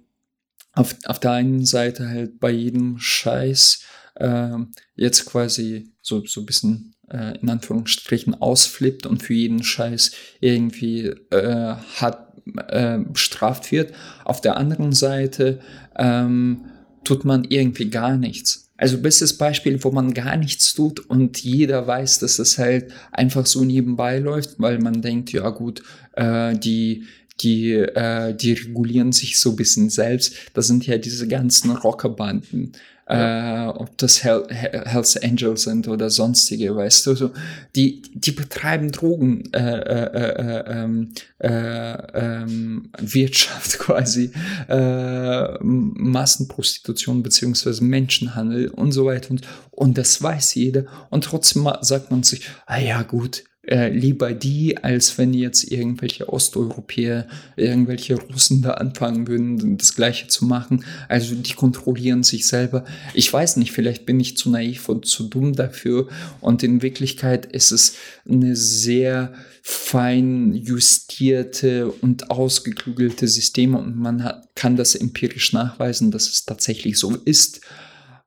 auf, 0.74 0.96
auf 1.04 1.20
der 1.20 1.32
einen 1.32 1.64
Seite 1.64 2.08
halt 2.08 2.40
bei 2.40 2.50
jedem 2.50 2.98
Scheiß 2.98 3.84
äh, 4.16 4.56
jetzt 4.94 5.26
quasi 5.26 5.92
so, 6.00 6.24
so 6.24 6.40
ein 6.40 6.46
bisschen 6.46 6.94
äh, 7.10 7.38
in 7.38 7.48
Anführungsstrichen 7.50 8.34
ausflippt 8.34 9.06
und 9.06 9.22
für 9.22 9.34
jeden 9.34 9.62
Scheiß 9.62 10.12
irgendwie 10.40 11.12
äh, 11.30 11.76
hat 11.96 12.31
äh, 12.68 12.98
bestraft 12.98 13.72
wird. 13.72 13.92
Auf 14.24 14.40
der 14.40 14.56
anderen 14.56 14.92
Seite 14.92 15.60
ähm, 15.96 16.66
tut 17.04 17.24
man 17.24 17.44
irgendwie 17.44 17.90
gar 17.90 18.16
nichts. 18.16 18.70
Also 18.76 18.98
bestes 18.98 19.38
Beispiel, 19.38 19.82
wo 19.84 19.92
man 19.92 20.12
gar 20.12 20.36
nichts 20.36 20.74
tut 20.74 20.98
und 20.98 21.42
jeder 21.42 21.86
weiß, 21.86 22.18
dass 22.18 22.38
es 22.40 22.58
halt 22.58 22.92
einfach 23.12 23.46
so 23.46 23.64
nebenbei 23.64 24.18
läuft, 24.18 24.58
weil 24.58 24.80
man 24.80 25.02
denkt, 25.02 25.32
ja 25.32 25.50
gut, 25.50 25.82
äh, 26.14 26.56
die 26.56 27.04
die, 27.40 27.72
äh, 27.72 28.34
die 28.34 28.52
regulieren 28.52 29.12
sich 29.12 29.40
so 29.40 29.50
ein 29.50 29.56
bisschen 29.56 29.90
selbst. 29.90 30.34
Das 30.54 30.66
sind 30.66 30.86
ja 30.86 30.98
diese 30.98 31.26
ganzen 31.26 31.70
Rockerbanden, 31.70 32.72
ja. 33.12 33.66
äh, 33.66 33.68
ob 33.68 33.96
das 33.98 34.24
Hell, 34.24 34.46
Hells 34.50 35.16
Angels 35.16 35.62
sind 35.62 35.88
oder 35.88 36.10
sonstige, 36.10 36.74
weißt 36.74 37.06
du, 37.06 37.14
so, 37.14 37.30
die, 37.76 38.02
die 38.14 38.32
betreiben 38.32 38.92
Drogen, 38.92 39.52
äh, 39.52 39.58
äh, 39.58 40.06
äh, 40.14 40.64
ähm, 40.66 41.12
äh, 41.38 41.92
ähm, 42.14 42.90
Wirtschaft 42.98 43.78
quasi, 43.78 44.32
äh, 44.68 45.58
Massenprostitution 45.60 47.22
beziehungsweise 47.22 47.84
Menschenhandel 47.84 48.68
und 48.68 48.92
so 48.92 49.06
weiter 49.06 49.30
und, 49.30 49.42
und 49.70 49.98
das 49.98 50.22
weiß 50.22 50.54
jeder 50.54 50.84
und 51.10 51.24
trotzdem 51.24 51.68
sagt 51.80 52.10
man 52.10 52.22
sich, 52.22 52.48
ah 52.66 52.78
ja 52.78 53.02
gut, 53.02 53.44
äh, 53.64 53.90
lieber 53.90 54.32
die, 54.32 54.78
als 54.78 55.18
wenn 55.18 55.32
jetzt 55.34 55.70
irgendwelche 55.70 56.28
Osteuropäer, 56.28 57.28
irgendwelche 57.56 58.16
Russen 58.16 58.60
da 58.60 58.72
anfangen 58.72 59.28
würden, 59.28 59.78
das 59.78 59.94
Gleiche 59.94 60.26
zu 60.26 60.46
machen. 60.46 60.84
Also 61.08 61.36
die 61.36 61.54
kontrollieren 61.54 62.24
sich 62.24 62.46
selber. 62.48 62.84
Ich 63.14 63.32
weiß 63.32 63.58
nicht, 63.58 63.70
vielleicht 63.70 64.04
bin 64.04 64.18
ich 64.18 64.36
zu 64.36 64.50
naiv 64.50 64.88
und 64.88 65.06
zu 65.06 65.28
dumm 65.28 65.52
dafür. 65.52 66.08
Und 66.40 66.64
in 66.64 66.82
Wirklichkeit 66.82 67.46
ist 67.46 67.70
es 67.70 67.94
eine 68.28 68.56
sehr 68.56 69.32
fein 69.62 70.54
justierte 70.54 71.88
und 71.92 72.32
ausgeklügelte 72.32 73.28
Systeme 73.28 73.78
und 73.78 73.96
man 73.96 74.24
hat, 74.24 74.56
kann 74.56 74.74
das 74.74 74.96
empirisch 74.96 75.52
nachweisen, 75.52 76.10
dass 76.10 76.26
es 76.28 76.44
tatsächlich 76.44 76.98
so 76.98 77.14
ist. 77.14 77.60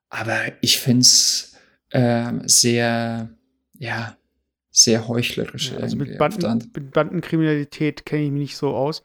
Aber 0.08 0.40
ich 0.62 0.78
finde 0.78 1.02
es 1.02 1.56
äh, 1.90 2.32
sehr, 2.46 3.36
ja, 3.78 4.16
sehr 4.76 5.08
heuchlerisch. 5.08 5.72
Ja, 5.72 5.78
also 5.78 5.96
mit, 5.96 6.18
Banden, 6.18 6.72
mit 6.76 6.92
Bandenkriminalität 6.92 8.06
kenne 8.06 8.24
ich 8.24 8.32
mich 8.32 8.42
nicht 8.42 8.58
so 8.58 8.76
aus. 8.76 9.04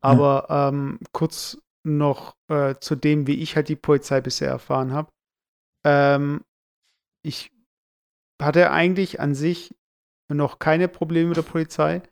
Aber 0.00 0.46
ja. 0.48 0.68
ähm, 0.68 0.98
kurz 1.12 1.58
noch 1.84 2.36
äh, 2.48 2.76
zu 2.80 2.96
dem, 2.96 3.26
wie 3.26 3.42
ich 3.42 3.54
halt 3.54 3.68
die 3.68 3.76
Polizei 3.76 4.20
bisher 4.20 4.48
erfahren 4.48 4.92
habe. 4.92 5.12
Ähm, 5.84 6.44
ich 7.22 7.52
hatte 8.40 8.70
eigentlich 8.70 9.20
an 9.20 9.34
sich 9.34 9.74
noch 10.28 10.58
keine 10.58 10.88
Probleme 10.88 11.28
mit 11.28 11.36
der 11.36 11.42
Polizei. 11.42 12.02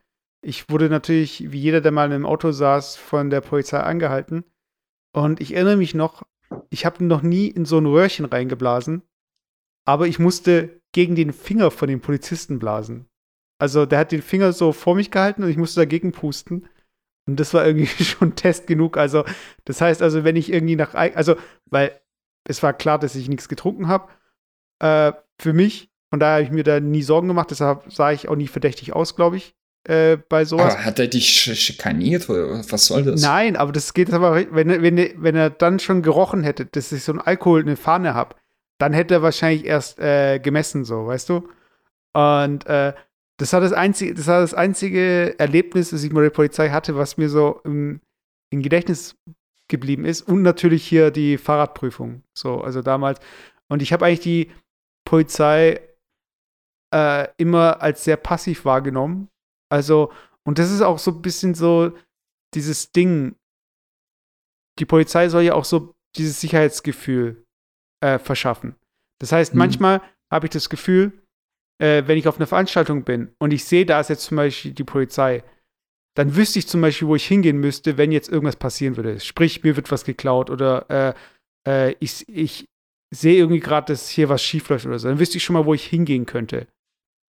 Ich 0.43 0.69
wurde 0.69 0.91
natürlich, 0.91 1.53
wie 1.53 1.59
jeder, 1.59 1.81
der 1.81 1.93
mal 1.93 2.13
im 2.13 2.27
Auto 2.27 2.53
saß, 2.53 2.97
von 2.97 3.31
der 3.31 3.41
Polizei 3.41 3.81
angehalten. 3.81 4.45
Und 5.13 5.41
ich 5.41 5.55
erinnere 5.55 5.77
mich 5.77 5.95
noch, 5.95 6.23
ich 6.69 6.85
habe 6.85 7.05
noch 7.05 7.23
nie 7.23 7.49
in 7.49 7.65
so 7.65 7.79
ein 7.79 7.87
Röhrchen 7.87 8.27
reingeblasen, 8.27 9.03
aber 9.87 10.07
ich 10.07 10.19
musste 10.19 10.80
gegen 10.93 11.15
den 11.15 11.33
Finger 11.33 11.71
von 11.71 11.89
dem 11.89 12.01
Polizisten 12.01 12.59
blasen. 12.59 13.07
Also 13.59 13.87
der 13.87 13.99
hat 13.99 14.13
den 14.13 14.23
Finger 14.23 14.53
so 14.53 14.73
vor 14.73 14.95
mich 14.95 15.11
gehalten 15.11 15.45
und 15.45 15.51
ich 15.51 15.57
musste 15.57 15.81
dagegen 15.81 16.13
pusten. 16.13 16.69
Und 17.27 17.39
das 17.39 17.55
war 17.55 17.67
irgendwie 17.67 17.87
schon 18.05 18.35
Test 18.35 18.67
genug. 18.67 18.97
Also, 18.97 19.25
das 19.65 19.81
heißt 19.81 20.03
also, 20.03 20.25
wenn 20.25 20.37
ich 20.37 20.53
irgendwie 20.53 20.77
nach, 20.77 20.95
also, 20.95 21.37
weil 21.67 22.01
es 22.49 22.63
war 22.63 22.73
klar, 22.73 22.99
dass 22.99 23.15
ich 23.15 23.29
nichts 23.29 23.49
getrunken 23.49 23.89
habe, 23.89 24.09
äh, 24.81 25.13
für 25.39 25.53
mich. 25.53 25.91
Von 26.11 26.19
daher 26.19 26.35
habe 26.35 26.43
ich 26.45 26.51
mir 26.51 26.65
da 26.65 26.81
nie 26.81 27.03
Sorgen 27.03 27.29
gemacht. 27.29 27.51
Deshalb 27.51 27.93
sah 27.93 28.11
ich 28.11 28.29
auch 28.29 28.35
nie 28.35 28.49
verdächtig 28.49 28.95
aus, 28.95 29.15
glaube 29.15 29.37
ich, 29.37 29.55
äh, 29.85 30.17
bei 30.17 30.45
sowas. 30.45 30.75
Aber 30.75 30.85
hat 30.85 30.99
er 30.99 31.07
dich 31.07 31.31
schikaniert 31.31 32.29
oder 32.29 32.65
was 32.69 32.87
soll 32.87 33.05
das? 33.05 33.23
Nein, 33.23 33.57
aber 33.57 33.71
das 33.71 33.95
geht 33.95 34.13
aber, 34.13 34.35
wenn, 34.35 34.83
wenn, 34.83 35.23
wenn 35.23 35.37
er 35.37 35.51
dann 35.51 35.79
schon 35.79 36.03
gerochen 36.03 36.43
hätte, 36.43 36.67
dass 36.67 36.91
ich 36.91 37.05
so 37.05 37.13
ein 37.13 37.21
Alkohol, 37.21 37.61
eine 37.61 37.77
Fahne 37.77 38.15
habe, 38.15 38.35
dann 38.81 38.95
hätte 38.95 39.15
er 39.15 39.23
wahrscheinlich 39.23 39.67
erst 39.67 39.99
äh, 39.99 40.39
gemessen, 40.39 40.85
so, 40.85 41.07
weißt 41.07 41.29
du? 41.29 41.49
Und 42.15 42.67
äh, 42.67 42.95
das 43.39 43.53
war 43.53 43.61
das 43.61 43.73
einzige, 43.73 44.15
das 44.15 44.27
war 44.27 44.41
das 44.41 44.55
einzige 44.55 45.39
Erlebnis, 45.39 45.91
das 45.91 46.03
ich 46.03 46.13
mit 46.13 46.23
der 46.25 46.31
Polizei 46.31 46.71
hatte, 46.71 46.97
was 46.97 47.19
mir 47.19 47.29
so 47.29 47.61
im, 47.65 48.01
im 48.51 48.63
Gedächtnis 48.63 49.17
geblieben 49.69 50.05
ist. 50.05 50.23
Und 50.23 50.43
natürlich 50.43 50.87
hier 50.87 51.11
die 51.11 51.37
Fahrradprüfung. 51.37 52.23
So, 52.37 52.63
also 52.63 52.81
damals. 52.81 53.21
Und 53.69 53.83
ich 53.83 53.93
habe 53.93 54.07
eigentlich 54.07 54.21
die 54.21 54.51
Polizei 55.07 55.81
äh, 56.95 57.29
immer 57.37 57.83
als 57.83 58.05
sehr 58.05 58.17
passiv 58.17 58.65
wahrgenommen. 58.65 59.29
Also, 59.71 60.11
und 60.45 60.59
das 60.59 60.71
ist 60.71 60.81
auch 60.81 60.99
so 60.99 61.11
ein 61.11 61.23
bisschen 61.23 61.55
so 61.55 61.93
dieses 62.55 62.93
Ding. 62.93 63.37
Die 64.79 64.87
Polizei 64.87 65.29
soll 65.29 65.43
ja 65.43 65.55
auch 65.55 65.67
so 65.67 65.95
dieses 66.17 66.41
Sicherheitsgefühl 66.41 67.47
äh, 68.01 68.19
verschaffen. 68.19 68.77
Das 69.19 69.33
heißt, 69.33 69.55
mhm. 69.55 69.59
manchmal 69.59 70.03
habe 70.31 70.47
ich 70.47 70.51
das 70.51 70.69
Gefühl, 70.69 71.13
äh, 71.79 72.05
wenn 72.07 72.19
ich 72.19 72.29
auf 72.29 72.37
einer 72.37 72.47
Veranstaltung 72.47 73.05
bin 73.05 73.33
und 73.39 73.53
ich 73.53 73.65
sehe, 73.65 73.87
da 73.87 74.01
ist 74.01 74.11
jetzt 74.11 74.25
zum 74.25 74.37
Beispiel 74.37 74.73
die 74.73 74.85
Polizei, 74.85 75.43
dann 76.17 76.37
wüsste 76.37 76.59
ich 76.59 76.67
zum 76.67 76.81
Beispiel, 76.81 77.09
wo 77.09 77.17
ich 77.17 77.27
hingehen 77.27 77.59
müsste, 77.59 77.97
wenn 77.97 78.13
jetzt 78.13 78.29
irgendwas 78.29 78.57
passieren 78.57 78.97
würde. 78.97 79.21
Sprich, 79.21 79.63
mir 79.63 79.77
wird 79.77 79.91
was 79.91 80.05
geklaut 80.05 80.51
oder 80.51 81.15
äh, 81.67 81.91
äh 81.91 81.97
ich, 82.01 82.29
ich 82.29 82.69
sehe 83.13 83.37
irgendwie 83.37 83.61
gerade, 83.61 83.93
dass 83.93 84.09
hier 84.09 84.29
was 84.29 84.43
schief 84.43 84.69
läuft 84.69 84.87
oder 84.87 84.99
so. 84.99 85.09
Dann 85.09 85.19
wüsste 85.19 85.39
ich 85.39 85.45
schon 85.45 85.55
mal, 85.55 85.67
wo 85.67 85.75
ich 85.75 85.87
hingehen 85.87 86.27
könnte. 86.27 86.67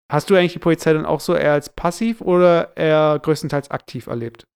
Hast 0.09 0.29
du 0.29 0.35
eigentlich 0.35 0.53
die 0.53 0.59
Polizei 0.59 0.93
dann 0.93 1.05
auch 1.05 1.19
so 1.19 1.35
eher 1.35 1.53
als 1.53 1.69
passiv 1.69 2.21
oder 2.21 2.75
eher 2.77 3.19
größtenteils 3.21 3.71
aktiv 3.71 4.07
erlebt? 4.07 4.47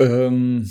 Ähm, 0.00 0.68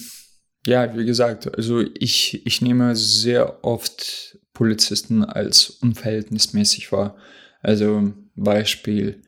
ja, 0.69 0.95
wie 0.95 1.05
gesagt, 1.05 1.57
also 1.57 1.83
ich, 1.95 2.45
ich 2.45 2.61
nehme 2.61 2.95
sehr 2.95 3.63
oft 3.63 4.37
Polizisten 4.53 5.23
als 5.23 5.69
unverhältnismäßig 5.69 6.91
wahr. 6.91 7.17
Also 7.61 8.13
Beispiel, 8.35 9.23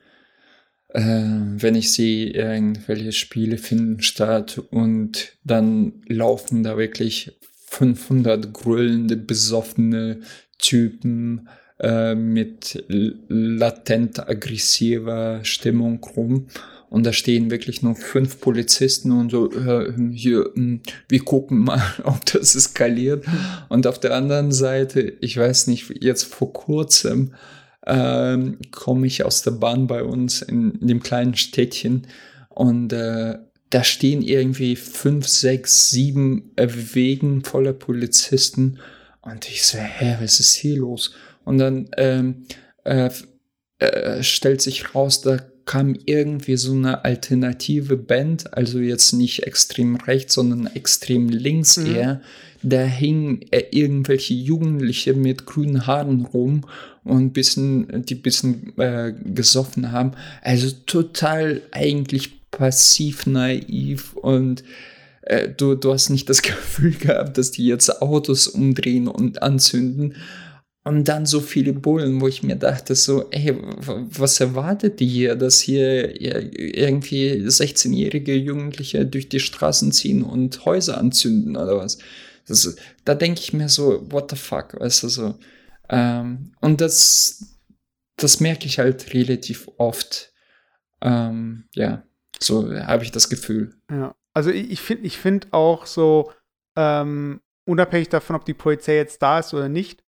äh, 0.90 1.02
wenn 1.02 1.74
ich 1.74 1.92
sehe, 1.92 2.30
irgendwelche 2.30 3.12
Spiele 3.12 3.58
finden 3.58 4.02
statt 4.02 4.62
und 4.70 5.34
dann 5.44 6.04
laufen 6.08 6.62
da 6.62 6.78
wirklich 6.78 7.32
500 7.70 8.54
grüllende, 8.54 9.18
besoffene 9.18 10.20
Typen 10.60 11.50
äh, 11.80 12.14
mit 12.14 12.86
latent 12.88 14.30
aggressiver 14.30 15.44
Stimmung 15.44 16.04
rum 16.04 16.48
und 16.92 17.06
da 17.06 17.14
stehen 17.14 17.50
wirklich 17.50 17.82
nur 17.82 17.96
fünf 17.96 18.42
Polizisten 18.42 19.12
und 19.12 19.32
so, 19.32 19.50
äh, 19.50 19.94
hier, 20.12 20.52
hm, 20.54 20.82
wir 21.08 21.24
gucken 21.24 21.60
mal, 21.60 21.82
ob 22.04 22.26
das 22.26 22.54
eskaliert. 22.54 23.24
Und 23.70 23.88
auf 23.88 23.98
der 23.98 24.14
anderen 24.14 24.52
Seite, 24.52 25.14
ich 25.22 25.38
weiß 25.38 25.68
nicht, 25.68 26.04
jetzt 26.04 26.26
vor 26.26 26.52
kurzem 26.52 27.34
ähm, 27.88 28.58
komme 28.72 29.08
ich 29.08 29.24
aus 29.24 29.42
der 29.42 29.52
Bahn 29.52 29.88
bei 29.88 30.04
uns 30.04 30.42
in, 30.42 30.86
dem 30.86 31.02
kleinen 31.02 31.36
Städtchen 31.36 32.08
und 32.50 32.92
äh, 32.92 33.38
da 33.70 33.84
stehen 33.86 34.22
irgendwie 34.22 34.76
fünf, 34.76 35.30
sechs, 35.30 35.92
sieben 35.92 36.52
Wegen 36.58 37.46
voller 37.46 37.72
Polizisten. 37.72 38.80
Und 39.22 39.48
ich 39.48 39.64
so, 39.64 39.78
hä, 39.78 40.18
was 40.20 40.42
ist 40.42 40.56
hier 40.56 40.76
los? 40.76 41.14
Und 41.46 41.58
dann 41.58 41.90
ähm, 41.96 42.48
äh, 42.84 43.10
äh, 43.80 44.22
stellt 44.24 44.62
sich 44.62 44.94
raus, 44.94 45.22
da 45.22 45.40
kam 45.72 45.96
irgendwie 46.06 46.58
so 46.58 46.74
eine 46.74 47.06
alternative 47.06 47.96
Band, 47.96 48.54
also 48.54 48.80
jetzt 48.80 49.14
nicht 49.14 49.44
extrem 49.44 49.96
rechts, 49.96 50.34
sondern 50.34 50.68
extrem 50.76 51.30
links 51.30 51.78
mhm. 51.78 51.96
eher. 51.96 52.22
Da 52.62 52.84
hingen 52.84 53.42
äh, 53.52 53.64
irgendwelche 53.72 54.34
Jugendliche 54.34 55.14
mit 55.14 55.46
grünen 55.46 55.88
Haaren 55.88 56.26
rum 56.26 56.66
und 57.06 57.32
bisschen, 57.32 58.04
die 58.06 58.16
bisschen 58.16 58.78
äh, 58.80 59.14
gesoffen 59.34 59.94
haben. 59.94 60.12
Also 60.42 60.72
total 60.86 61.62
eigentlich 61.72 62.52
passiv 62.52 63.26
naiv 63.26 64.12
und 64.16 64.66
äh, 65.22 65.48
du, 65.48 65.76
du 65.76 65.94
hast 65.94 66.10
nicht 66.10 66.30
das 66.30 66.42
Gefühl 66.42 66.96
gehabt, 66.96 67.38
dass 67.38 67.52
die 67.52 67.66
jetzt 67.66 68.02
Autos 68.02 68.48
umdrehen 68.48 69.08
und 69.08 69.42
anzünden. 69.42 70.16
Und 70.84 71.08
dann 71.08 71.28
so 71.28 71.42
viele 71.42 71.74
Bullen, 71.74 72.22
wo 72.22 72.28
ich 72.28 72.42
mir 72.42 72.56
dachte, 72.56 72.96
so, 72.96 73.30
ey, 73.30 73.56
was 73.56 74.40
erwartet 74.40 75.00
hier, 75.00 75.36
dass 75.36 75.60
hier 75.60 76.20
irgendwie 76.20 77.34
16-jährige 77.34 78.34
Jugendliche 78.34 79.06
durch 79.06 79.30
die 79.30 79.40
Straßen 79.40 79.92
ziehen 79.92 80.24
und 80.24 80.66
Häuser 80.66 80.98
anzünden 80.98 81.56
oder 81.56 81.78
was? 81.78 82.00
Das, 82.48 82.76
da 83.06 83.14
denke 83.14 83.42
ich 83.42 83.54
mir 83.54 83.70
so, 83.70 84.12
what 84.12 84.32
the 84.32 84.36
fuck, 84.36 84.80
weißt 84.80 85.04
du 85.04 85.10
so. 85.10 85.36
Ähm, 85.88 86.54
und 86.62 86.82
das, 86.82 87.60
das 88.16 88.40
merke 88.40 88.66
ich 88.66 88.80
halt 88.80 89.14
relativ 89.14 89.70
oft. 89.78 90.34
Ähm, 91.02 91.66
ja, 91.76 92.04
so 92.40 92.74
habe 92.74 93.04
ich 93.04 93.12
das 93.12 93.30
Gefühl. 93.30 93.76
Ja, 93.92 94.16
also 94.34 94.50
ich, 94.50 94.82
finde 94.82 95.06
ich 95.06 95.20
find 95.20 95.54
auch 95.54 95.86
so, 95.86 96.32
ähm, 96.76 97.42
unabhängig 97.66 98.10
davon, 98.10 98.36
ob 98.36 98.46
die 98.46 98.56
Polizei 98.56 98.96
jetzt 98.96 99.22
da 99.22 99.40
ist 99.40 99.54
oder 99.54 99.70
nicht, 99.70 100.04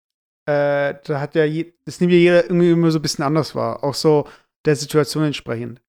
äh, 0.47 0.95
da 1.05 1.21
hat 1.21 1.35
ja, 1.35 1.45
je, 1.45 1.73
das 1.85 2.01
nimmt 2.01 2.13
ja 2.13 2.19
jeder 2.19 2.45
irgendwie 2.45 2.71
immer 2.71 2.91
so 2.91 2.99
ein 2.99 3.03
bisschen 3.03 3.25
anders 3.25 3.55
wahr, 3.55 3.85
auch 3.85 3.95
so 3.95 4.27
der 4.65 4.77
Situation 4.77 5.25
entsprechend. 5.25 5.81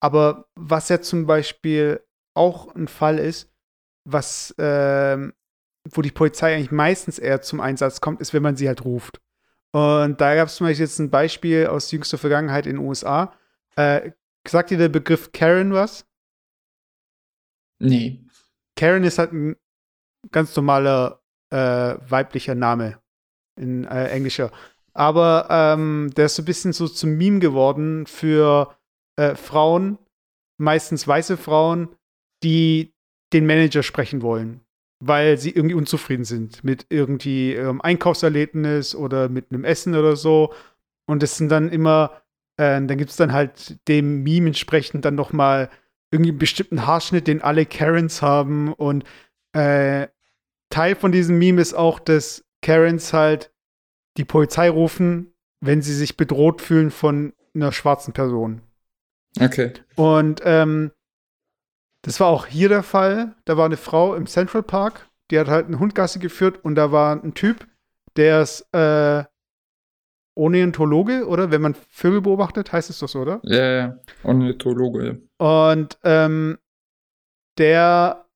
Aber 0.00 0.48
was 0.54 0.88
ja 0.88 1.00
zum 1.00 1.26
Beispiel 1.26 2.00
auch 2.34 2.74
ein 2.74 2.88
Fall 2.88 3.18
ist, 3.18 3.50
was, 4.04 4.50
äh, 4.58 5.16
wo 5.90 6.02
die 6.02 6.10
Polizei 6.10 6.54
eigentlich 6.54 6.70
meistens 6.70 7.18
eher 7.18 7.40
zum 7.40 7.60
Einsatz 7.60 8.00
kommt, 8.00 8.20
ist, 8.20 8.34
wenn 8.34 8.42
man 8.42 8.56
sie 8.56 8.68
halt 8.68 8.84
ruft. 8.84 9.20
Und 9.72 10.20
da 10.20 10.34
gab 10.34 10.48
es 10.48 10.56
zum 10.56 10.66
Beispiel 10.66 10.84
jetzt 10.84 10.98
ein 10.98 11.10
Beispiel 11.10 11.66
aus 11.66 11.90
jüngster 11.90 12.18
Vergangenheit 12.18 12.66
in 12.66 12.76
den 12.76 12.86
USA. 12.86 13.34
Äh, 13.76 14.12
sagt 14.46 14.70
dir 14.70 14.78
der 14.78 14.88
Begriff 14.88 15.32
Karen 15.32 15.72
was? 15.72 16.06
Nee. 17.78 18.24
Karen 18.76 19.04
ist 19.04 19.18
halt 19.18 19.32
ein 19.32 19.56
ganz 20.30 20.54
normaler 20.54 21.22
äh, 21.50 21.96
weiblicher 22.08 22.54
Name 22.54 22.98
in 23.56 23.84
äh, 23.84 24.08
englischer. 24.08 24.50
Aber 24.92 25.48
ähm, 25.50 26.12
der 26.16 26.26
ist 26.26 26.36
so 26.36 26.42
ein 26.42 26.46
bisschen 26.46 26.72
so 26.72 26.86
zum 26.88 27.16
Meme 27.16 27.40
geworden 27.40 28.06
für 28.06 28.76
äh, 29.16 29.34
Frauen, 29.34 29.98
meistens 30.58 31.06
weiße 31.06 31.36
Frauen, 31.36 31.88
die 32.42 32.94
den 33.32 33.46
Manager 33.46 33.82
sprechen 33.82 34.22
wollen, 34.22 34.60
weil 35.00 35.36
sie 35.38 35.50
irgendwie 35.50 35.74
unzufrieden 35.74 36.24
sind 36.24 36.62
mit 36.62 36.86
irgendwie 36.90 37.54
ähm, 37.54 37.80
Einkaufserlebnis 37.80 38.94
oder 38.94 39.28
mit 39.28 39.50
einem 39.50 39.64
Essen 39.64 39.96
oder 39.96 40.14
so. 40.14 40.54
Und 41.06 41.22
das 41.22 41.36
sind 41.36 41.48
dann 41.48 41.70
immer, 41.70 42.22
äh, 42.56 42.80
dann 42.80 42.96
gibt 42.96 43.10
es 43.10 43.16
dann 43.16 43.32
halt 43.32 43.76
dem 43.88 44.22
Meme 44.22 44.48
entsprechend 44.48 45.04
dann 45.04 45.16
noch 45.16 45.32
mal 45.32 45.70
irgendwie 46.12 46.30
einen 46.30 46.38
bestimmten 46.38 46.86
Haarschnitt, 46.86 47.26
den 47.26 47.42
alle 47.42 47.66
Karens 47.66 48.22
haben. 48.22 48.72
Und 48.72 49.04
äh, 49.52 50.06
Teil 50.70 50.94
von 50.94 51.10
diesem 51.10 51.38
Meme 51.38 51.60
ist 51.60 51.74
auch, 51.74 51.98
dass 51.98 52.44
Karens 52.64 53.12
halt 53.12 53.52
die 54.16 54.24
Polizei 54.24 54.70
rufen, 54.70 55.34
wenn 55.60 55.82
sie 55.82 55.94
sich 55.94 56.16
bedroht 56.16 56.62
fühlen 56.62 56.90
von 56.90 57.34
einer 57.54 57.72
schwarzen 57.72 58.14
Person. 58.14 58.62
Okay. 59.38 59.72
Und 59.96 60.40
ähm, 60.44 60.90
das 62.02 62.20
war 62.20 62.28
auch 62.28 62.46
hier 62.46 62.68
der 62.68 62.82
Fall. 62.82 63.34
Da 63.44 63.56
war 63.56 63.66
eine 63.66 63.76
Frau 63.76 64.14
im 64.14 64.26
Central 64.26 64.62
Park, 64.62 65.08
die 65.30 65.38
hat 65.38 65.48
halt 65.48 65.66
einen 65.66 65.78
Hundgasse 65.78 66.18
geführt 66.18 66.64
und 66.64 66.74
da 66.74 66.90
war 66.90 67.22
ein 67.22 67.34
Typ, 67.34 67.66
der 68.16 68.42
ist 68.42 68.66
äh, 68.72 69.24
Ornithologe, 70.34 71.26
oder? 71.26 71.50
Wenn 71.50 71.60
man 71.60 71.74
Vögel 71.90 72.22
beobachtet, 72.22 72.72
heißt 72.72 72.88
es 72.88 72.98
doch 72.98 73.08
so, 73.08 73.20
oder? 73.20 73.40
Ja, 73.44 73.72
ja. 73.72 73.98
Ornithologe, 74.22 75.06
ja. 75.06 75.76
Und 75.76 75.98
ähm, 76.02 76.58
der 77.58 78.26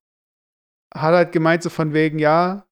hat 0.93 1.13
halt 1.13 1.31
gemeint, 1.31 1.63
so 1.63 1.69
von 1.69 1.93
wegen, 1.93 2.19
ja, 2.19 2.68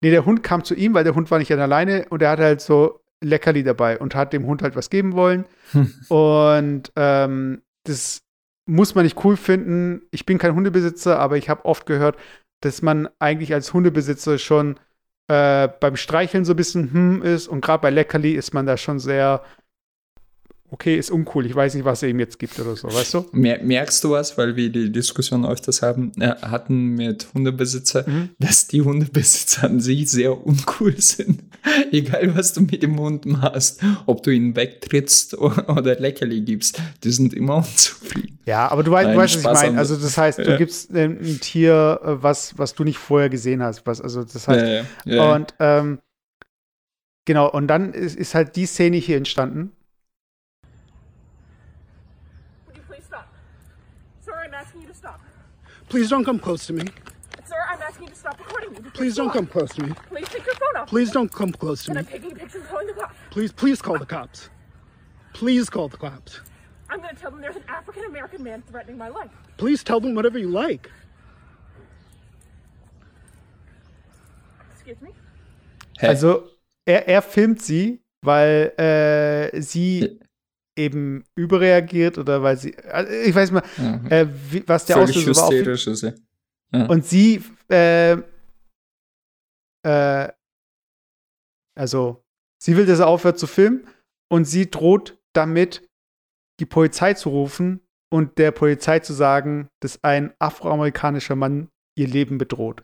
nee, 0.00 0.10
der 0.10 0.24
Hund 0.24 0.42
kam 0.42 0.64
zu 0.64 0.74
ihm, 0.74 0.94
weil 0.94 1.04
der 1.04 1.14
Hund 1.14 1.30
war 1.30 1.38
nicht 1.38 1.52
alleine 1.52 2.06
und 2.10 2.22
er 2.22 2.30
hatte 2.30 2.44
halt 2.44 2.60
so 2.60 3.00
Leckerli 3.20 3.62
dabei 3.62 3.98
und 3.98 4.14
hat 4.14 4.32
dem 4.32 4.46
Hund 4.46 4.62
halt 4.62 4.76
was 4.76 4.90
geben 4.90 5.12
wollen. 5.14 5.44
und 6.08 6.92
ähm, 6.96 7.62
das 7.84 8.22
muss 8.66 8.94
man 8.94 9.04
nicht 9.04 9.22
cool 9.24 9.36
finden. 9.36 10.02
Ich 10.10 10.26
bin 10.26 10.38
kein 10.38 10.54
Hundebesitzer, 10.54 11.18
aber 11.18 11.36
ich 11.36 11.48
habe 11.48 11.64
oft 11.64 11.86
gehört, 11.86 12.16
dass 12.60 12.82
man 12.82 13.08
eigentlich 13.18 13.52
als 13.52 13.72
Hundebesitzer 13.72 14.38
schon 14.38 14.78
äh, 15.28 15.68
beim 15.80 15.96
Streicheln 15.96 16.44
so 16.44 16.52
ein 16.52 16.56
bisschen 16.56 16.92
hm 16.92 17.22
ist 17.22 17.48
und 17.48 17.60
gerade 17.62 17.82
bei 17.82 17.90
Leckerli 17.90 18.32
ist 18.32 18.54
man 18.54 18.66
da 18.66 18.76
schon 18.76 18.98
sehr 18.98 19.42
okay, 20.70 20.96
ist 20.96 21.10
uncool, 21.10 21.46
ich 21.46 21.54
weiß 21.54 21.74
nicht, 21.74 21.84
was 21.84 22.02
er 22.02 22.08
ihm 22.08 22.20
jetzt 22.20 22.38
gibt 22.38 22.58
oder 22.60 22.76
so, 22.76 22.88
weißt 22.88 23.14
du? 23.14 23.26
Merkst 23.32 24.04
du 24.04 24.10
was, 24.10 24.38
weil 24.38 24.54
wir 24.56 24.70
die 24.70 24.90
Diskussion 24.90 25.44
öfters 25.44 25.82
haben, 25.82 26.12
äh, 26.20 26.34
hatten 26.42 26.94
mit 26.94 27.26
Hundebesitzer, 27.34 28.08
mhm. 28.08 28.30
dass 28.38 28.68
die 28.68 28.82
Hundebesitzer 28.82 29.64
an 29.64 29.80
sich 29.80 30.10
sehr 30.10 30.46
uncool 30.46 30.98
sind. 31.00 31.42
Egal, 31.92 32.36
was 32.36 32.52
du 32.52 32.62
mit 32.62 32.82
dem 32.82 32.98
Hund 32.98 33.26
machst, 33.26 33.82
ob 34.06 34.22
du 34.22 34.30
ihn 34.30 34.56
wegtrittst 34.56 35.36
oder 35.38 35.98
Leckerli 35.98 36.40
gibst, 36.42 36.80
die 37.02 37.10
sind 37.10 37.34
immer 37.34 37.56
unzufrieden. 37.58 38.38
Ja, 38.46 38.68
aber 38.68 38.82
du, 38.82 38.90
weißt, 38.90 39.10
du 39.10 39.16
weißt, 39.16 39.44
was 39.44 39.62
ich 39.62 39.66
meine. 39.66 39.78
Also 39.78 39.96
das 39.96 40.16
heißt, 40.16 40.38
du 40.38 40.50
ja. 40.50 40.56
gibst 40.56 40.90
ein, 40.94 41.18
ein 41.20 41.40
Tier, 41.40 42.00
äh, 42.02 42.22
was, 42.22 42.56
was 42.58 42.74
du 42.74 42.84
nicht 42.84 42.98
vorher 42.98 43.28
gesehen 43.28 43.62
hast. 43.62 43.86
Was, 43.86 44.00
also 44.00 44.24
das 44.24 44.48
heißt, 44.48 44.86
ja, 45.04 45.14
ja. 45.14 45.34
und 45.34 45.54
ähm, 45.58 45.98
genau, 47.26 47.50
und 47.50 47.66
dann 47.66 47.92
ist, 47.92 48.16
ist 48.16 48.34
halt 48.34 48.56
die 48.56 48.66
Szene 48.66 48.96
hier 48.96 49.16
entstanden. 49.16 49.72
Please 55.90 56.08
don't 56.08 56.24
come 56.24 56.38
close 56.38 56.68
to 56.68 56.72
me. 56.72 56.84
Sir, 57.44 57.56
I'm 57.68 57.82
asking 57.82 58.04
you 58.04 58.10
to 58.10 58.16
stop 58.16 58.38
recording 58.38 58.72
me. 58.72 58.90
Please 58.94 59.16
don't 59.16 59.32
come 59.32 59.44
close 59.44 59.74
to 59.74 59.82
me. 59.82 59.92
Please 60.08 60.28
take 60.28 60.46
your 60.46 60.54
phone 60.54 60.76
off. 60.76 60.88
Please 60.88 61.10
don't 61.10 61.32
come 61.32 61.50
close 61.50 61.82
to 61.84 61.90
and 61.90 62.06
me. 62.06 62.14
I'm 62.14 62.20
taking 62.20 62.36
pictures 62.36 62.62
calling 62.68 62.86
the 62.86 62.92
cops. 62.92 63.16
Please, 63.30 63.50
please 63.50 63.82
call 63.82 63.98
the 63.98 64.06
cops. 64.06 64.50
Please 65.32 65.68
call 65.68 65.88
the 65.88 65.96
cops. 65.96 66.40
I'm 66.88 67.00
going 67.00 67.12
to 67.12 67.20
tell 67.20 67.32
them 67.32 67.40
there's 67.40 67.56
an 67.56 67.64
African 67.66 68.04
American 68.04 68.44
man 68.44 68.62
threatening 68.70 68.98
my 68.98 69.08
life. 69.08 69.30
Please 69.56 69.82
tell 69.82 69.98
them 69.98 70.14
whatever 70.14 70.38
you 70.38 70.48
like. 70.48 70.88
Excuse 74.72 75.02
me? 75.02 75.10
Also, 76.00 76.50
er, 76.86 77.08
er 77.08 77.22
filmt 77.22 77.62
sie, 77.62 78.00
weil 78.22 78.72
äh, 78.78 79.60
sie 79.60 80.20
eben 80.80 81.24
überreagiert 81.36 82.18
oder 82.18 82.42
weil 82.42 82.56
sie, 82.56 82.76
also 82.78 83.12
ich 83.12 83.34
weiß 83.34 83.50
mal, 83.52 83.62
mhm. 83.76 84.06
äh, 84.10 84.26
wie, 84.50 84.64
was 84.66 84.86
der 84.86 84.96
Völlig 84.96 85.16
Auslöser 85.16 85.42
war. 85.42 85.92
Ist, 85.92 86.02
ja. 86.02 86.86
Und 86.86 87.04
sie, 87.04 87.42
äh, 87.70 88.16
äh, 89.86 90.28
also 91.76 92.24
sie 92.62 92.76
will, 92.76 92.86
dass 92.86 93.00
er 93.00 93.08
aufhört 93.08 93.38
zu 93.38 93.46
filmen 93.46 93.86
und 94.30 94.44
sie 94.44 94.70
droht 94.70 95.18
damit, 95.34 95.88
die 96.60 96.66
Polizei 96.66 97.14
zu 97.14 97.30
rufen 97.30 97.80
und 98.12 98.38
der 98.38 98.50
Polizei 98.50 98.98
zu 99.00 99.12
sagen, 99.12 99.68
dass 99.80 100.02
ein 100.02 100.34
afroamerikanischer 100.38 101.36
Mann 101.36 101.68
ihr 101.96 102.08
Leben 102.08 102.38
bedroht. 102.38 102.82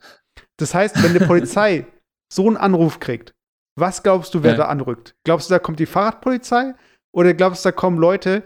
Das 0.57 0.73
heißt, 0.73 1.03
wenn 1.03 1.13
die 1.13 1.25
Polizei 1.25 1.85
so 2.33 2.47
einen 2.47 2.57
Anruf 2.57 2.99
kriegt, 2.99 3.33
was 3.77 4.01
glaubst 4.01 4.33
du, 4.33 4.41
wer 4.41 4.51
ja. 4.51 4.57
da 4.57 4.65
anrückt? 4.65 5.15
Glaubst 5.23 5.49
du, 5.49 5.53
da 5.53 5.59
kommt 5.59 5.79
die 5.79 5.85
Fahrradpolizei? 5.85 6.73
Oder 7.17 7.33
glaubst 7.33 7.65
du, 7.65 7.69
da 7.69 7.71
kommen 7.71 7.97
Leute, 7.97 8.43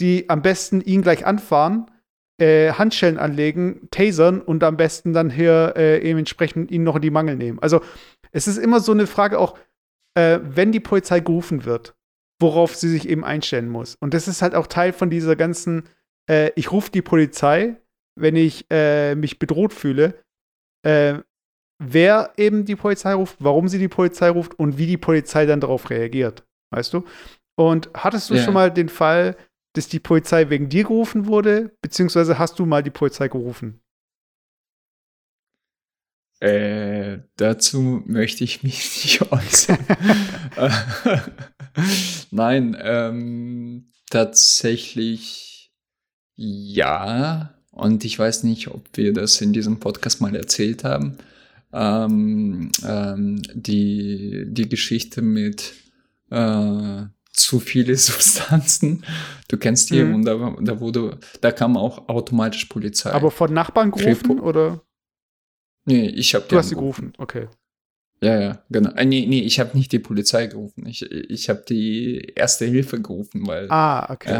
die 0.00 0.30
am 0.30 0.40
besten 0.40 0.80
ihn 0.80 1.02
gleich 1.02 1.26
anfahren, 1.26 1.90
äh, 2.40 2.72
Handschellen 2.72 3.18
anlegen, 3.18 3.86
tasern 3.90 4.40
und 4.40 4.64
am 4.64 4.78
besten 4.78 5.12
dann 5.12 5.28
hier 5.28 5.74
äh, 5.76 5.98
eben 6.00 6.20
entsprechend 6.20 6.70
ihn 6.70 6.84
noch 6.84 6.96
in 6.96 7.02
die 7.02 7.10
Mangel 7.10 7.36
nehmen? 7.36 7.58
Also, 7.60 7.82
es 8.32 8.48
ist 8.48 8.56
immer 8.56 8.80
so 8.80 8.92
eine 8.92 9.06
Frage 9.06 9.38
auch, 9.38 9.58
äh, 10.14 10.40
wenn 10.42 10.72
die 10.72 10.80
Polizei 10.80 11.20
gerufen 11.20 11.66
wird, 11.66 11.94
worauf 12.40 12.74
sie 12.74 12.88
sich 12.88 13.08
eben 13.08 13.24
einstellen 13.24 13.68
muss. 13.68 13.94
Und 13.96 14.14
das 14.14 14.26
ist 14.26 14.40
halt 14.40 14.54
auch 14.54 14.68
Teil 14.68 14.94
von 14.94 15.10
dieser 15.10 15.36
ganzen, 15.36 15.84
äh, 16.28 16.50
ich 16.56 16.72
rufe 16.72 16.90
die 16.90 17.02
Polizei, 17.02 17.76
wenn 18.18 18.36
ich 18.36 18.64
äh, 18.70 19.14
mich 19.16 19.38
bedroht 19.38 19.74
fühle. 19.74 20.14
Äh, 20.82 21.18
wer 21.78 22.32
eben 22.38 22.64
die 22.64 22.76
Polizei 22.76 23.12
ruft, 23.12 23.36
warum 23.40 23.68
sie 23.68 23.78
die 23.78 23.88
Polizei 23.88 24.30
ruft 24.30 24.58
und 24.58 24.78
wie 24.78 24.86
die 24.86 24.96
Polizei 24.96 25.44
dann 25.44 25.60
darauf 25.60 25.90
reagiert. 25.90 26.46
Weißt 26.74 26.92
du? 26.92 27.04
Und 27.56 27.90
hattest 27.94 28.30
du 28.30 28.34
ja. 28.34 28.42
schon 28.42 28.54
mal 28.54 28.70
den 28.70 28.88
Fall, 28.88 29.36
dass 29.74 29.88
die 29.88 30.00
Polizei 30.00 30.50
wegen 30.50 30.68
dir 30.68 30.84
gerufen 30.84 31.26
wurde, 31.26 31.72
beziehungsweise 31.82 32.38
hast 32.38 32.58
du 32.58 32.66
mal 32.66 32.82
die 32.82 32.90
Polizei 32.90 33.28
gerufen? 33.28 33.80
Äh, 36.40 37.20
dazu 37.36 38.02
möchte 38.06 38.44
ich 38.44 38.62
mich 38.62 38.78
nicht 39.04 39.22
äußern. 39.32 39.78
Nein, 42.30 42.76
ähm, 42.80 43.90
tatsächlich 44.10 45.72
Ja, 46.36 47.54
und 47.70 48.04
ich 48.04 48.18
weiß 48.18 48.44
nicht, 48.44 48.68
ob 48.68 48.84
wir 48.94 49.12
das 49.12 49.40
in 49.40 49.52
diesem 49.52 49.80
Podcast 49.80 50.20
mal 50.20 50.36
erzählt 50.36 50.84
haben. 50.84 51.16
Ähm, 51.72 52.70
ähm, 52.86 53.42
die, 53.52 54.44
die 54.46 54.68
Geschichte 54.68 55.22
mit 55.22 55.72
äh, 56.30 57.02
zu 57.34 57.60
viele 57.60 57.96
Substanzen. 57.96 59.04
Du 59.48 59.56
kennst 59.58 59.90
die 59.90 60.02
Mhm. 60.02 60.14
und 60.14 60.24
da, 60.24 60.56
da 60.60 60.80
wurde, 60.80 61.18
da 61.40 61.52
kam 61.52 61.76
auch 61.76 62.08
automatisch 62.08 62.64
Polizei. 62.66 63.10
Aber 63.12 63.30
von 63.30 63.52
Nachbarn 63.52 63.90
gerufen 63.90 64.40
oder? 64.40 64.80
nee, 65.84 66.06
ich 66.06 66.34
habe 66.34 66.46
Du 66.48 66.56
hast 66.56 66.70
sie 66.70 66.74
gerufen, 66.74 67.12
okay. 67.18 67.48
Ja, 68.22 68.40
ja, 68.40 68.62
genau. 68.70 68.90
Äh, 68.92 69.04
nee, 69.04 69.26
nee, 69.26 69.40
ich 69.42 69.60
habe 69.60 69.76
nicht 69.76 69.92
die 69.92 69.98
Polizei 69.98 70.46
gerufen. 70.46 70.86
Ich, 70.86 71.02
ich 71.02 71.50
habe 71.50 71.62
die 71.68 72.32
Erste 72.34 72.64
Hilfe 72.64 73.02
gerufen, 73.02 73.46
weil 73.46 73.70
Ah, 73.70 74.10
okay. 74.10 74.30
äh, 74.30 74.34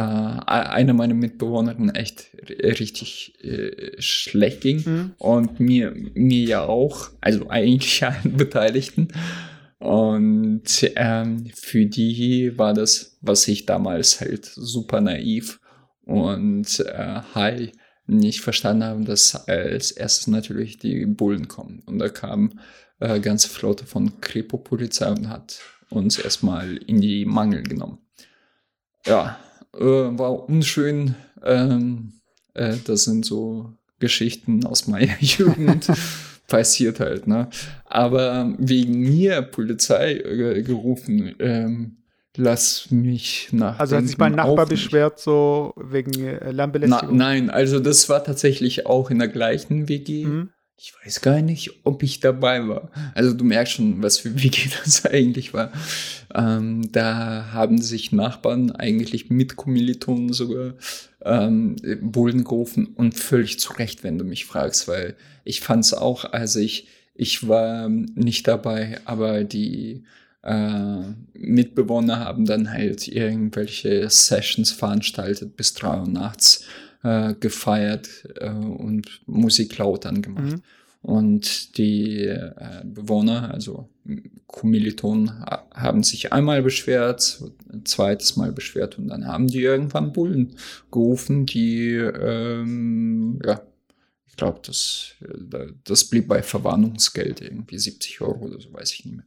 eine 0.46 0.94
meiner 0.94 1.12
Mitbewohnerinnen 1.12 1.94
echt 1.94 2.28
richtig 2.48 3.34
äh, 3.44 4.00
schlecht 4.00 4.62
ging. 4.62 4.82
Mhm. 4.86 5.12
Und 5.18 5.60
mir, 5.60 5.92
mir 6.14 6.44
ja 6.48 6.62
auch, 6.64 7.10
also 7.20 7.50
eigentlich 7.50 8.02
allen 8.06 8.36
Beteiligten. 8.38 9.08
Und 9.84 10.92
ähm, 10.96 11.50
für 11.54 11.84
die 11.84 12.56
war 12.56 12.72
das, 12.72 13.18
was 13.20 13.46
ich 13.48 13.66
damals 13.66 14.18
halt 14.18 14.46
super 14.46 15.02
naiv 15.02 15.60
und 16.06 16.80
äh, 16.80 17.20
high 17.34 17.70
nicht 18.06 18.40
verstanden 18.40 18.84
habe, 18.84 19.04
dass 19.04 19.46
als 19.46 19.90
erstes 19.90 20.26
natürlich 20.26 20.78
die 20.78 21.04
Bullen 21.04 21.48
kommen. 21.48 21.82
Und 21.84 21.98
da 21.98 22.08
kam 22.08 22.60
äh, 22.98 23.20
ganze 23.20 23.50
Flotte 23.50 23.84
von 23.84 24.22
Kripo-Polizei 24.22 25.10
und 25.10 25.28
hat 25.28 25.60
uns 25.90 26.18
erstmal 26.18 26.78
in 26.78 27.02
die 27.02 27.26
Mangel 27.26 27.62
genommen. 27.62 27.98
Ja, 29.04 29.38
äh, 29.74 29.82
war 29.82 30.48
unschön. 30.48 31.14
Ähm, 31.42 32.22
äh, 32.54 32.78
das 32.86 33.04
sind 33.04 33.26
so 33.26 33.74
Geschichten 33.98 34.64
aus 34.64 34.86
meiner 34.86 35.16
Jugend. 35.20 35.88
Passiert 36.46 37.00
halt, 37.00 37.26
ne? 37.26 37.48
Aber 37.84 38.54
wegen 38.58 39.00
mir 39.00 39.42
Polizei 39.42 40.14
äh, 40.14 40.62
gerufen, 40.62 41.34
ähm, 41.38 41.96
lass 42.36 42.90
mich 42.90 43.48
nach. 43.52 43.78
Also 43.78 43.96
hat 43.96 44.06
sich 44.06 44.18
mein 44.18 44.34
Nachbar 44.34 44.66
beschwert, 44.66 45.18
so 45.18 45.72
wegen 45.76 46.12
äh, 46.12 46.38
Na, 46.44 46.50
Lärmbelästigung? 46.50 47.16
nein, 47.16 47.50
also 47.50 47.80
das 47.80 48.08
war 48.08 48.22
tatsächlich 48.24 48.86
auch 48.86 49.10
in 49.10 49.18
der 49.18 49.28
gleichen 49.28 49.88
WG. 49.88 50.26
Mhm. 50.26 50.50
Ich 50.76 50.92
weiß 51.04 51.20
gar 51.20 51.40
nicht, 51.40 51.70
ob 51.84 52.02
ich 52.02 52.20
dabei 52.20 52.66
war. 52.66 52.90
Also 53.14 53.32
du 53.32 53.44
merkst 53.44 53.74
schon, 53.74 54.02
was 54.02 54.18
für 54.18 54.34
WG 54.42 54.68
das 54.84 55.06
eigentlich 55.06 55.54
war. 55.54 55.72
Ähm, 56.34 56.90
da 56.92 57.52
haben 57.52 57.80
sich 57.80 58.12
Nachbarn 58.12 58.72
eigentlich 58.72 59.30
mit 59.30 59.56
Kommilitonen 59.56 60.32
sogar 60.32 60.74
ähm, 61.24 61.76
Bullen 62.02 62.44
gerufen 62.44 62.88
und 62.88 63.14
völlig 63.14 63.60
zu 63.60 63.72
Recht, 63.74 64.02
wenn 64.04 64.18
du 64.18 64.24
mich 64.24 64.44
fragst, 64.46 64.88
weil 64.88 65.16
ich 65.44 65.60
fand 65.60 65.84
es 65.84 65.94
auch, 65.94 66.24
also 66.24 66.58
ich, 66.58 66.88
ich 67.14 67.48
war 67.48 67.88
nicht 67.88 68.48
dabei, 68.48 69.00
aber 69.04 69.44
die 69.44 70.02
äh, 70.42 71.00
Mitbewohner 71.32 72.18
haben 72.18 72.44
dann 72.44 72.70
halt 72.70 73.08
irgendwelche 73.08 74.10
Sessions 74.10 74.72
veranstaltet 74.72 75.56
bis 75.56 75.72
drei 75.74 76.00
Uhr 76.00 76.08
nachts 76.08 76.64
äh, 77.04 77.34
gefeiert 77.38 78.08
äh, 78.40 78.48
und 78.48 79.20
Musik 79.26 79.78
laut 79.78 80.06
angemacht. 80.06 80.52
Mhm. 80.52 80.62
Und 81.02 81.76
die 81.76 82.24
äh, 82.24 82.82
Bewohner, 82.82 83.52
also 83.52 83.90
Kommilitonen, 84.46 85.40
ha 85.40 85.68
haben 85.74 86.02
sich 86.02 86.32
einmal 86.32 86.62
beschwert, 86.62 87.42
ein 87.70 87.84
zweites 87.84 88.36
Mal 88.36 88.52
beschwert 88.52 88.98
und 88.98 89.08
dann 89.08 89.26
haben 89.26 89.48
die 89.48 89.60
irgendwann 89.60 90.12
Bullen 90.14 90.56
gerufen, 90.90 91.44
die, 91.44 91.90
ähm, 91.90 93.38
ja, 93.44 93.60
ich 94.26 94.36
glaube, 94.36 94.60
das, 94.64 95.16
äh, 95.20 95.72
das 95.84 96.04
blieb 96.06 96.26
bei 96.26 96.42
Verwarnungsgeld 96.42 97.42
irgendwie 97.42 97.78
70 97.78 98.22
Euro 98.22 98.46
oder 98.46 98.60
so, 98.60 98.72
weiß 98.72 98.92
ich 98.92 99.04
nicht 99.04 99.16
mehr. 99.16 99.26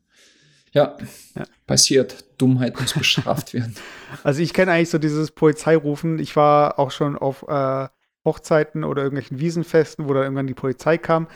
Ja, 0.78 0.98
Ja. 1.36 1.46
passiert. 1.66 2.24
Dummheit 2.38 2.80
muss 2.80 2.94
bestraft 2.94 3.54
werden. 3.54 3.76
Also 4.24 4.42
ich 4.42 4.54
kenne 4.54 4.72
eigentlich 4.72 4.90
so 4.90 4.98
dieses 5.00 5.32
Polizeirufen. 5.32 6.20
Ich 6.20 6.36
war 6.36 6.80
auch 6.80 6.92
schon 6.92 7.18
auf 7.18 7.44
äh, 7.48 7.88
Hochzeiten 8.26 8.84
oder 8.84 9.02
irgendwelchen 9.04 9.40
Wiesenfesten, 9.40 10.08
wo 10.08 10.14
dann 10.14 10.24
irgendwann 10.24 10.48
die 10.48 10.54
Polizei 10.54 10.98
kam. 10.98 11.28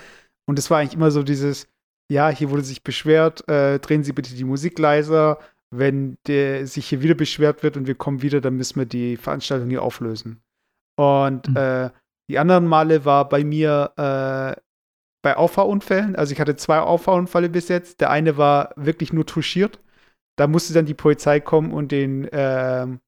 Und 0.48 0.60
es 0.60 0.70
war 0.70 0.80
eigentlich 0.80 0.94
immer 0.94 1.12
so 1.12 1.24
dieses, 1.24 1.68
ja, 2.10 2.30
hier 2.30 2.50
wurde 2.50 2.64
sich 2.64 2.84
beschwert, 2.84 3.48
äh, 3.50 3.80
drehen 3.80 4.04
Sie 4.04 4.14
bitte 4.14 4.34
die 4.36 4.44
Musik 4.44 4.78
leiser. 4.80 5.40
Wenn 5.74 6.18
der 6.28 6.68
sich 6.68 6.88
hier 6.88 7.02
wieder 7.02 7.16
beschwert 7.16 7.64
wird 7.64 7.78
und 7.78 7.88
wir 7.88 7.96
kommen 7.96 8.22
wieder, 8.22 8.42
dann 8.42 8.58
müssen 8.58 8.78
wir 8.80 8.86
die 8.86 9.16
Veranstaltung 9.18 9.70
hier 9.70 9.82
auflösen. 9.82 10.42
Und 10.98 11.48
Mhm. 11.50 11.56
äh, 11.58 11.90
die 12.30 12.40
anderen 12.40 12.68
Male 12.68 13.06
war 13.06 13.28
bei 13.30 13.44
mir 13.44 13.92
äh, 13.98 14.62
bei 15.22 15.38
Auffahrunfällen. 15.38 16.16
Also 16.16 16.34
ich 16.34 16.40
hatte 16.40 16.56
zwei 16.56 16.80
Auffahrunfälle 16.80 17.50
bis 17.50 17.68
jetzt. 17.68 18.02
Der 18.02 18.10
eine 18.10 18.38
war 18.38 18.74
wirklich 18.76 19.14
nur 19.14 19.26
touchiert. 19.26 19.80
Da 20.38 20.48
musste 20.48 20.74
dann 20.74 20.86
die 20.86 20.94
Polizei 20.94 21.40
kommen 21.40 21.72
und 21.72 21.92
den, 21.92 22.28
ähm, 22.32 23.00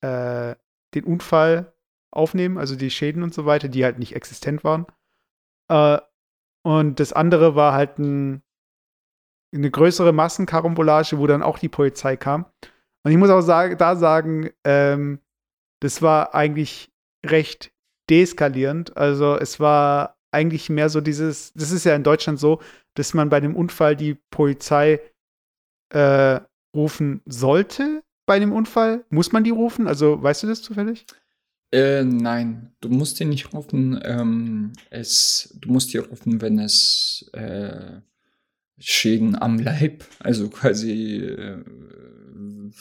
äh, 0.00 0.54
den 0.94 1.04
Unfall 1.04 1.72
aufnehmen, 2.10 2.56
also 2.58 2.76
die 2.76 2.90
Schäden 2.90 3.22
und 3.22 3.34
so 3.34 3.44
weiter, 3.44 3.68
die 3.68 3.84
halt 3.84 3.98
nicht 3.98 4.16
existent 4.16 4.64
waren. 4.64 4.86
Äh, 5.68 5.98
und 6.62 7.00
das 7.00 7.12
andere 7.12 7.54
war 7.54 7.74
halt 7.74 7.98
ein, 7.98 8.42
eine 9.54 9.70
größere 9.70 10.12
Massenkarambolage, 10.12 11.18
wo 11.18 11.26
dann 11.26 11.42
auch 11.42 11.58
die 11.58 11.68
Polizei 11.68 12.16
kam. 12.16 12.46
Und 13.04 13.12
ich 13.12 13.18
muss 13.18 13.30
auch 13.30 13.40
sagen, 13.40 13.76
da 13.78 13.96
sagen, 13.96 14.50
ähm, 14.64 15.20
das 15.80 16.02
war 16.02 16.34
eigentlich 16.34 16.90
recht 17.24 17.72
deeskalierend. 18.10 18.96
Also 18.96 19.36
es 19.36 19.60
war 19.60 20.17
eigentlich 20.30 20.68
mehr 20.70 20.88
so 20.88 21.00
dieses, 21.00 21.52
das 21.54 21.70
ist 21.70 21.84
ja 21.84 21.94
in 21.94 22.02
Deutschland 22.04 22.38
so, 22.38 22.60
dass 22.94 23.14
man 23.14 23.28
bei 23.30 23.38
einem 23.38 23.56
Unfall 23.56 23.96
die 23.96 24.16
Polizei 24.30 25.00
äh, 25.90 26.40
rufen 26.74 27.22
sollte 27.26 28.02
bei 28.26 28.34
einem 28.36 28.52
Unfall. 28.52 29.04
Muss 29.10 29.32
man 29.32 29.44
die 29.44 29.50
rufen? 29.50 29.86
Also 29.86 30.22
weißt 30.22 30.42
du 30.42 30.46
das 30.48 30.62
zufällig? 30.62 31.06
Äh, 31.72 32.02
nein, 32.04 32.72
du 32.80 32.88
musst 32.88 33.20
ihn 33.20 33.28
nicht 33.30 33.52
rufen. 33.52 34.00
Ähm, 34.04 34.72
es, 34.90 35.54
du 35.60 35.70
musst 35.70 35.92
ihn 35.94 36.00
rufen, 36.00 36.40
wenn 36.40 36.58
es 36.58 37.28
äh, 37.32 38.00
Schäden 38.78 39.34
am 39.40 39.58
Leib, 39.58 40.04
also 40.20 40.48
quasi, 40.48 41.16
äh, 41.16 41.64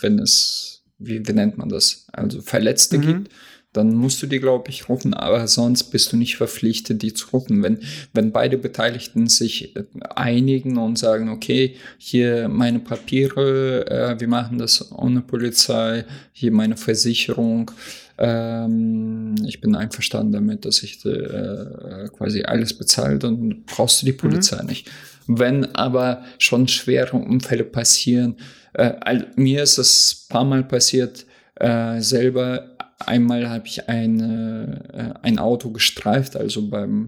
wenn 0.01 0.19
es, 0.19 0.83
wie, 0.99 1.25
wie 1.27 1.33
nennt 1.33 1.57
man 1.57 1.69
das, 1.69 2.07
also 2.13 2.41
Verletzte 2.41 2.97
Mhm. 2.97 3.01
gibt, 3.01 3.31
dann 3.77 3.93
musst 3.93 4.21
du 4.21 4.27
die, 4.27 4.39
glaube 4.39 4.69
ich, 4.69 4.89
rufen, 4.89 5.13
aber 5.13 5.47
sonst 5.47 5.83
bist 5.85 6.11
du 6.11 6.17
nicht 6.17 6.35
verpflichtet, 6.35 7.01
die 7.01 7.13
zu 7.13 7.27
rufen. 7.31 7.61
Wenn, 7.61 7.79
wenn 8.13 8.31
beide 8.31 8.57
Beteiligten 8.57 9.27
sich 9.27 9.75
äh, 9.75 9.83
einigen 10.15 10.77
und 10.77 10.97
sagen, 10.97 11.29
okay, 11.29 11.75
hier 11.97 12.49
meine 12.49 12.79
Papiere, 12.79 13.85
äh, 13.87 14.19
wir 14.19 14.27
machen 14.27 14.57
das 14.57 14.91
ohne 14.91 15.21
Polizei, 15.21 16.05
hier 16.33 16.51
meine 16.51 16.75
Versicherung, 16.75 17.71
ähm, 18.17 19.35
ich 19.45 19.61
bin 19.61 19.75
einverstanden 19.75 20.33
damit, 20.33 20.65
dass 20.65 20.81
ich 20.81 21.05
äh, 21.05 22.07
quasi 22.17 22.43
alles 22.43 22.73
bezahle, 22.73 23.19
dann 23.19 23.63
brauchst 23.65 24.01
du 24.01 24.07
die 24.07 24.13
Polizei 24.13 24.63
nicht. 24.63 24.89
Wenn 25.27 25.75
aber 25.75 26.23
schon 26.39 26.67
schwere 26.67 27.17
Unfälle 27.17 27.63
passieren, 27.63 28.37
äh, 28.73 29.19
mir 29.35 29.61
ist 29.61 29.77
es 29.77 30.25
ein 30.25 30.33
paar 30.33 30.45
Mal 30.45 30.63
passiert, 30.63 31.25
äh, 31.55 31.99
selber 32.01 32.76
einmal 32.99 33.49
habe 33.49 33.67
ich 33.67 33.87
eine, 33.89 34.83
äh, 34.93 35.25
ein 35.25 35.39
Auto 35.39 35.71
gestreift, 35.71 36.35
also 36.35 36.69
beim 36.69 37.07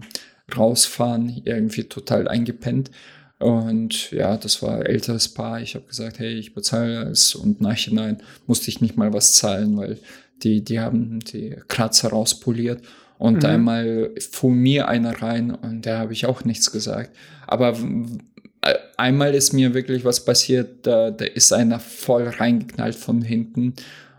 Rausfahren 0.56 1.42
irgendwie 1.44 1.84
total 1.84 2.28
eingepennt. 2.28 2.90
Und 3.38 4.10
ja, 4.10 4.36
das 4.36 4.62
war 4.62 4.76
ein 4.76 4.86
älteres 4.86 5.28
Paar. 5.28 5.60
Ich 5.62 5.74
habe 5.74 5.86
gesagt, 5.86 6.18
hey, 6.18 6.34
ich 6.34 6.54
bezahle 6.54 7.04
es. 7.04 7.34
Und 7.34 7.60
nachhinein 7.60 8.18
musste 8.46 8.68
ich 8.68 8.80
nicht 8.80 8.96
mal 8.96 9.12
was 9.14 9.34
zahlen, 9.34 9.76
weil 9.78 9.98
die, 10.42 10.62
die 10.62 10.78
haben 10.80 11.20
die 11.20 11.56
Kratzer 11.68 12.10
rauspoliert. 12.10 12.82
Und 13.18 13.42
Mhm. 13.42 13.48
einmal 13.48 14.10
fuhr 14.30 14.50
mir 14.50 14.88
einer 14.88 15.20
rein 15.22 15.50
und 15.50 15.84
da 15.86 15.98
habe 15.98 16.12
ich 16.12 16.26
auch 16.26 16.44
nichts 16.44 16.70
gesagt. 16.72 17.14
Aber 17.46 17.76
äh, 18.62 18.74
einmal 18.96 19.34
ist 19.34 19.52
mir 19.52 19.74
wirklich 19.74 20.04
was 20.04 20.24
passiert, 20.24 20.86
da, 20.86 21.10
da 21.10 21.24
ist 21.24 21.52
einer 21.52 21.80
voll 21.80 22.28
reingeknallt 22.28 22.94
von 22.94 23.22
hinten. 23.22 23.74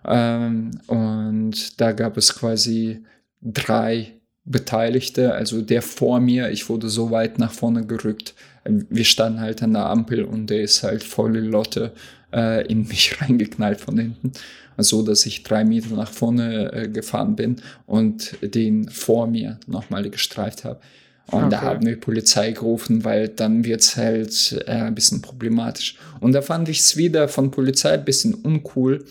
Ähm, 0.06 0.72
und 0.88 1.80
da 1.80 1.91
gab 1.91 2.18
es 2.18 2.34
quasi 2.36 3.04
drei 3.41 4.14
Beteiligte, 4.43 5.34
also 5.34 5.62
der 5.62 5.82
vor 5.82 6.20
mir, 6.20 6.49
ich 6.49 6.68
wurde 6.70 6.89
so 6.89 7.12
weit 7.12 7.38
nach 7.38 7.52
vorne 7.52 7.86
gerückt. 7.86 8.34
Wir 8.66 9.06
standen 9.06 9.39
halt 9.39 9.62
an 9.62 9.74
der 9.74 9.86
Ampel 9.86 10.24
und 10.24 10.49
der 10.49 10.62
ist 10.62 10.84
halt 10.84 11.04
volle 11.04 11.39
Lotte 11.41 11.91
äh, 12.34 12.66
in 12.68 12.88
mich 12.88 13.22
reingeknallt 13.22 13.82
von 13.82 13.97
hinten. 13.97 14.32
So 14.78 15.04
dass 15.04 15.26
ich 15.26 15.43
drei 15.43 15.64
Meter 15.64 15.95
nach 15.95 16.12
vorne 16.12 16.72
äh, 16.74 16.88
gefahren 16.88 17.36
bin 17.36 17.58
und 17.86 18.36
den 18.41 18.89
vor 18.89 19.28
mir 19.28 19.60
nochmal 19.68 20.10
gestreift 20.10 20.64
habe. 20.64 20.80
Und 21.28 21.52
da 21.52 21.58
Okay. 21.58 21.66
haben 21.66 21.86
wir 21.86 21.99
Polizei 21.99 22.52
gerufen, 22.52 23.04
weil 23.04 23.28
dann 23.30 23.64
wird's 23.64 23.95
halt 23.95 24.64
äh, 24.66 24.72
ein 24.72 24.95
bisschen 24.95 25.22
problematisch. 25.22 25.97
Und 26.20 26.32
da 26.34 26.41
fand 26.41 26.68
ich 26.68 26.80
es 26.80 26.97
wieder 26.97 27.28
von 27.28 27.52
Polizei 27.52 27.91
ein 27.91 28.06
bisschen 28.06 28.34
uncool, 28.34 29.06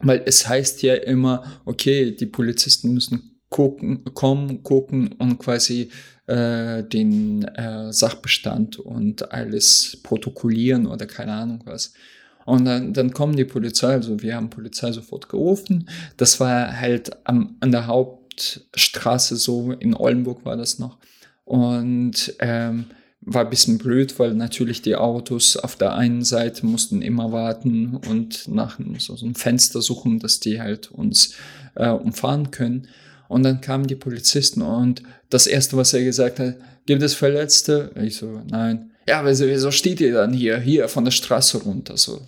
weil 0.00 0.22
es 0.26 0.48
heißt 0.48 0.82
ja 0.82 0.94
immer, 0.94 1.60
okay, 1.64 2.12
die 2.12 2.26
Polizisten 2.26 2.92
müssen 2.92 3.38
gucken, 3.48 4.04
kommen, 4.14 4.62
gucken 4.62 5.12
und 5.18 5.38
quasi 5.38 5.90
äh, 6.26 6.82
den 6.82 7.44
äh, 7.44 7.92
Sachbestand 7.92 8.78
und 8.78 9.32
alles 9.32 9.98
protokollieren 10.02 10.86
oder 10.86 11.06
keine 11.06 11.32
Ahnung 11.32 11.62
was. 11.64 11.94
Und 12.44 12.64
dann, 12.64 12.92
dann 12.92 13.12
kommen 13.12 13.36
die 13.36 13.44
Polizei, 13.44 13.92
also 13.92 14.22
wir 14.22 14.36
haben 14.36 14.50
Polizei 14.50 14.92
sofort 14.92 15.28
gerufen. 15.28 15.88
Das 16.16 16.38
war 16.38 16.78
halt 16.78 17.10
am, 17.24 17.56
an 17.60 17.72
der 17.72 17.86
Hauptstraße 17.86 19.36
so, 19.36 19.72
in 19.72 19.94
Oldenburg 19.94 20.44
war 20.44 20.56
das 20.56 20.78
noch. 20.78 20.98
Und 21.44 22.34
ähm, 22.38 22.86
war 23.20 23.44
ein 23.44 23.50
bisschen 23.50 23.78
blöd, 23.78 24.18
weil 24.18 24.34
natürlich 24.34 24.82
die 24.82 24.96
Autos 24.96 25.56
auf 25.56 25.76
der 25.76 25.94
einen 25.94 26.22
Seite 26.22 26.64
mussten 26.64 27.02
immer 27.02 27.32
warten 27.32 27.96
und 28.08 28.46
nach 28.48 28.78
so, 28.98 29.16
einem 29.16 29.34
Fenster 29.34 29.82
suchen, 29.82 30.20
dass 30.20 30.40
die 30.40 30.60
halt 30.60 30.92
uns 30.92 31.34
äh, 31.74 31.88
umfahren 31.88 32.50
können. 32.50 32.88
Und 33.28 33.42
dann 33.42 33.60
kamen 33.60 33.88
die 33.88 33.96
Polizisten 33.96 34.62
und 34.62 35.02
das 35.30 35.48
erste, 35.48 35.76
was 35.76 35.92
er 35.92 36.04
gesagt 36.04 36.38
hat, 36.38 36.56
gibt 36.86 37.02
es 37.02 37.14
Verletzte? 37.14 37.90
Ich 37.96 38.16
so, 38.16 38.42
nein. 38.48 38.92
Ja, 39.08 39.24
wieso, 39.24 39.70
steht 39.70 40.00
ihr 40.00 40.12
dann 40.12 40.32
hier, 40.32 40.58
hier 40.58 40.88
von 40.88 41.04
der 41.04 41.12
Straße 41.12 41.62
runter? 41.62 41.96
So, 41.96 42.22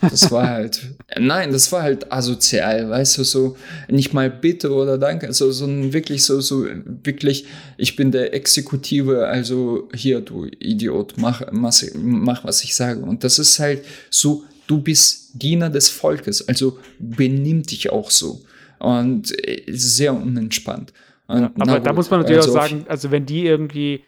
das 0.00 0.30
war 0.32 0.48
halt, 0.48 0.80
nein, 1.16 1.52
das 1.52 1.70
war 1.70 1.82
halt 1.82 2.10
asozial, 2.10 2.90
weißt 2.90 3.18
du, 3.18 3.24
so 3.24 3.56
nicht 3.88 4.12
mal 4.12 4.28
bitte 4.28 4.72
oder 4.72 4.98
danke, 4.98 5.32
so, 5.32 5.52
so 5.52 5.66
ein 5.66 5.92
wirklich 5.92 6.24
so, 6.24 6.40
so 6.40 6.66
wirklich, 6.84 7.46
ich 7.76 7.94
bin 7.94 8.10
der 8.10 8.34
Exekutive, 8.34 9.28
also 9.28 9.88
hier, 9.94 10.20
du 10.20 10.46
Idiot, 10.58 11.14
mach, 11.16 11.42
mach, 11.52 11.74
mach 11.94 12.44
was 12.44 12.64
ich 12.64 12.74
sage. 12.74 13.00
Und 13.02 13.22
das 13.22 13.38
ist 13.38 13.60
halt 13.60 13.84
so, 14.10 14.42
du 14.66 14.80
bist 14.80 15.30
Diener 15.34 15.70
des 15.70 15.88
Volkes, 15.88 16.48
also 16.48 16.78
benimm 16.98 17.62
dich 17.62 17.90
auch 17.90 18.10
so. 18.10 18.42
Und 18.80 19.32
äh, 19.46 19.62
sehr 19.68 20.12
unentspannt. 20.12 20.92
Und, 21.28 21.40
Ja, 21.40 21.52
aber 21.56 21.78
da 21.78 21.90
gut, 21.90 21.96
muss 21.96 22.10
man 22.10 22.20
natürlich 22.20 22.42
also 22.42 22.58
auch 22.58 22.62
sagen, 22.62 22.84
also 22.88 23.12
wenn 23.12 23.26
die 23.26 23.46
irgendwie 23.46 24.04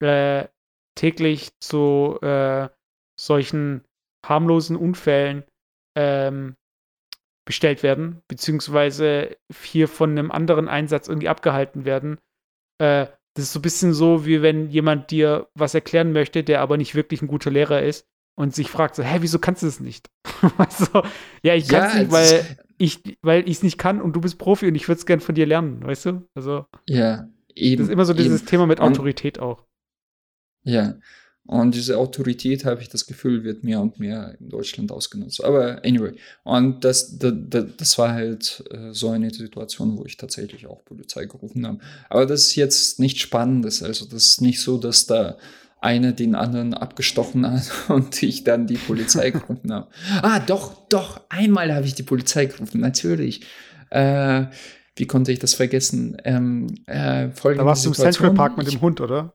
äh, 0.00 0.44
täglich 0.98 1.50
zu 1.60 2.18
äh, 2.22 2.68
solchen 3.18 3.84
harmlosen 4.26 4.76
Unfällen 4.76 5.44
ähm, 5.96 6.56
bestellt 7.46 7.82
werden, 7.82 8.20
beziehungsweise 8.28 9.36
hier 9.62 9.88
von 9.88 10.10
einem 10.10 10.30
anderen 10.30 10.68
Einsatz 10.68 11.08
irgendwie 11.08 11.28
abgehalten 11.28 11.84
werden, 11.84 12.18
äh, 12.78 13.06
das 13.34 13.44
ist 13.44 13.52
so 13.52 13.60
ein 13.60 13.62
bisschen 13.62 13.94
so, 13.94 14.26
wie 14.26 14.42
wenn 14.42 14.68
jemand 14.70 15.10
dir 15.10 15.48
was 15.54 15.74
erklären 15.74 16.12
möchte, 16.12 16.42
der 16.42 16.60
aber 16.60 16.76
nicht 16.76 16.94
wirklich 16.94 17.22
ein 17.22 17.28
guter 17.28 17.50
Lehrer 17.50 17.82
ist 17.82 18.04
und 18.36 18.54
sich 18.54 18.68
fragt 18.70 18.96
so, 18.96 19.02
hä, 19.04 19.18
wieso 19.20 19.38
kannst 19.38 19.62
du 19.62 19.66
das 19.66 19.78
nicht? 19.80 20.10
also, 20.58 21.02
ja, 21.42 21.54
ich 21.54 21.68
kann 21.68 21.86
es 21.86 21.92
Ja, 21.94 22.00
nicht, 22.00 22.12
weil 22.12 22.56
ich 22.78 23.18
weil 23.22 23.48
ich 23.48 23.56
es 23.58 23.62
nicht 23.62 23.78
kann 23.78 24.00
und 24.02 24.14
du 24.14 24.20
bist 24.20 24.38
Profi 24.38 24.66
und 24.68 24.74
ich 24.74 24.88
würde 24.88 24.98
es 24.98 25.06
gern 25.06 25.20
von 25.20 25.34
dir 25.36 25.46
lernen, 25.46 25.84
weißt 25.84 26.06
du? 26.06 26.28
Also, 26.34 26.66
Ja, 26.88 27.28
eben. 27.54 27.78
das 27.78 27.88
ist 27.88 27.92
immer 27.92 28.04
so 28.04 28.12
dieses 28.14 28.40
eben. 28.42 28.48
Thema 28.48 28.66
mit 28.66 28.80
Und- 28.80 28.86
Autorität 28.92 29.38
auch. 29.38 29.64
Ja. 30.68 30.94
Und 31.46 31.74
diese 31.74 31.96
Autorität, 31.96 32.66
habe 32.66 32.82
ich 32.82 32.90
das 32.90 33.06
Gefühl, 33.06 33.42
wird 33.42 33.64
mehr 33.64 33.80
und 33.80 33.98
mehr 33.98 34.36
in 34.38 34.50
Deutschland 34.50 34.92
ausgenutzt. 34.92 35.42
Aber 35.42 35.82
anyway. 35.82 36.12
Und 36.44 36.84
das, 36.84 37.18
das, 37.18 37.32
das 37.74 37.96
war 37.96 38.12
halt 38.12 38.62
äh, 38.70 38.92
so 38.92 39.08
eine 39.08 39.32
Situation, 39.32 39.96
wo 39.96 40.04
ich 40.04 40.18
tatsächlich 40.18 40.66
auch 40.66 40.84
Polizei 40.84 41.24
gerufen 41.24 41.66
habe. 41.66 41.78
Aber 42.10 42.26
das 42.26 42.42
ist 42.42 42.56
jetzt 42.56 43.00
nichts 43.00 43.20
Spannendes. 43.20 43.82
Also 43.82 44.04
das 44.04 44.26
ist 44.26 44.42
nicht 44.42 44.60
so, 44.60 44.76
dass 44.76 45.06
da 45.06 45.38
einer 45.80 46.12
den 46.12 46.34
anderen 46.34 46.74
abgestochen 46.74 47.50
hat 47.50 47.70
und 47.88 48.22
ich 48.22 48.44
dann 48.44 48.66
die 48.66 48.76
Polizei 48.76 49.30
gerufen 49.30 49.72
habe. 49.72 49.88
Ah, 50.20 50.40
doch, 50.40 50.86
doch, 50.88 51.22
einmal 51.30 51.72
habe 51.74 51.86
ich 51.86 51.94
die 51.94 52.02
Polizei 52.02 52.44
gerufen, 52.44 52.82
natürlich. 52.82 53.46
Äh, 53.88 54.46
wie 54.96 55.06
konnte 55.06 55.32
ich 55.32 55.38
das 55.38 55.54
vergessen? 55.54 56.18
Ähm, 56.24 56.66
äh, 56.86 57.28
Da 57.28 57.64
warst 57.64 57.86
du 57.86 57.88
im 57.88 57.94
Situation. 57.94 58.12
Central 58.12 58.34
Park 58.34 58.58
mit 58.58 58.70
dem 58.70 58.82
Hund, 58.82 59.00
oder? 59.00 59.32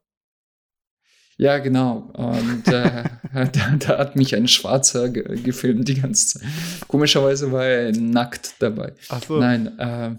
Ja, 1.37 1.57
genau. 1.59 2.11
Und 2.13 2.67
äh, 2.67 3.03
da, 3.33 3.75
da 3.79 3.97
hat 3.97 4.15
mich 4.15 4.35
ein 4.35 4.47
Schwarzer 4.47 5.09
ge 5.09 5.41
gefilmt 5.41 5.87
die 5.87 5.99
ganze 6.01 6.39
Zeit. 6.39 6.47
Komischerweise 6.87 7.51
war 7.51 7.65
er 7.65 7.91
nackt 7.91 8.55
dabei. 8.59 8.93
Ach 9.09 9.21
so. 9.23 9.39
Nein, 9.39 9.77
äh, 9.79 10.15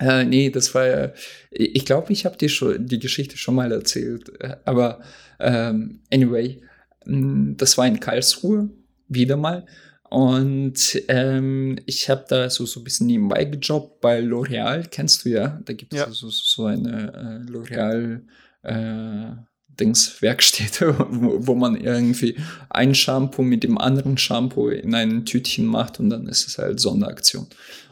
äh, 0.00 0.24
nee, 0.24 0.50
das 0.50 0.74
war 0.74 0.86
ja. 0.86 1.12
Ich 1.50 1.84
glaube, 1.84 2.12
ich 2.12 2.24
habe 2.24 2.36
dir 2.36 2.48
schon 2.48 2.86
die 2.86 2.98
Geschichte 2.98 3.36
schon 3.36 3.54
mal 3.54 3.70
erzählt. 3.72 4.30
Äh, 4.40 4.56
Aber 4.64 5.00
ähm, 5.38 6.00
anyway, 6.12 6.62
mh, 7.04 7.54
das 7.56 7.76
war 7.78 7.86
in 7.86 8.00
Karlsruhe, 8.00 8.70
wieder 9.08 9.36
mal. 9.36 9.66
Und 10.08 11.00
ähm, 11.06 11.78
ich 11.86 12.10
habe 12.10 12.24
da 12.28 12.50
so, 12.50 12.66
so 12.66 12.80
ein 12.80 12.84
bisschen 12.84 13.06
nebenbei 13.06 13.44
gejobbt 13.44 14.00
bei 14.00 14.18
L'Oreal, 14.20 14.88
kennst 14.90 15.24
du 15.24 15.28
ja. 15.28 15.60
Da 15.64 15.72
gibt 15.72 15.92
es 15.94 16.00
Ja. 16.00 16.10
so, 16.10 16.28
so 16.30 16.64
eine 16.64 17.44
äh, 17.46 17.50
L'Oreal 17.50 18.22
äh, 18.62 19.36
Dings 19.80 20.20
Werkstätte, 20.20 20.96
wo, 21.10 21.46
wo 21.46 21.54
man 21.54 21.76
irgendwie 21.76 22.36
ein 22.68 22.94
Shampoo 22.94 23.42
mit 23.42 23.62
dem 23.64 23.78
anderen 23.78 24.18
Shampoo 24.18 24.68
in 24.68 24.94
ein 24.94 25.24
Tütchen 25.24 25.66
macht 25.66 25.98
und 25.98 26.10
dann 26.10 26.26
ist 26.26 26.46
es 26.46 26.58
halt 26.58 26.80
Sonderaktion. 26.80 27.46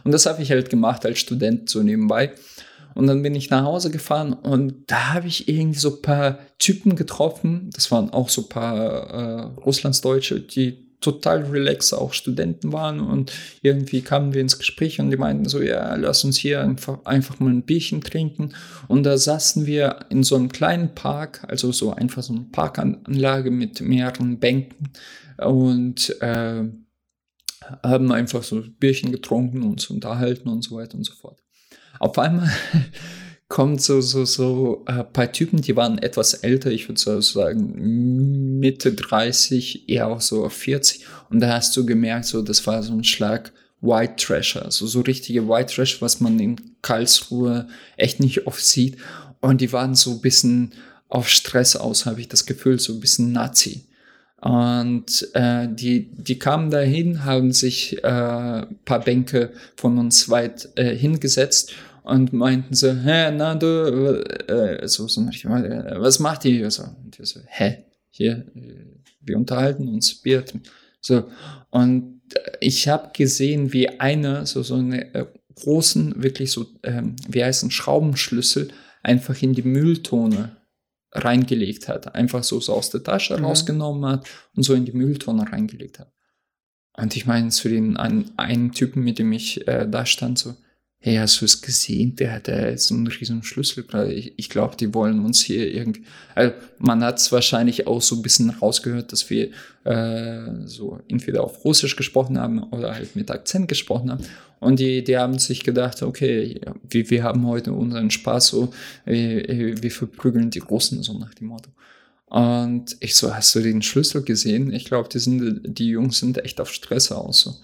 Und 0.05 0.12
das 0.12 0.26
habe 0.26 0.43
ich 0.43 0.51
halt 0.51 0.70
gemacht 0.70 1.05
als 1.05 1.18
Student 1.18 1.68
so 1.68 1.82
nebenbei. 1.82 2.32
Und 2.95 3.07
dann 3.07 3.22
bin 3.22 3.34
ich 3.34 3.51
nach 3.51 3.62
Hause 3.62 3.91
gefahren 3.91 4.32
und 4.32 4.74
da 4.89 5.14
habe 5.14 5.28
ich 5.28 5.49
irgendwie 5.49 5.78
so 5.78 5.97
ein 5.97 6.03
paar 6.03 6.39
Typen 6.59 6.97
getroffen. 6.97 7.70
Das 7.72 7.93
waren 7.93 8.11
auch 8.11 8.28
so 8.28 8.43
ein 8.43 8.49
paar 8.49 9.11
äh, 9.11 9.43
Russlandsdeutsche, 9.61 10.41
die 10.41 10.88
total 11.01 11.45
relaxed 11.45 11.95
auch 11.95 12.13
Studenten 12.13 12.73
waren 12.73 13.01
und 13.01 13.33
irgendwie 13.63 14.01
kamen 14.01 14.35
wir 14.35 14.41
ins 14.41 14.59
Gespräch 14.59 15.01
und 15.01 15.11
die 15.11 15.17
meinten 15.17 15.49
so, 15.49 15.63
ja, 15.63 15.95
lass 15.95 16.25
uns 16.25 16.37
hier 16.37 16.61
einfach, 16.61 17.05
einfach 17.05 17.39
mal 17.39 17.51
ein 17.51 17.63
Bierchen 17.63 18.01
trinken. 18.01 18.55
Und 18.89 19.05
da 19.05 19.17
saßen 19.17 19.67
wir 19.67 20.01
in 20.11 20.25
so 20.25 20.35
einem 20.35 20.51
kleinen 20.51 20.95
Park, 20.95 21.45
also 21.49 21.71
so 21.71 21.93
einfach 21.93 22.23
so 22.23 22.33
eine 22.33 22.47
Parkanlage 22.51 23.51
mit 23.51 23.81
mehreren 23.81 24.39
Bänken 24.41 24.91
und 25.37 26.21
äh, 26.21 26.65
haben 27.83 28.13
einfach 28.13 28.43
so 28.43 28.63
Bierchen 28.81 29.13
getrunken, 29.13 29.63
uns 29.63 29.89
unterhalten 29.91 30.49
und 30.49 30.63
so 30.63 30.77
weiter 30.77 30.97
und 30.97 31.05
so 31.05 31.15
fort. 31.15 31.41
Auf 32.01 32.19
einmal 32.19 32.51
kommt 33.49 33.81
so, 33.81 34.01
so, 34.01 34.25
so 34.27 34.83
ein 34.87 35.11
paar 35.13 35.33
Typen, 35.33 35.63
die 35.63 35.75
waren 35.75 35.99
etwas 35.99 36.35
älter, 36.35 36.71
ich 36.71 36.89
würde 36.89 37.01
so 37.01 37.21
sagen 37.21 38.59
Mitte 38.59 38.93
30, 38.93 39.89
eher 39.89 40.09
auch 40.09 40.21
so 40.21 40.49
40. 40.49 41.07
Und 41.31 41.41
da 41.41 41.55
hast 41.55 41.77
du 41.77 41.87
gemerkt, 41.87 42.27
so, 42.27 42.43
das 42.43 42.67
war 42.67 42.83
so 42.83 42.93
ein 42.93 43.05
Schlag 43.05 43.53
White 43.81 44.17
Trasher, 44.17 44.65
also 44.65 44.87
so 44.87 45.01
richtige 45.01 45.49
White 45.49 45.75
Trash, 45.75 46.03
was 46.03 46.21
man 46.21 46.39
in 46.41 46.57
Karlsruhe 46.83 47.69
echt 47.97 48.21
nicht 48.21 48.47
oft 48.47 48.65
sieht. 48.65 48.99
Und 49.41 49.61
die 49.61 49.73
waren 49.73 49.95
so 49.95 50.13
ein 50.13 50.21
bisschen 50.21 50.73
auf 51.09 51.29
Stress 51.29 51.77
aus, 51.77 52.05
habe 52.05 52.21
ich 52.21 52.29
das 52.29 52.45
Gefühl, 52.45 52.79
so 52.79 52.93
ein 52.93 53.01
bisschen 53.01 53.33
Nazi. 53.33 53.85
Und 54.41 55.29
äh, 55.35 55.69
die, 55.71 56.11
die 56.13 56.39
kamen 56.39 56.71
dahin, 56.71 57.25
haben 57.25 57.53
sich 57.53 57.99
äh, 57.99 58.67
paar 58.85 59.01
Bänke 59.05 59.53
von 59.77 59.99
uns 59.99 60.29
weit 60.29 60.69
äh, 60.77 60.95
hingesetzt 60.95 61.73
und 62.09 62.33
meinten 62.33 62.75
so, 62.75 62.91
hä, 62.91 63.31
na 63.33 63.55
du, 63.55 64.23
äh, 64.49 64.89
so, 64.89 65.09
so, 65.09 65.21
äh, 65.21 66.01
was 66.01 66.19
macht 66.19 66.45
ihr 66.47 66.53
hier 66.53 66.71
so? 66.71 66.85
Und 67.05 67.19
wir 67.19 67.27
so, 67.27 67.41
hä, 67.47 67.85
hier, 68.11 68.47
äh, 68.55 68.87
wir 69.21 69.37
unterhalten 69.37 69.89
uns, 69.89 70.15
Bier. 70.23 70.43
So, 71.01 71.31
und 71.71 72.23
ich 72.61 72.89
habe 72.89 73.11
gesehen, 73.13 73.73
wie 73.73 74.01
einer 74.01 74.47
so, 74.47 74.63
so 74.63 74.77
eine 74.77 75.15
äh, 75.15 75.27
großen, 75.55 76.23
wirklich 76.23 76.51
so, 76.51 76.67
ähm, 76.83 77.17
wie 77.29 77.45
heißt 77.45 77.65
ein 77.65 77.71
Schraubenschlüssel 77.71 78.69
einfach 79.03 79.41
in 79.43 79.53
die 79.53 79.63
Mülltonne 79.63 80.57
reingelegt 81.13 81.89
hat. 81.89 82.15
Einfach 82.15 82.43
so, 82.43 82.61
so 82.61 82.73
aus 82.75 82.91
der 82.91 83.03
Tasche 83.03 83.37
Mhm. 83.37 83.45
rausgenommen 83.45 84.11
hat 84.11 84.27
und 84.55 84.63
so 84.63 84.75
in 84.75 84.85
die 84.87 84.93
Mülltonne 84.93 85.51
reingelegt 85.51 85.99
hat. 85.99 86.13
Und 86.95 87.17
ich 87.17 87.27
meine 87.27 87.51
zu 87.51 87.69
den 87.69 87.97
einen, 87.97 88.33
einen 88.37 88.73
Typen, 88.73 89.05
mit 89.05 89.19
dem 89.19 89.33
ich 89.33 89.69
äh, 89.69 89.87
da 89.89 90.07
stand, 90.07 90.39
so, 90.39 90.55
hey, 91.01 91.17
hast 91.17 91.41
du 91.41 91.45
es 91.45 91.63
gesehen? 91.63 92.17
Der 92.17 92.33
hat 92.33 92.49
da 92.49 92.69
jetzt 92.69 92.91
einen 92.91 93.07
riesen 93.07 93.43
Schlüssel. 93.43 93.85
Ich, 94.11 94.33
ich 94.37 94.51
glaube, 94.51 94.77
die 94.77 94.93
wollen 94.95 95.25
uns 95.25 95.41
hier 95.41 95.73
irgendwie. 95.73 96.05
Also 96.35 96.55
man 96.79 97.05
hat 97.05 97.19
es 97.19 97.31
wahrscheinlich 97.31 97.87
auch 97.87 98.03
so 98.03 98.17
ein 98.17 98.23
bisschen 98.23 98.51
rausgehört, 98.51 99.13
dass 99.13 99.31
wir 99.31 99.51
äh, 99.85 100.67
so 100.67 100.99
entweder 101.09 101.45
auf 101.45 101.65
Russisch 101.65 101.95
gesprochen 101.95 102.39
haben 102.39 102.65
oder 102.65 102.95
halt 102.95 103.15
mit 103.15 103.31
Akzent 103.31 103.69
gesprochen 103.69 104.11
haben. 104.11 104.25
Und 104.61 104.81
die, 104.81 105.05
die 105.05 105.17
haben 105.17 105.39
sich 105.39 105.63
gedacht, 105.63 106.03
okay, 106.03 106.61
wir, 106.89 107.11
wir 107.11 107.23
haben 107.23 107.47
heute 107.47 107.73
unseren 107.73 108.11
Spaß 108.11 108.49
so, 108.49 108.73
äh, 109.07 109.75
wir 109.81 109.91
verprügeln 109.93 110.51
die 110.51 110.59
Russen, 110.59 111.05
so 111.05 111.17
nach 111.17 111.33
dem 111.35 111.47
Motto. 111.47 111.71
Und 112.27 112.97
ich 113.01 113.15
so, 113.15 113.35
hast 113.35 113.55
du 113.55 113.61
den 113.61 113.83
Schlüssel 113.83 114.23
gesehen? 114.23 114.73
Ich 114.73 114.85
glaube, 114.85 115.09
die 115.09 115.61
die 115.63 115.89
Jungs 115.89 116.19
sind 116.19 116.45
echt 116.45 116.61
auf 116.61 116.73
Stress 116.73 117.13
aus. 117.13 117.41
So. 117.41 117.55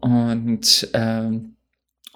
Und 0.00 0.88
ähm, 0.94 1.56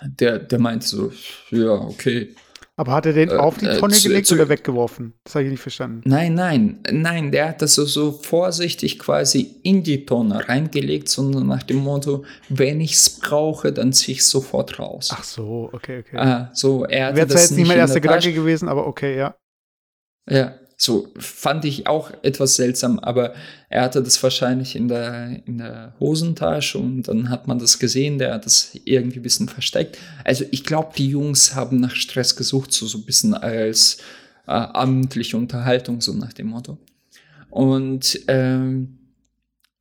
der, 0.07 0.39
der 0.39 0.59
meinte 0.59 0.87
so, 0.87 1.13
ja, 1.51 1.73
okay. 1.73 2.35
Aber 2.77 2.91
hat 2.91 3.07
er 3.07 3.13
den 3.13 3.29
Äh, 3.31 3.35
auf 3.37 3.57
die 3.59 3.67
äh, 3.67 3.79
Tonne 3.79 3.95
zu- 3.95 4.09
gelegt 4.09 4.27
zu- 4.27 4.35
oder 4.35 4.49
weggeworfen? 4.49 5.15
Das 5.23 5.37
habe 5.37 5.45
ich 5.45 5.51
nicht 5.53 5.61
verstanden. 5.61 6.01
Nein, 6.05 6.35
nein, 6.35 6.81
nein, 6.91 7.31
der 7.31 7.51
hat 7.51 7.63
das 7.63 7.75
so, 7.77 7.85
so 7.85 8.11
vorsichtig 8.11 8.99
quasi 8.99 9.61
in 9.63 9.85
die 9.85 10.05
Tonne 10.05 10.49
reingelegt, 10.49 11.09
sondern 11.09 11.47
nach 11.47 11.63
dem 11.63 11.77
Motto, 11.77 12.25
wenn 12.49 12.81
ich's 12.81 13.21
brauche, 13.21 13.73
dann 13.73 13.93
zieh 13.93 14.13
ich 14.13 14.27
sofort 14.27 14.81
raus. 14.81 15.11
Ach 15.13 15.23
so, 15.23 15.71
okay, 15.73 16.01
okay. 16.01 16.17
Ah, 16.17 16.51
so, 16.53 16.85
er 16.85 17.07
hatte 17.07 17.17
Wäre 17.17 17.27
zwar 17.29 17.35
das 17.37 17.51
jetzt 17.51 17.57
nicht 17.59 17.69
mein 17.69 17.77
in 17.77 17.81
erster. 17.83 18.01
Gedanke 18.01 18.33
gewesen, 18.33 18.69
aber 18.69 18.89
okay, 18.89 19.17
ja. 19.17 19.37
Ja, 20.29 20.55
so 20.77 21.09
fand 21.19 21.65
ich 21.65 21.87
auch 21.87 22.11
etwas 22.23 22.57
seltsam, 22.57 22.99
aber 22.99 23.35
er 23.69 23.83
hatte 23.83 24.03
das 24.03 24.23
wahrscheinlich 24.23 24.75
in 24.77 24.89
der, 24.89 25.47
in 25.47 25.59
der 25.59 25.95
Hosentasche 26.01 26.79
und 26.79 27.05
dann 27.05 27.31
hat 27.31 27.47
man 27.47 27.59
das 27.59 27.79
gesehen, 27.79 28.19
der 28.19 28.35
hat 28.35 28.45
das 28.47 28.71
irgendwie 28.85 29.21
ein 29.21 29.23
bisschen 29.23 29.49
versteckt. 29.49 29.99
Also 30.25 30.45
ich 30.51 30.65
glaube, 30.65 30.93
die 30.97 31.09
Jungs 31.09 31.55
haben 31.55 31.79
nach 31.81 31.95
Stress 31.95 32.35
gesucht, 32.37 32.73
so, 32.73 32.87
so 32.87 32.99
ein 32.99 33.05
bisschen 33.05 33.35
als 33.35 33.99
äh, 34.47 34.53
abendliche 34.53 35.37
Unterhaltung, 35.37 36.01
so 36.01 36.13
nach 36.13 36.33
dem 36.33 36.49
Motto. 36.49 36.79
Und, 37.51 38.21
ähm, 38.27 38.99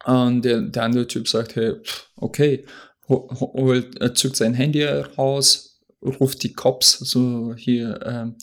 und 0.06 0.46
der, 0.46 0.62
der 0.62 0.84
andere 0.84 1.08
Typ 1.08 1.28
sagt, 1.28 1.56
hey, 1.56 1.74
okay, 2.18 2.66
ho- 3.10 3.30
ho- 3.40 3.54
holt, 3.54 4.18
zückt 4.18 4.36
sein 4.36 4.54
Handy 4.54 4.84
raus, 4.84 5.82
ruft 6.02 6.44
die 6.44 6.54
Cops, 6.54 7.00
so 7.00 7.56
hier, 7.58 8.00
ähm, 8.06 8.36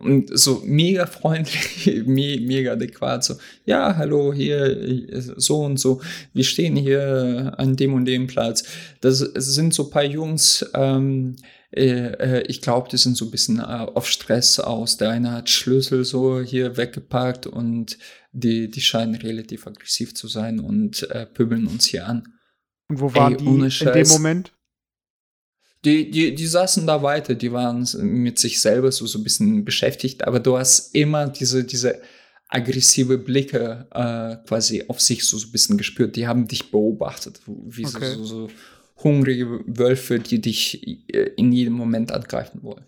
und 0.00 0.36
so 0.38 0.62
mega 0.64 1.06
freundlich, 1.06 2.02
me 2.06 2.38
mega 2.40 2.72
adäquat, 2.72 3.24
so, 3.24 3.34
ja, 3.64 3.96
hallo, 3.96 4.32
hier, 4.32 5.22
so 5.36 5.60
und 5.60 5.78
so, 5.78 6.00
wir 6.32 6.44
stehen 6.44 6.76
hier 6.76 7.54
an 7.56 7.76
dem 7.76 7.94
und 7.94 8.06
dem 8.06 8.26
Platz. 8.26 8.64
Das, 9.00 9.18
sind 9.18 9.74
so 9.74 9.84
ein 9.84 9.90
paar 9.90 10.04
Jungs, 10.04 10.68
ähm, 10.74 11.36
äh, 11.72 12.40
äh, 12.40 12.42
ich 12.48 12.62
glaube, 12.62 12.88
die 12.88 12.96
sind 12.96 13.16
so 13.16 13.26
ein 13.26 13.30
bisschen 13.30 13.60
äh, 13.60 13.62
auf 13.62 14.08
Stress 14.08 14.58
aus. 14.58 14.96
Der 14.96 15.10
eine 15.10 15.32
hat 15.32 15.50
Schlüssel 15.50 16.04
so 16.04 16.40
hier 16.40 16.76
weggepackt 16.76 17.46
und 17.46 17.98
die, 18.32 18.70
die 18.70 18.80
scheinen 18.80 19.14
relativ 19.14 19.66
aggressiv 19.66 20.14
zu 20.14 20.26
sein 20.26 20.58
und 20.58 21.08
äh, 21.10 21.26
pöbeln 21.26 21.66
uns 21.66 21.86
hier 21.86 22.06
an. 22.06 22.24
Und 22.88 23.00
wo 23.00 23.14
waren 23.14 23.34
Ey, 23.34 23.38
die 23.38 23.84
in 23.84 23.92
dem. 23.92 24.08
Moment? 24.08 24.52
Die, 25.84 26.10
die, 26.10 26.34
die 26.34 26.46
saßen 26.46 26.86
da 26.86 27.02
weiter, 27.02 27.34
die 27.34 27.52
waren 27.52 27.88
mit 28.02 28.38
sich 28.38 28.60
selber 28.60 28.92
so, 28.92 29.06
so 29.06 29.18
ein 29.18 29.24
bisschen 29.24 29.64
beschäftigt, 29.64 30.24
aber 30.24 30.38
du 30.38 30.58
hast 30.58 30.94
immer 30.94 31.26
diese, 31.28 31.64
diese 31.64 32.00
aggressive 32.48 33.16
Blicke 33.16 33.86
äh, 33.92 34.46
quasi 34.46 34.84
auf 34.88 35.00
sich 35.00 35.24
so, 35.24 35.38
so 35.38 35.46
ein 35.46 35.52
bisschen 35.52 35.78
gespürt. 35.78 36.16
Die 36.16 36.26
haben 36.26 36.46
dich 36.48 36.70
beobachtet, 36.70 37.40
wie 37.46 37.86
so, 37.86 37.96
Okay. 37.96 38.14
so, 38.16 38.24
so 38.24 38.50
hungrige 39.02 39.60
Wölfe, 39.66 40.18
die 40.18 40.40
dich 40.40 40.86
äh, 41.14 41.30
in 41.36 41.52
jedem 41.52 41.74
Moment 41.74 42.12
angreifen 42.12 42.62
wollen. 42.62 42.84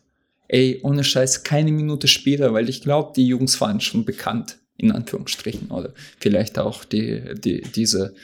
Ey, 0.49 0.81
ohne 0.83 1.03
Scheiß, 1.05 1.45
keine 1.45 1.73
Minute 1.73 2.09
später, 2.09 2.53
weil 2.53 2.69
ich 2.69 2.83
glaube, 2.83 3.13
die 3.17 3.27
Jungs 3.27 3.59
waren 3.61 3.81
schon 3.81 4.05
bekannt, 4.05 4.59
in 4.77 4.93
Anführungsstrichen, 4.93 5.71
oder 5.71 5.95
vielleicht 6.19 6.59
auch 6.59 6.85
die, 6.85 7.23
die, 7.37 7.63
diese, 7.63 8.15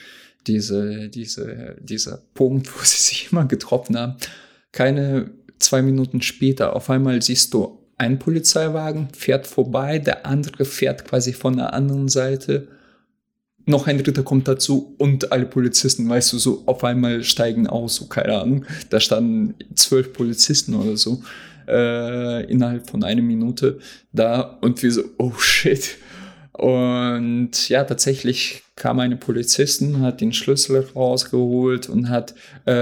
diese, 0.45 1.09
diese, 1.09 1.77
dieser 1.81 2.21
Punkt, 2.35 2.67
wo 2.75 2.83
sie 2.83 3.01
sich 3.01 3.29
immer 3.31 3.45
getroffen 3.45 3.97
haben. 3.97 4.17
Keine 4.71 5.31
zwei 5.59 5.81
Minuten 5.81 6.21
später, 6.21 6.75
auf 6.75 6.89
einmal 6.89 7.21
siehst 7.21 7.53
du 7.53 7.79
ein 7.97 8.17
Polizeiwagen, 8.17 9.09
fährt 9.13 9.45
vorbei, 9.45 9.99
der 9.99 10.25
andere 10.25 10.63
fährt 10.65 11.05
quasi 11.05 11.33
von 11.33 11.57
der 11.57 11.73
anderen 11.73 12.07
Seite. 12.07 12.69
Noch 13.65 13.87
ein 13.87 13.97
dritter 14.01 14.23
kommt 14.23 14.47
dazu 14.47 14.95
und 14.97 15.31
alle 15.31 15.45
Polizisten, 15.45 16.07
weißt 16.09 16.33
du, 16.33 16.37
so 16.37 16.63
auf 16.65 16.83
einmal 16.83 17.23
steigen 17.23 17.67
aus, 17.67 17.95
so 17.95 18.07
keine 18.07 18.39
Ahnung. 18.39 18.65
Da 18.89 18.99
standen 18.99 19.55
zwölf 19.75 20.13
Polizisten 20.13 20.73
oder 20.75 20.95
so 20.95 21.21
äh, 21.67 22.45
innerhalb 22.49 22.89
von 22.89 23.03
einer 23.03 23.21
Minute 23.21 23.79
da 24.11 24.57
und 24.61 24.81
wir 24.81 24.91
so, 24.91 25.03
oh 25.17 25.33
shit. 25.37 25.97
Und 26.59 27.69
ja, 27.69 27.85
tatsächlich 27.85 28.63
kam 28.75 28.99
eine 28.99 29.15
Polizistin, 29.15 30.01
hat 30.01 30.19
den 30.19 30.33
Schlüssel 30.33 30.85
rausgeholt 30.93 31.87
und 31.87 32.09
hat, 32.09 32.35
äh, 32.65 32.73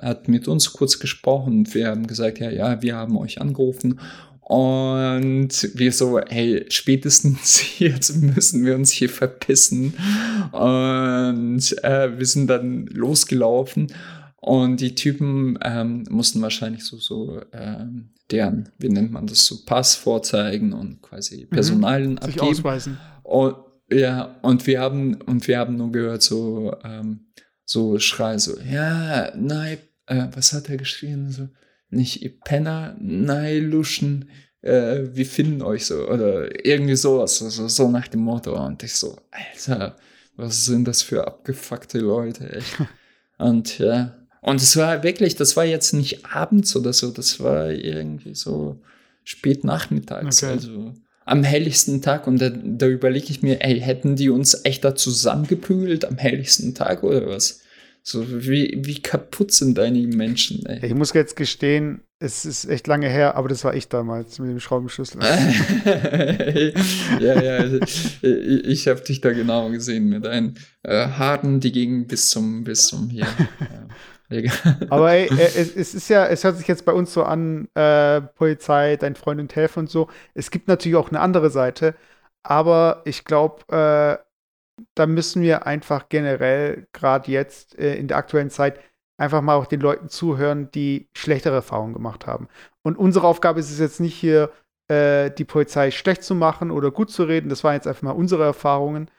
hat 0.00 0.28
mit 0.28 0.46
uns 0.46 0.72
kurz 0.72 1.00
gesprochen. 1.00 1.66
Wir 1.74 1.88
haben 1.88 2.06
gesagt, 2.06 2.38
ja, 2.38 2.48
ja, 2.48 2.80
wir 2.80 2.94
haben 2.94 3.18
euch 3.18 3.40
angerufen. 3.40 3.98
Und 4.40 5.48
wir 5.74 5.92
so, 5.92 6.20
hey, 6.28 6.64
spätestens 6.68 7.60
jetzt 7.80 8.14
müssen 8.22 8.64
wir 8.64 8.76
uns 8.76 8.92
hier 8.92 9.08
verpissen. 9.08 9.94
Und 10.52 11.84
äh, 11.84 12.16
wir 12.16 12.26
sind 12.26 12.46
dann 12.46 12.86
losgelaufen. 12.86 13.88
Und 14.36 14.80
die 14.80 14.94
Typen 14.94 15.58
ähm, 15.64 16.04
mussten 16.08 16.40
wahrscheinlich 16.40 16.84
so, 16.84 16.98
so 16.98 17.40
ähm, 17.52 18.10
deren, 18.30 18.68
wie 18.78 18.88
nennt 18.88 19.12
man 19.12 19.26
das, 19.26 19.46
so 19.46 19.64
Pass 19.64 19.94
vorzeigen 19.94 20.72
und 20.72 21.02
quasi 21.02 21.46
Personalien 21.46 22.18
Sich 22.18 22.40
abgeben. 22.40 22.46
ausweisen. 22.46 22.98
Und 23.22 23.56
ja, 23.90 24.38
und 24.42 24.66
wir 24.66 24.80
haben, 24.80 25.14
und 25.22 25.48
wir 25.48 25.58
haben 25.58 25.76
nur 25.76 25.90
gehört, 25.92 26.22
so, 26.22 26.76
ähm, 26.84 27.26
so 27.64 27.98
Schrei, 27.98 28.38
so, 28.38 28.58
ja, 28.60 29.32
nein, 29.34 29.78
äh, 30.06 30.26
was 30.34 30.52
hat 30.52 30.68
er 30.68 30.76
geschrien? 30.76 31.30
So, 31.30 31.48
nicht 31.90 32.22
ihr 32.22 32.38
Penner, 32.40 32.96
nein, 33.00 33.70
Luschen, 33.70 34.28
äh, 34.60 35.04
wir 35.12 35.26
finden 35.26 35.62
euch 35.62 35.86
so, 35.86 36.06
oder 36.08 36.64
irgendwie 36.66 36.96
sowas, 36.96 37.38
so, 37.38 37.48
so, 37.48 37.68
so 37.68 37.90
nach 37.90 38.08
dem 38.08 38.20
Motto. 38.20 38.62
Und 38.62 38.82
ich 38.82 38.94
so, 38.94 39.16
Alter, 39.30 39.96
was 40.36 40.66
sind 40.66 40.86
das 40.86 41.02
für 41.02 41.26
abgefuckte 41.26 41.98
Leute, 41.98 42.52
echt. 42.52 42.76
und 43.38 43.78
ja, 43.78 44.16
und 44.40 44.62
es 44.62 44.76
war 44.76 45.02
wirklich, 45.02 45.36
das 45.36 45.56
war 45.56 45.64
jetzt 45.64 45.92
nicht 45.92 46.24
abends 46.26 46.74
oder 46.76 46.92
so, 46.92 47.10
das 47.10 47.40
war 47.40 47.70
irgendwie 47.70 48.34
so 48.34 48.80
spät 49.24 49.64
nachmittags, 49.64 50.42
Okay. 50.42 50.52
also 50.52 50.94
am 51.24 51.42
helligsten 51.44 52.00
Tag 52.00 52.26
und 52.26 52.40
da, 52.40 52.48
da 52.50 52.86
überlege 52.86 53.26
ich 53.28 53.42
mir, 53.42 53.62
ey, 53.62 53.78
hätten 53.80 54.16
die 54.16 54.30
uns 54.30 54.64
echt 54.64 54.84
da 54.84 54.94
zusammengeprügelt 54.94 56.06
am 56.06 56.16
helligsten 56.16 56.74
Tag 56.74 57.02
oder 57.02 57.26
was? 57.26 57.60
So, 58.02 58.24
wie, 58.26 58.78
wie 58.80 59.02
kaputt 59.02 59.52
sind 59.52 59.76
deine 59.76 59.98
Menschen, 60.06 60.64
ey? 60.64 60.86
Ich 60.86 60.94
muss 60.94 61.12
jetzt 61.12 61.36
gestehen, 61.36 62.00
es 62.20 62.46
ist 62.46 62.64
echt 62.64 62.86
lange 62.86 63.10
her, 63.10 63.36
aber 63.36 63.50
das 63.50 63.64
war 63.64 63.74
ich 63.74 63.88
damals 63.88 64.38
mit 64.38 64.48
dem 64.48 64.60
Schraubenschlüssel. 64.60 65.20
ja, 67.20 67.42
ja, 67.42 67.64
ich, 67.66 68.22
ich 68.22 68.88
habe 68.88 69.02
dich 69.02 69.20
da 69.20 69.32
genau 69.32 69.68
gesehen 69.68 70.08
mit 70.08 70.24
deinen 70.24 70.54
äh, 70.84 71.08
Haaren, 71.08 71.60
die 71.60 71.72
gingen 71.72 72.06
bis 72.06 72.30
zum, 72.30 72.64
bis 72.64 72.86
zum 72.86 73.10
hier. 73.10 73.26
Ja. 73.26 73.88
Aber 74.90 75.12
ey, 75.12 75.28
es, 75.30 75.74
es 75.74 75.94
ist 75.94 76.08
ja, 76.08 76.26
es 76.26 76.44
hört 76.44 76.56
sich 76.56 76.68
jetzt 76.68 76.84
bei 76.84 76.92
uns 76.92 77.12
so 77.12 77.24
an, 77.24 77.68
äh, 77.74 78.20
Polizei, 78.20 78.96
dein 78.96 79.16
Freund 79.16 79.40
und 79.40 79.54
Helfer 79.54 79.80
und 79.80 79.90
so. 79.90 80.08
Es 80.34 80.50
gibt 80.50 80.68
natürlich 80.68 80.96
auch 80.96 81.08
eine 81.08 81.20
andere 81.20 81.50
Seite, 81.50 81.94
aber 82.42 83.02
ich 83.04 83.24
glaube, 83.24 83.62
äh, 83.68 84.18
da 84.94 85.06
müssen 85.06 85.42
wir 85.42 85.66
einfach 85.66 86.08
generell, 86.08 86.86
gerade 86.92 87.30
jetzt 87.30 87.78
äh, 87.78 87.96
in 87.96 88.08
der 88.08 88.16
aktuellen 88.16 88.50
Zeit, 88.50 88.80
einfach 89.16 89.42
mal 89.42 89.56
auch 89.56 89.66
den 89.66 89.80
Leuten 89.80 90.08
zuhören, 90.08 90.70
die 90.70 91.08
schlechtere 91.16 91.56
Erfahrungen 91.56 91.94
gemacht 91.94 92.26
haben. 92.26 92.48
Und 92.82 92.96
unsere 92.96 93.26
Aufgabe 93.26 93.58
ist 93.58 93.70
es 93.70 93.80
jetzt 93.80 94.00
nicht 94.00 94.14
hier, 94.14 94.52
äh, 94.88 95.30
die 95.30 95.44
Polizei 95.44 95.90
schlecht 95.90 96.22
zu 96.22 96.34
machen 96.34 96.70
oder 96.70 96.90
gut 96.92 97.10
zu 97.10 97.24
reden. 97.24 97.48
Das 97.48 97.64
waren 97.64 97.74
jetzt 97.74 97.88
einfach 97.88 98.02
mal 98.02 98.12
unsere 98.12 98.44
Erfahrungen. 98.44 99.10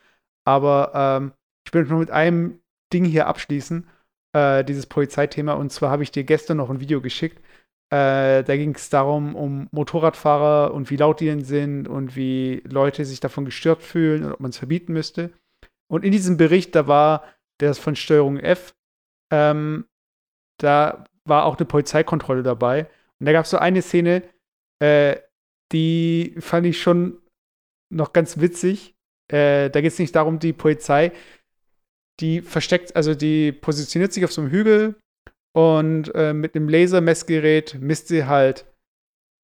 Aber 0.45 0.91
ähm, 0.95 1.33
ich 1.67 1.73
will 1.73 1.83
nur 1.83 1.99
mit 1.99 2.11
einem 2.11 2.61
Ding 2.93 3.05
hier 3.05 3.27
abschließen 3.27 3.87
äh, 4.33 4.63
dieses 4.63 4.85
Polizeithema. 4.85 5.53
Und 5.53 5.71
zwar 5.71 5.91
habe 5.91 6.03
ich 6.03 6.11
dir 6.11 6.23
gestern 6.23 6.57
noch 6.57 6.69
ein 6.69 6.79
Video 6.79 7.01
geschickt. 7.01 7.43
Äh, 7.91 8.43
da 8.43 8.55
ging 8.55 8.75
es 8.75 8.89
darum, 8.89 9.35
um 9.35 9.67
Motorradfahrer 9.71 10.73
und 10.73 10.89
wie 10.91 10.97
laut 10.97 11.19
die 11.19 11.25
denn 11.25 11.43
sind 11.43 11.87
und 11.87 12.15
wie 12.15 12.61
Leute 12.65 13.03
sich 13.03 13.19
davon 13.19 13.45
gestört 13.45 13.81
fühlen 13.81 14.25
und 14.25 14.33
ob 14.33 14.39
man 14.39 14.51
es 14.51 14.57
verbieten 14.57 14.93
müsste. 14.93 15.31
Und 15.91 16.05
in 16.05 16.11
diesem 16.11 16.37
Bericht, 16.37 16.75
da 16.75 16.87
war 16.87 17.23
der 17.59 17.73
von 17.73 17.95
Steuerung 17.95 18.37
F, 18.37 18.75
ähm, 19.31 19.85
da 20.59 21.03
war 21.25 21.45
auch 21.45 21.57
eine 21.57 21.65
Polizeikontrolle 21.65 22.43
dabei. 22.43 22.87
Und 23.19 23.25
da 23.25 23.31
gab 23.31 23.45
es 23.45 23.51
so 23.51 23.57
eine 23.57 23.81
Szene, 23.81 24.23
äh, 24.79 25.17
die 25.71 26.35
fand 26.39 26.67
ich 26.67 26.81
schon 26.81 27.21
noch 27.91 28.13
ganz 28.13 28.39
witzig. 28.39 28.95
Äh, 29.31 29.69
da 29.69 29.81
geht 29.81 29.91
es 29.91 29.99
nicht 29.99 30.15
darum, 30.15 30.39
die 30.39 30.53
Polizei, 30.53 31.11
die 32.19 32.41
versteckt, 32.41 32.95
also 32.95 33.15
die 33.15 33.51
positioniert 33.51 34.13
sich 34.13 34.23
auf 34.25 34.31
so 34.31 34.41
einem 34.41 34.51
Hügel 34.51 34.95
und 35.53 36.13
äh, 36.15 36.33
mit 36.33 36.55
einem 36.55 36.69
Lasermessgerät 36.69 37.77
misst 37.79 38.07
sie 38.07 38.25
halt 38.25 38.65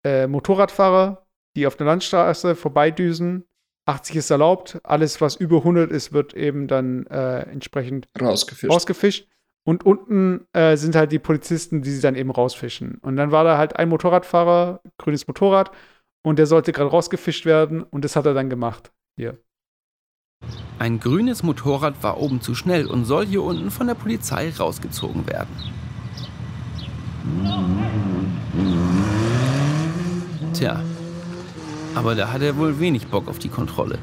äh, 0.05 0.27
Motorradfahrer, 0.27 1.25
die 1.55 1.67
auf 1.67 1.75
der 1.75 1.87
Landstraße 1.87 2.55
vorbeidüsen. 2.55 3.45
80 3.87 4.15
ist 4.15 4.29
erlaubt, 4.31 4.79
alles, 4.83 5.21
was 5.21 5.35
über 5.35 5.57
100 5.57 5.91
ist, 5.91 6.11
wird 6.11 6.33
eben 6.33 6.67
dann 6.67 7.05
äh, 7.07 7.41
entsprechend 7.41 8.07
Rausgefischt. 8.19 8.71
rausgefischt. 8.71 9.27
Und 9.67 9.85
unten 9.85 10.47
äh, 10.53 10.75
sind 10.77 10.95
halt 10.95 11.11
die 11.11 11.19
Polizisten, 11.19 11.81
die 11.81 11.91
sie 11.91 12.01
dann 12.01 12.15
eben 12.15 12.29
rausfischen. 12.29 12.99
Und 13.01 13.15
dann 13.15 13.31
war 13.31 13.43
da 13.43 13.57
halt 13.57 13.75
ein 13.75 13.89
Motorradfahrer, 13.89 14.81
grünes 14.97 15.27
Motorrad, 15.27 15.71
und 16.23 16.39
der 16.39 16.47
sollte 16.47 16.71
gerade 16.71 16.89
rausgefischt 16.89 17.45
werden 17.45 17.83
und 17.83 18.03
das 18.03 18.15
hat 18.15 18.25
er 18.25 18.33
dann 18.33 18.49
gemacht. 18.49 18.91
Hier. 19.15 19.37
Ein 20.77 20.99
grünes 20.99 21.41
Motorrad 21.41 22.03
war 22.03 22.19
oben 22.19 22.41
zu 22.41 22.53
schnell 22.53 22.85
und 22.87 23.05
soll 23.05 23.25
hier 23.25 23.43
unten 23.43 23.71
von 23.71 23.87
der 23.87 23.93
Polizei 23.93 24.51
rausgezogen 24.59 25.25
werden. 25.25 25.49
Tja, 30.53 30.81
aber 31.95 32.15
da 32.15 32.31
hat 32.31 32.41
er 32.41 32.57
wohl 32.57 32.77
wenig 32.79 33.07
Bock 33.07 33.29
auf 33.29 33.39
die 33.39 33.49
Kontrolle. 33.49 33.99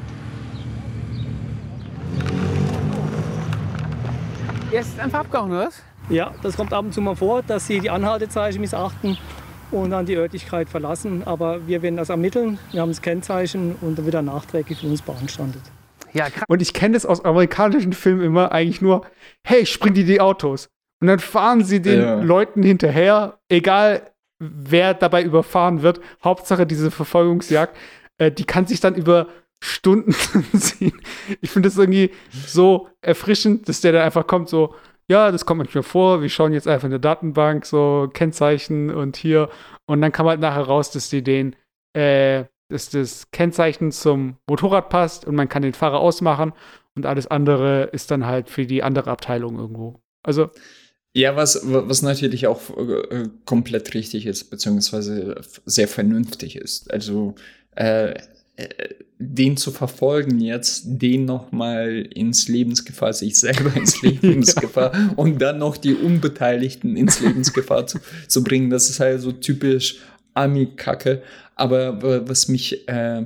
Er 4.71 4.81
ist 4.81 4.99
einfach 4.99 5.19
abgehauen, 5.19 5.51
oder 5.51 5.67
was? 5.67 5.83
Ja, 6.09 6.31
das 6.41 6.57
kommt 6.57 6.73
ab 6.73 6.85
und 6.85 6.93
zu 6.93 7.01
mal 7.01 7.15
vor, 7.15 7.43
dass 7.43 7.67
sie 7.67 7.79
die 7.79 7.91
Anhaltezeichen 7.91 8.59
missachten 8.59 9.17
und 9.69 9.91
dann 9.91 10.07
die 10.07 10.15
Örtlichkeit 10.15 10.69
verlassen. 10.69 11.21
Aber 11.25 11.67
wir 11.67 11.83
werden 11.83 11.97
das 11.97 12.09
ermitteln. 12.09 12.57
Wir 12.71 12.81
haben 12.81 12.89
das 12.89 13.01
Kennzeichen 13.01 13.75
und 13.81 13.97
dann 13.97 14.05
wird 14.05 14.15
er 14.15 14.23
nachträglich 14.23 14.79
für 14.79 14.87
uns 14.87 15.03
beanstandet. 15.03 15.61
Ja, 16.13 16.29
krass. 16.29 16.45
Und 16.47 16.61
ich 16.61 16.73
kenne 16.73 16.93
das 16.93 17.05
aus 17.05 17.23
amerikanischen 17.25 17.93
Filmen 17.93 18.21
immer 18.21 18.51
eigentlich 18.51 18.81
nur, 18.81 19.05
hey, 19.45 19.65
spring 19.65 19.93
die 19.93 20.03
die 20.05 20.21
Autos. 20.21 20.69
Und 21.01 21.07
dann 21.07 21.19
fahren 21.19 21.63
sie 21.63 21.81
den 21.81 22.01
Ja. 22.01 22.21
Leuten 22.21 22.63
hinterher, 22.63 23.39
egal 23.49 24.11
wer 24.39 24.93
dabei 24.93 25.23
überfahren 25.23 25.81
wird. 25.81 25.99
Hauptsache 26.23 26.65
diese 26.65 26.91
Verfolgungsjagd, 26.91 27.75
äh, 28.17 28.31
die 28.31 28.45
kann 28.45 28.65
sich 28.67 28.79
dann 28.79 28.95
über 28.95 29.27
Stunden 29.63 30.11
ziehen. 30.57 30.99
Ich 31.41 31.49
finde 31.49 31.69
das 31.69 31.77
irgendwie 31.77 32.11
so 32.31 32.89
erfrischend, 33.01 33.67
dass 33.69 33.81
der 33.81 33.93
dann 33.93 34.03
einfach 34.03 34.27
kommt, 34.27 34.49
so, 34.49 34.75
ja, 35.07 35.31
das 35.31 35.45
kommt 35.45 35.59
manchmal 35.59 35.83
vor, 35.83 36.21
wir 36.21 36.29
schauen 36.29 36.53
jetzt 36.53 36.67
einfach 36.67 36.85
in 36.85 36.91
der 36.91 36.99
Datenbank, 36.99 37.65
so 37.65 38.09
Kennzeichen 38.13 38.89
und 38.89 39.15
hier. 39.17 39.49
Und 39.85 40.01
dann 40.01 40.11
kam 40.11 40.27
halt 40.27 40.39
nachher 40.39 40.63
raus, 40.63 40.91
dass 40.91 41.09
die 41.09 41.23
den, 41.23 41.55
äh, 41.93 42.45
dass 42.73 42.89
das 42.89 43.29
Kennzeichen 43.29 43.91
zum 43.91 44.37
Motorrad 44.49 44.89
passt 44.89 45.25
und 45.25 45.35
man 45.35 45.47
kann 45.47 45.61
den 45.61 45.73
Fahrer 45.73 45.99
ausmachen 45.99 46.53
und 46.95 47.05
alles 47.05 47.27
andere 47.27 47.83
ist 47.93 48.09
dann 48.09 48.25
halt 48.25 48.49
für 48.49 48.65
die 48.65 48.81
andere 48.81 49.11
Abteilung 49.11 49.59
irgendwo. 49.59 50.01
Also, 50.23 50.49
Ja, 51.13 51.35
was, 51.35 51.61
was 51.63 52.01
natürlich 52.01 52.47
auch 52.47 52.61
äh, 52.75 53.29
komplett 53.45 53.93
richtig 53.93 54.25
ist, 54.25 54.45
beziehungsweise 54.45 55.39
sehr 55.65 55.87
vernünftig 55.87 56.55
ist. 56.55 56.91
Also 56.91 57.35
äh, 57.75 58.15
äh, 58.55 58.67
den 59.19 59.55
zu 59.55 59.71
verfolgen 59.71 60.41
jetzt, 60.41 60.83
den 60.85 61.25
nochmal 61.25 62.07
ins 62.13 62.47
Lebensgefahr, 62.47 63.13
sich 63.13 63.39
selber 63.39 63.75
ins 63.75 64.01
Lebensgefahr 64.01 65.13
und 65.15 65.41
dann 65.41 65.59
noch 65.59 65.77
die 65.77 65.93
Unbeteiligten 65.93 66.97
ins 66.97 67.21
Lebensgefahr 67.21 67.87
zu, 67.87 67.99
zu 68.27 68.43
bringen, 68.43 68.69
das 68.69 68.89
ist 68.89 68.99
halt 68.99 69.21
so 69.21 69.31
typisch 69.31 69.99
Ami-Kacke. 70.33 71.21
Aber 71.55 72.01
wa- 72.01 72.21
was 72.25 72.47
mich 72.47 72.87
äh, 72.87 73.25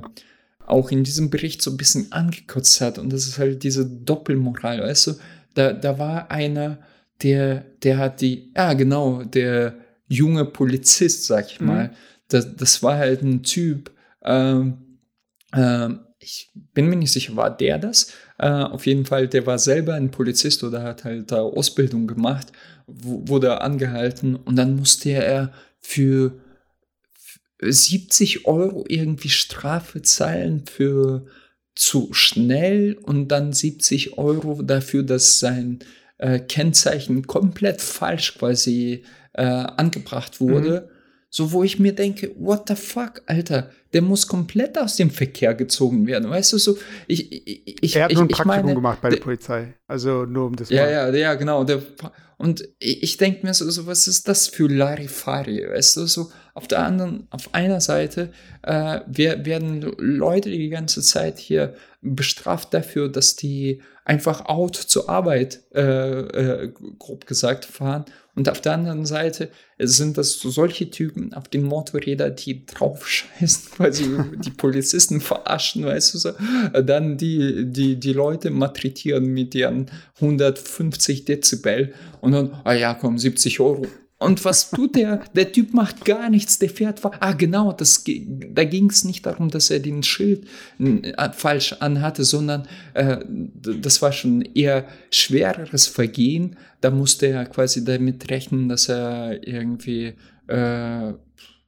auch 0.66 0.90
in 0.90 1.04
diesem 1.04 1.30
Bericht 1.30 1.62
so 1.62 1.70
ein 1.70 1.76
bisschen 1.76 2.12
angekotzt 2.12 2.80
hat, 2.80 2.98
und 2.98 3.12
das 3.12 3.26
ist 3.26 3.38
halt 3.38 3.62
diese 3.62 3.86
Doppelmoral, 3.86 4.80
weißt 4.80 5.06
du, 5.08 5.12
da, 5.54 5.72
da 5.72 5.98
war 5.98 6.30
einer, 6.30 6.78
der, 7.22 7.64
der 7.82 7.98
hat 7.98 8.20
die, 8.20 8.52
ja 8.56 8.74
genau, 8.74 9.22
der 9.24 9.74
junge 10.08 10.44
Polizist, 10.44 11.26
sag 11.26 11.46
ich 11.46 11.60
Mhm. 11.60 11.66
mal, 11.66 11.90
das, 12.28 12.54
das 12.56 12.82
war 12.82 12.96
halt 12.98 13.22
ein 13.22 13.42
Typ, 13.42 13.90
ähm, 14.22 14.78
ähm, 15.54 16.00
ich 16.20 16.50
bin 16.74 16.88
mir 16.88 16.96
nicht 16.96 17.12
sicher, 17.12 17.36
war 17.36 17.56
der 17.56 17.78
das? 17.78 18.12
Äh, 18.38 18.48
auf 18.48 18.86
jeden 18.86 19.06
Fall, 19.06 19.28
der 19.28 19.46
war 19.46 19.58
selber 19.58 19.94
ein 19.94 20.10
Polizist 20.10 20.62
oder 20.64 20.82
hat 20.82 21.04
halt 21.04 21.30
da 21.32 21.40
Ausbildung 21.40 22.06
gemacht, 22.06 22.48
wu- 22.86 23.22
wurde 23.26 23.60
angehalten 23.62 24.34
und 24.36 24.56
dann 24.56 24.76
musste 24.76 25.10
er 25.10 25.52
für 25.80 26.32
70 27.60 28.46
Euro 28.46 28.84
irgendwie 28.88 29.28
Strafe 29.30 30.02
zahlen 30.02 30.64
für 30.66 31.26
zu 31.74 32.12
schnell 32.12 32.98
und 33.02 33.28
dann 33.28 33.52
70 33.52 34.18
Euro 34.18 34.62
dafür, 34.62 35.02
dass 35.04 35.38
sein 35.38 35.78
äh, 36.18 36.40
Kennzeichen 36.40 37.26
komplett 37.26 37.80
falsch 37.80 38.36
quasi 38.36 39.04
äh, 39.34 39.42
angebracht 39.42 40.40
wurde. 40.40 40.90
So, 41.30 41.52
wo 41.52 41.62
ich 41.62 41.78
mir 41.78 41.94
denke, 41.94 42.32
what 42.38 42.68
the 42.68 42.74
fuck, 42.74 43.22
Alter, 43.26 43.70
der 43.92 44.00
muss 44.02 44.26
komplett 44.26 44.78
aus 44.78 44.96
dem 44.96 45.10
Verkehr 45.10 45.54
gezogen 45.54 46.06
werden. 46.06 46.30
Weißt 46.30 46.54
du, 46.54 46.58
so, 46.58 46.78
ich, 47.06 47.30
ich, 47.46 47.76
ich 47.82 47.96
er 47.96 48.04
hat 48.04 48.12
ich, 48.12 48.16
nur 48.16 48.24
ein 48.24 48.28
Praktikum 48.28 48.62
meine, 48.62 48.74
gemacht 48.74 49.00
bei 49.02 49.10
der 49.10 49.18
der- 49.18 49.24
Polizei. 49.24 49.74
Also 49.86 50.24
nur 50.24 50.46
um 50.46 50.56
das 50.56 50.70
ja, 50.70 50.84
mal. 50.84 50.90
ja, 50.90 51.14
ja, 51.14 51.34
genau. 51.34 51.64
Der, 51.64 51.82
und 52.38 52.68
ich, 52.78 53.16
denke 53.16 53.44
mir 53.44 53.52
so, 53.52 53.68
so, 53.68 53.86
was 53.86 54.06
ist 54.06 54.28
das 54.28 54.46
für 54.46 54.68
Larifari? 54.68 55.68
Weißt 55.68 55.96
du, 55.96 56.06
so 56.06 56.30
auf 56.54 56.68
der 56.68 56.84
anderen, 56.84 57.26
auf 57.30 57.52
einer 57.52 57.80
Seite 57.80 58.30
äh, 58.62 59.00
wir, 59.08 59.44
werden 59.44 59.80
Leute 59.98 60.48
die 60.48 60.68
ganze 60.68 61.02
Zeit 61.02 61.38
hier 61.40 61.74
bestraft 62.00 62.72
dafür, 62.72 63.08
dass 63.08 63.34
die 63.34 63.82
einfach 64.04 64.46
out 64.46 64.76
zur 64.76 65.10
Arbeit, 65.10 65.62
äh, 65.74 65.82
äh, 65.82 66.72
grob 66.98 67.26
gesagt, 67.26 67.64
fahren. 67.64 68.04
Und 68.38 68.48
auf 68.48 68.60
der 68.60 68.74
anderen 68.74 69.04
Seite 69.04 69.50
sind 69.80 70.16
das 70.16 70.34
so 70.34 70.48
solche 70.48 70.92
Typen 70.92 71.34
auf 71.34 71.48
den 71.48 71.64
Motorrädern, 71.64 72.36
die 72.36 72.64
draufscheißen, 72.66 73.72
quasi 73.76 74.16
die 74.44 74.50
Polizisten 74.50 75.20
verarschen, 75.20 75.84
weißt 75.84 76.14
du 76.14 76.18
so. 76.18 76.30
Dann 76.84 77.16
die, 77.16 77.64
die, 77.64 77.98
die 77.98 78.12
Leute 78.12 78.50
malträtieren 78.50 79.26
mit 79.26 79.56
ihren 79.56 79.90
150 80.20 81.24
Dezibel 81.24 81.92
und 82.20 82.30
dann, 82.30 82.60
ah 82.62 82.74
ja, 82.74 82.94
komm, 82.94 83.18
70 83.18 83.58
Euro. 83.58 83.86
Und 84.20 84.44
was 84.44 84.70
tut 84.70 84.96
der? 84.96 85.22
Der 85.36 85.52
Typ 85.52 85.74
macht 85.74 86.04
gar 86.04 86.28
nichts, 86.28 86.58
der 86.58 86.70
fährt. 86.70 87.00
Ah, 87.20 87.32
genau, 87.32 87.72
das, 87.72 88.02
da 88.04 88.64
ging 88.64 88.90
es 88.90 89.04
nicht 89.04 89.24
darum, 89.24 89.48
dass 89.48 89.70
er 89.70 89.78
den 89.78 90.02
Schild 90.02 90.44
äh, 90.80 91.30
falsch 91.32 91.74
anhatte, 91.74 92.24
sondern 92.24 92.66
äh, 92.94 93.18
das 93.28 94.02
war 94.02 94.10
schon 94.10 94.42
eher 94.42 94.86
schwereres 95.12 95.86
Vergehen. 95.86 96.56
Da 96.80 96.90
musste 96.90 97.26
er 97.28 97.44
quasi 97.46 97.84
damit 97.84 98.28
rechnen, 98.28 98.68
dass 98.68 98.88
er 98.88 99.46
irgendwie 99.46 100.14
äh, 100.48 101.12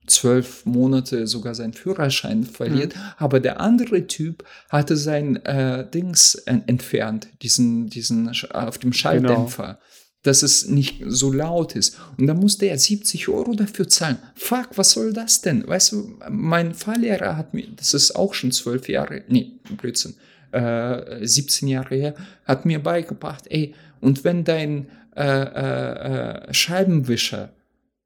zwölf 0.09 0.67
Monate 0.67 1.29
sogar 1.29 1.55
seinen 1.55 1.73
Führerschein 1.73 2.43
verliert. 2.43 2.95
Aber 3.17 3.39
der 3.39 3.61
andere 3.61 4.09
Typ 4.09 4.43
hatte 4.69 4.97
sein 4.97 5.37
äh, 5.45 5.89
Dings 5.89 6.35
en- 6.47 6.67
entfernt, 6.67 7.29
diesen, 7.43 7.87
diesen 7.89 8.29
auf 8.53 8.79
dem 8.79 8.93
Schalldämpfer. 8.93 9.79
Dass 10.23 10.43
es 10.43 10.67
nicht 10.67 11.03
so 11.07 11.33
laut 11.33 11.77
ist. 11.77 11.97
Und 12.19 12.27
da 12.27 12.35
musste 12.35 12.67
er 12.67 12.79
70 12.79 13.29
Euro 13.29 13.55
dafür 13.55 13.89
zahlen. 13.89 14.19
Fuck, 14.35 14.77
was 14.77 14.91
soll 14.91 15.13
das 15.13 15.41
denn? 15.41 15.67
Weißt 15.67 15.93
du, 15.93 16.19
mein 16.29 16.75
Fahrlehrer 16.75 17.37
hat 17.37 17.55
mir, 17.55 17.67
das 17.77 17.95
ist 17.95 18.15
auch 18.15 18.35
schon 18.35 18.53
zwölf 18.53 18.89
Jahre, 18.89 19.23
nee, 19.29 19.53
Blödsinn, 19.79 20.15
äh, 20.53 21.27
17 21.27 21.69
Jahre 21.69 21.95
her, 21.95 22.15
hat 22.45 22.67
mir 22.67 22.83
beigebracht, 22.83 23.45
ey, 23.49 23.75
und 24.01 24.25
wenn 24.25 24.45
dein 24.45 24.89
äh, 25.17 25.23
äh, 25.23 26.49
äh, 26.49 26.55
Scheibenwischer 26.55 27.53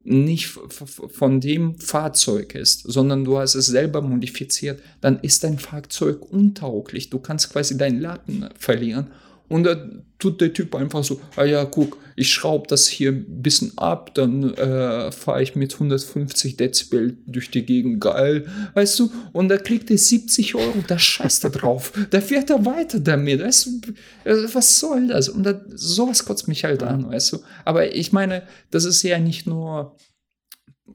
nicht 0.02 0.46
von 0.48 1.40
dem 1.40 1.78
Fahrzeug 1.78 2.54
ist, 2.54 2.82
sondern 2.82 3.24
du 3.24 3.38
hast 3.38 3.54
es 3.54 3.66
selber 3.66 4.02
modifiziert, 4.02 4.82
dann 5.00 5.20
ist 5.20 5.44
dein 5.44 5.58
Fahrzeug 5.58 6.30
untauglich. 6.30 7.10
Du 7.10 7.18
kannst 7.18 7.50
quasi 7.50 7.78
deinen 7.78 8.00
Lappen 8.00 8.48
verlieren. 8.58 9.08
Und 9.54 9.62
da 9.62 9.76
tut 10.18 10.40
der 10.40 10.52
Typ 10.52 10.74
einfach 10.74 11.04
so, 11.04 11.20
ah 11.36 11.44
ja, 11.44 11.64
guck, 11.64 11.96
ich 12.16 12.32
schraube 12.32 12.66
das 12.66 12.88
hier 12.88 13.12
ein 13.12 13.40
bisschen 13.40 13.70
ab, 13.78 14.12
dann 14.16 14.52
äh, 14.54 15.12
fahre 15.12 15.44
ich 15.44 15.54
mit 15.54 15.72
150 15.74 16.56
Dezibel 16.56 17.18
durch 17.24 17.52
die 17.52 17.64
Gegend, 17.64 18.00
geil, 18.00 18.48
weißt 18.74 18.98
du? 18.98 19.12
Und 19.32 19.50
da 19.50 19.56
kriegt 19.56 19.92
er 19.92 19.98
70 19.98 20.56
Euro, 20.56 20.82
da 20.88 20.98
scheißt 20.98 21.44
er 21.44 21.50
drauf. 21.50 21.92
Da 22.10 22.20
fährt 22.20 22.50
er 22.50 22.66
weiter 22.66 22.98
damit, 22.98 23.42
weißt 23.42 23.66
du? 23.66 23.92
Äh, 24.24 24.48
Was 24.52 24.80
soll 24.80 25.06
das? 25.06 25.28
Und 25.28 25.44
da, 25.44 25.60
sowas 25.68 26.24
kotzt 26.24 26.48
mich 26.48 26.64
halt 26.64 26.82
an, 26.82 27.08
weißt 27.08 27.34
du? 27.34 27.38
Aber 27.64 27.94
ich 27.94 28.10
meine, 28.10 28.42
das 28.72 28.84
ist 28.84 29.04
ja 29.04 29.20
nicht 29.20 29.46
nur 29.46 29.96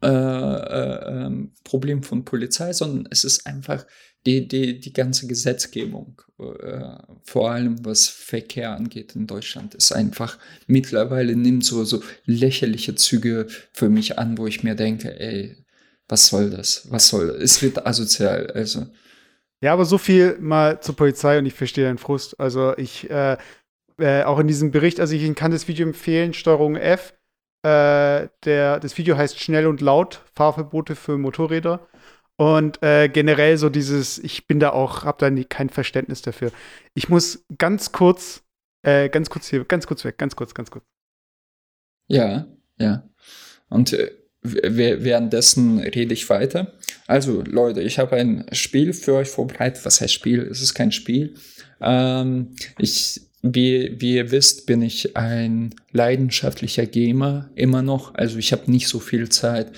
äh, 0.02 0.08
äh, 0.08 1.26
ähm, 1.26 1.54
Problem 1.64 2.04
von 2.04 2.26
Polizei, 2.26 2.74
sondern 2.74 3.08
es 3.10 3.24
ist 3.24 3.48
einfach 3.48 3.86
die, 4.26 4.48
die, 4.48 4.80
die 4.80 4.94
ganze 4.94 5.28
Gesetzgebung, 5.28 6.22
äh, 6.40 6.98
vor 7.24 7.52
allem 7.52 7.84
was 7.86 8.08
Verkehr 8.08 8.72
angeht 8.76 9.16
in 9.16 9.28
Deutschland, 9.28 9.76
ist 9.76 9.92
einfach 9.92 10.38
mittlerweile 10.68 11.36
nimmt 11.36 11.64
so, 11.64 11.84
so 11.86 12.04
lächerliche 12.26 12.96
Züge 12.96 13.48
für 13.72 13.90
mich 13.90 14.20
an, 14.20 14.38
wo 14.38 14.48
ich 14.48 14.64
mir 14.64 14.76
denke, 14.76 15.20
ey, 15.20 15.58
was 16.08 16.28
soll 16.28 16.50
das? 16.50 16.92
Was 16.92 17.08
soll 17.08 17.28
das? 17.28 17.38
Es 17.38 17.62
wird 17.62 17.86
asozial, 17.86 18.48
also. 18.52 18.88
Ja, 19.62 19.74
aber 19.74 19.86
so 19.86 19.98
viel 19.98 20.38
mal 20.40 20.82
zur 20.82 20.96
Polizei 20.96 21.38
und 21.38 21.46
ich 21.46 21.54
verstehe 21.54 21.86
deinen 21.86 21.98
Frust. 21.98 22.40
Also 22.40 22.76
ich, 22.78 23.10
äh, 23.10 23.38
äh, 24.00 24.24
auch 24.24 24.40
in 24.40 24.48
diesem 24.48 24.72
Bericht, 24.72 25.00
also 25.00 25.14
ich 25.14 25.36
kann 25.36 25.52
das 25.52 25.68
Video 25.68 25.86
empfehlen, 25.86 26.34
Steuerung 26.34 26.76
F. 26.76 27.14
Äh, 27.62 28.30
der, 28.46 28.80
das 28.80 28.98
Video 28.98 29.18
heißt 29.18 29.40
Schnell 29.40 29.68
und 29.68 29.82
laut, 29.82 30.22
Fahrverbote 30.34 30.96
für 30.96 31.18
Motorräder. 31.18 31.88
Und 32.40 32.82
äh, 32.82 33.10
generell 33.10 33.58
so 33.58 33.68
dieses, 33.68 34.18
ich 34.18 34.48
bin 34.48 34.62
da 34.62 34.70
auch, 34.70 35.04
hab 35.04 35.18
da 35.18 35.30
nie, 35.30 35.44
kein 35.44 35.68
Verständnis 35.68 36.22
dafür. 36.22 36.54
Ich 36.94 37.10
muss 37.10 37.44
ganz 37.58 37.92
kurz, 37.92 38.44
äh, 38.82 39.10
ganz 39.10 39.30
kurz 39.30 39.50
hier, 39.50 39.66
ganz 39.66 39.86
kurz 39.88 40.06
weg, 40.06 40.18
ganz 40.18 40.38
kurz, 40.38 40.54
ganz 40.54 40.72
kurz. 40.72 40.86
Ja, 42.08 42.48
ja. 42.78 43.04
Und 43.68 43.92
äh, 43.92 44.12
währenddessen 44.42 45.80
rede 45.80 46.14
ich 46.14 46.30
weiter. 46.30 46.78
Also, 47.08 47.42
Leute, 47.42 47.82
ich 47.82 48.00
habe 48.00 48.16
ein 48.16 48.46
Spiel 48.54 48.94
für 48.94 49.16
euch 49.16 49.28
vorbereitet. 49.28 49.86
Was 49.86 50.00
heißt 50.00 50.14
Spiel? 50.14 50.40
Es 50.44 50.62
ist 50.62 50.74
kein 50.74 50.94
Spiel. 50.94 51.36
Ähm, 51.82 52.56
ich, 52.78 53.20
wie, 53.42 54.00
wie 54.00 54.16
ihr 54.16 54.32
wisst, 54.32 54.66
bin 54.66 54.82
ich 54.82 55.18
ein 55.18 55.76
leidenschaftlicher 55.92 56.86
Gamer 56.86 57.50
immer 57.56 57.82
noch. 57.82 58.16
Also 58.16 58.38
ich 58.38 58.54
habe 58.54 58.72
nicht 58.72 58.88
so 58.88 59.02
viel 59.02 59.28
Zeit 59.28 59.74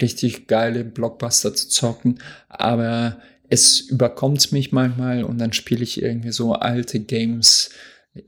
richtig 0.00 0.46
geile 0.46 0.84
Blockbuster 0.84 1.54
zu 1.54 1.68
zocken, 1.68 2.18
aber 2.48 3.18
es 3.48 3.80
überkommt 3.80 4.50
mich 4.52 4.72
manchmal 4.72 5.24
und 5.24 5.38
dann 5.38 5.52
spiele 5.52 5.82
ich 5.82 6.02
irgendwie 6.02 6.32
so 6.32 6.54
alte 6.54 7.00
Games. 7.00 7.70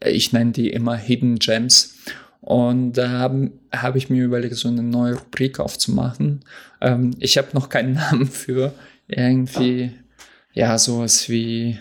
Ich 0.05 0.33
nenne 0.33 0.53
die 0.53 0.71
immer 0.71 0.97
Hidden 0.97 1.39
Gems. 1.39 1.95
Und 2.41 2.93
da 2.93 3.09
habe 3.09 3.53
hab 3.73 3.97
ich 3.97 4.11
mir 4.11 4.23
überlegt, 4.23 4.57
so 4.57 4.69
eine 4.69 4.83
neue 4.83 5.15
Rubrik 5.15 5.61
aufzumachen. 5.61 6.45
Ähm, 6.83 7.13
ich 7.19 7.39
habe 7.39 7.49
noch 7.55 7.71
keinen 7.71 7.95
Namen 7.95 8.27
für 8.27 8.75
irgendwie, 9.09 9.93
ja, 10.53 10.77
sowas 10.77 11.31
wie 11.31 11.79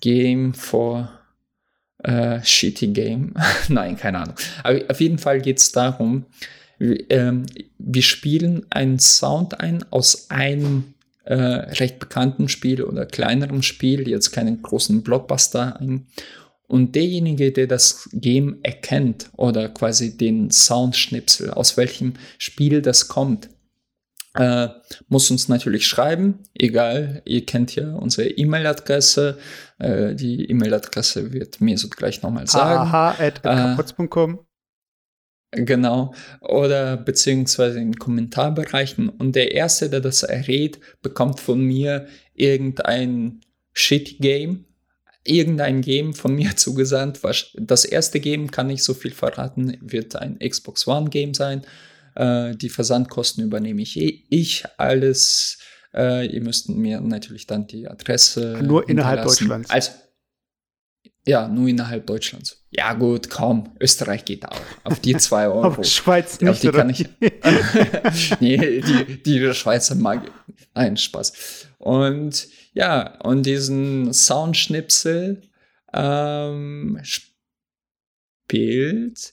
Game 0.00 0.54
for 0.54 1.10
äh, 2.04 2.40
Shitty 2.40 2.88
Game. 2.88 3.34
Nein, 3.68 3.96
keine 3.96 4.18
Ahnung. 4.18 4.36
Aber 4.62 4.80
auf 4.88 5.00
jeden 5.00 5.18
Fall 5.18 5.40
geht 5.40 5.58
es 5.58 5.72
darum, 5.72 6.26
wir, 6.80 7.10
ähm, 7.10 7.46
wir 7.78 8.02
spielen 8.02 8.66
einen 8.70 8.98
Sound 8.98 9.60
ein 9.60 9.84
aus 9.90 10.30
einem 10.30 10.94
äh, 11.24 11.34
recht 11.34 12.00
bekannten 12.00 12.48
Spiel 12.48 12.82
oder 12.82 13.06
kleinerem 13.06 13.62
Spiel, 13.62 14.08
jetzt 14.08 14.32
keinen 14.32 14.62
großen 14.62 15.02
Blockbuster 15.02 15.78
ein. 15.80 16.06
Und 16.66 16.94
derjenige, 16.94 17.52
der 17.52 17.66
das 17.66 18.08
Game 18.12 18.58
erkennt 18.62 19.30
oder 19.36 19.68
quasi 19.68 20.16
den 20.16 20.50
Soundschnipsel, 20.50 21.50
aus 21.50 21.76
welchem 21.76 22.14
Spiel 22.38 22.80
das 22.80 23.08
kommt, 23.08 23.50
äh, 24.34 24.68
muss 25.08 25.30
uns 25.30 25.48
natürlich 25.48 25.86
schreiben. 25.86 26.38
Egal, 26.54 27.22
ihr 27.24 27.44
kennt 27.44 27.74
ja 27.74 27.92
unsere 27.94 28.28
E-Mail-Adresse. 28.28 29.38
Äh, 29.78 30.14
die 30.14 30.48
E-Mail-Adresse 30.48 31.32
wird 31.32 31.60
mir 31.60 31.76
so 31.76 31.88
gleich 31.88 32.22
nochmal 32.22 32.46
sagen. 32.46 32.88
Aha, 32.88 33.16
at 33.18 33.42
kaputz.com. 33.42 34.38
Genau. 35.52 36.14
Oder 36.40 36.96
beziehungsweise 36.96 37.80
in 37.80 37.96
Kommentarbereichen. 37.96 39.08
Und 39.08 39.34
der 39.34 39.52
Erste, 39.52 39.90
der 39.90 40.00
das 40.00 40.22
errät, 40.22 40.78
bekommt 41.02 41.40
von 41.40 41.60
mir 41.60 42.06
irgendein 42.34 43.40
Shit-Game. 43.72 44.66
Irgendein 45.24 45.82
Game 45.82 46.14
von 46.14 46.34
mir 46.34 46.50
zugesandt. 46.56 47.20
Das 47.58 47.84
erste 47.84 48.20
Game, 48.20 48.50
kann 48.50 48.70
ich 48.70 48.84
so 48.84 48.94
viel 48.94 49.10
verraten, 49.10 49.76
wird 49.80 50.16
ein 50.16 50.38
Xbox 50.38 50.86
One-Game 50.86 51.34
sein. 51.34 51.62
Äh, 52.14 52.54
die 52.56 52.68
Versandkosten 52.68 53.44
übernehme 53.44 53.82
ich 53.82 53.96
eh. 53.96 54.24
Ich 54.30 54.64
alles. 54.76 55.58
Äh, 55.92 56.26
ihr 56.26 56.42
müsst 56.42 56.68
mir 56.68 57.00
natürlich 57.00 57.46
dann 57.46 57.66
die 57.66 57.88
Adresse. 57.88 58.60
Nur 58.62 58.88
innerhalb 58.88 59.24
Deutschlands. 59.24 59.68
Also, 59.70 59.90
ja, 61.26 61.48
nur 61.48 61.68
innerhalb 61.68 62.06
Deutschlands. 62.06 62.64
Ja, 62.70 62.92
gut, 62.94 63.28
kaum. 63.30 63.74
Österreich 63.80 64.24
geht 64.24 64.46
auch. 64.46 64.60
Auf 64.84 65.00
die 65.00 65.16
zwei 65.16 65.48
Euro. 65.48 65.64
Aber 65.64 65.84
Schweiz 65.84 66.40
nicht, 66.40 66.50
Auf 66.50 66.60
die 66.60 66.68
oder? 66.68 66.78
kann 66.78 66.90
ich. 66.90 67.08
nee, 68.40 68.80
die, 68.80 69.22
die 69.22 69.54
Schweizer 69.54 69.94
mag. 69.96 70.30
Nein, 70.74 70.96
Spaß. 70.96 71.66
Und 71.78 72.48
ja, 72.72 73.18
und 73.20 73.44
diesen 73.44 74.12
Soundschnipsel 74.12 75.42
ähm, 75.92 77.00
spielt. 77.02 77.34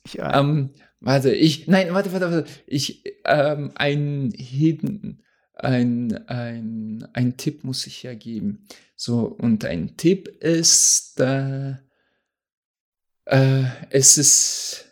Ich, 0.06 0.20
äh, 0.20 0.40
Ähm, 0.40 0.72
warte, 1.00 1.34
ich. 1.34 1.68
Nein, 1.68 1.94
warte, 1.94 2.12
warte, 2.12 2.32
warte. 2.32 2.50
Ich, 2.66 3.04
ähm, 3.26 3.72
ein 3.76 4.34
Hidden. 4.36 5.24
Ein, 5.60 6.28
ein, 6.28 7.08
ein 7.14 7.38
Tipp 7.38 7.64
muss 7.64 7.88
ich 7.88 8.04
ja 8.04 8.14
geben. 8.14 8.68
So, 8.96 9.26
und 9.26 9.66
ein 9.66 9.98
Tipp 9.98 10.28
ist, 10.28 11.20
äh, 11.20 11.76
äh, 13.26 13.64
es 13.90 14.18
ist 14.18 14.86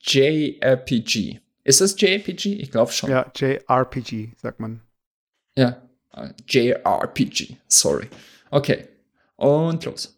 JRPG. 0.00 1.40
Ist 1.64 1.80
das 1.80 2.00
JRPG? 2.00 2.54
Ich 2.54 2.70
glaube 2.70 2.90
schon. 2.92 3.10
ja, 3.10 3.30
JRPG, 3.34 4.32
sagt 4.36 4.60
man. 4.60 4.80
Ja, 5.56 5.82
äh, 6.12 6.30
JRPG, 6.48 7.56
sorry. 7.68 8.08
Okay, 8.50 8.88
und 9.36 9.84
los. 9.84 10.16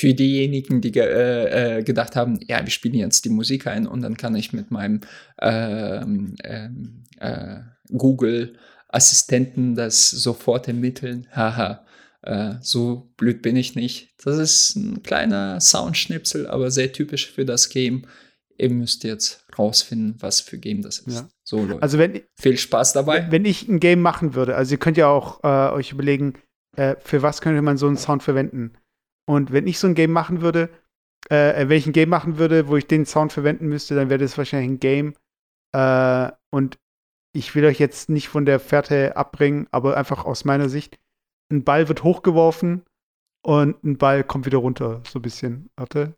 Für 0.00 0.14
diejenigen, 0.14 0.80
die 0.80 0.98
äh, 0.98 1.78
äh, 1.78 1.82
gedacht 1.82 2.16
haben, 2.16 2.40
ja, 2.48 2.64
wir 2.64 2.70
spielen 2.70 2.94
jetzt 2.94 3.26
die 3.26 3.28
Musik 3.28 3.66
ein 3.66 3.86
und 3.86 4.00
dann 4.00 4.16
kann 4.16 4.34
ich 4.34 4.54
mit 4.54 4.70
meinem 4.70 5.02
ähm, 5.42 6.36
ähm, 6.42 7.04
äh, 7.18 7.58
Google-Assistenten 7.92 9.74
das 9.74 10.08
sofort 10.08 10.68
ermitteln. 10.68 11.26
Haha, 11.32 11.84
äh, 12.22 12.54
so 12.62 13.12
blöd 13.18 13.42
bin 13.42 13.56
ich 13.56 13.74
nicht. 13.74 14.14
Das 14.24 14.38
ist 14.38 14.74
ein 14.74 15.02
kleiner 15.02 15.60
Soundschnipsel, 15.60 16.46
aber 16.46 16.70
sehr 16.70 16.94
typisch 16.94 17.30
für 17.30 17.44
das 17.44 17.68
Game. 17.68 18.06
Ihr 18.56 18.70
müsst 18.70 19.04
jetzt 19.04 19.44
rausfinden, 19.58 20.16
was 20.20 20.40
für 20.40 20.56
Game 20.56 20.80
das 20.80 21.00
ist. 21.00 21.16
Ja. 21.16 21.28
So, 21.44 21.62
Leute. 21.66 21.82
Also 21.82 21.98
wenn, 21.98 22.22
Viel 22.40 22.56
Spaß 22.56 22.94
dabei. 22.94 23.30
wenn 23.30 23.44
ich 23.44 23.68
ein 23.68 23.80
Game 23.80 24.00
machen 24.00 24.34
würde, 24.34 24.56
also 24.56 24.72
ihr 24.72 24.78
könnt 24.78 24.96
ja 24.96 25.08
auch 25.08 25.44
äh, 25.44 25.74
euch 25.74 25.92
überlegen, 25.92 26.38
äh, 26.74 26.96
für 27.04 27.20
was 27.20 27.42
könnte 27.42 27.60
man 27.60 27.76
so 27.76 27.86
einen 27.86 27.98
Sound 27.98 28.22
verwenden. 28.22 28.72
Und 29.30 29.52
wenn 29.52 29.68
ich 29.68 29.78
so 29.78 29.86
ein 29.86 29.94
Game 29.94 30.10
machen 30.10 30.40
würde, 30.40 30.70
äh, 31.28 31.68
wenn 31.68 31.78
ich 31.78 31.86
ein 31.86 31.92
Game 31.92 32.08
machen 32.08 32.38
würde, 32.38 32.66
wo 32.66 32.76
ich 32.76 32.88
den 32.88 33.06
Sound 33.06 33.32
verwenden 33.32 33.68
müsste, 33.68 33.94
dann 33.94 34.10
wäre 34.10 34.18
das 34.18 34.36
wahrscheinlich 34.36 34.70
ein 34.70 34.80
Game. 34.80 35.14
Äh, 35.72 36.32
und 36.50 36.80
ich 37.32 37.54
will 37.54 37.64
euch 37.64 37.78
jetzt 37.78 38.08
nicht 38.08 38.28
von 38.28 38.44
der 38.44 38.58
Fährte 38.58 39.16
abbringen, 39.16 39.68
aber 39.70 39.96
einfach 39.96 40.24
aus 40.24 40.44
meiner 40.44 40.68
Sicht. 40.68 40.98
Ein 41.48 41.62
Ball 41.62 41.86
wird 41.86 42.02
hochgeworfen 42.02 42.82
und 43.46 43.84
ein 43.84 43.98
Ball 43.98 44.24
kommt 44.24 44.46
wieder 44.46 44.58
runter, 44.58 45.00
so 45.08 45.20
ein 45.20 45.22
bisschen. 45.22 45.70
Warte. 45.76 46.16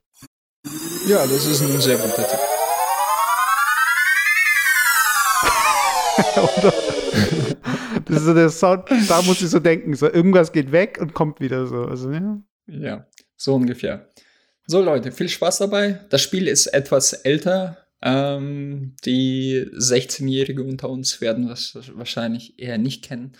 Ja, 1.06 1.18
das 1.18 1.44
ist 1.44 1.60
ein 1.60 1.80
sehr 1.82 1.98
guter 1.98 2.26
Tipp. 2.26 2.40
Das 8.06 8.16
ist 8.18 8.24
so 8.24 8.34
der 8.34 8.50
Sound, 8.50 8.84
da 9.08 9.22
muss 9.22 9.42
ich 9.42 9.50
so 9.50 9.60
denken. 9.60 9.94
So, 9.94 10.10
irgendwas 10.10 10.52
geht 10.52 10.72
weg 10.72 10.98
und 11.00 11.14
kommt 11.14 11.40
wieder 11.40 11.66
so. 11.66 11.84
Also, 11.84 12.10
ja. 12.10 12.42
Ja, 12.66 13.06
so 13.36 13.54
ungefähr. 13.54 14.08
So 14.66 14.80
Leute, 14.80 15.12
viel 15.12 15.28
Spaß 15.28 15.58
dabei. 15.58 16.00
Das 16.10 16.22
Spiel 16.22 16.46
ist 16.48 16.66
etwas 16.68 17.12
älter. 17.12 17.78
Ähm, 18.00 18.96
die 19.04 19.66
16-Jährige 19.76 20.62
unter 20.64 20.88
uns 20.88 21.20
werden 21.20 21.48
das 21.48 21.74
wahrscheinlich 21.94 22.58
eher 22.58 22.78
nicht 22.78 23.04
kennen. 23.04 23.32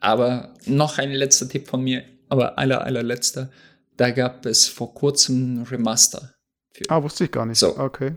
Aber 0.00 0.54
noch 0.66 0.98
ein 0.98 1.12
letzter 1.12 1.48
Tipp 1.48 1.68
von 1.68 1.82
mir, 1.82 2.04
aber 2.28 2.58
aller, 2.58 2.82
allerletzter. 2.84 3.50
Da 3.96 4.10
gab 4.10 4.46
es 4.46 4.66
vor 4.66 4.94
kurzem 4.94 5.60
ein 5.60 5.62
Remaster. 5.64 6.34
Für. 6.72 6.84
Ah, 6.88 7.02
wusste 7.02 7.24
ich 7.24 7.30
gar 7.30 7.44
nicht. 7.44 7.58
So. 7.58 7.76
Okay. 7.78 8.16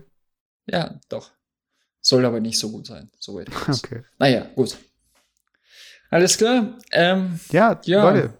Ja, 0.66 0.98
doch. 1.10 1.30
Soll 2.00 2.24
aber 2.24 2.40
nicht 2.40 2.58
so 2.58 2.70
gut 2.70 2.86
sein. 2.86 3.10
So 3.18 3.34
weit 3.36 3.48
ich 3.50 3.68
weiß. 3.68 3.84
Okay. 3.84 4.02
Naja, 4.18 4.46
gut. 4.54 4.78
Alles 6.10 6.36
klar. 6.38 6.78
Ähm, 6.92 7.38
Ja, 7.50 7.80
Ja. 7.84 8.10
Leute. 8.10 8.38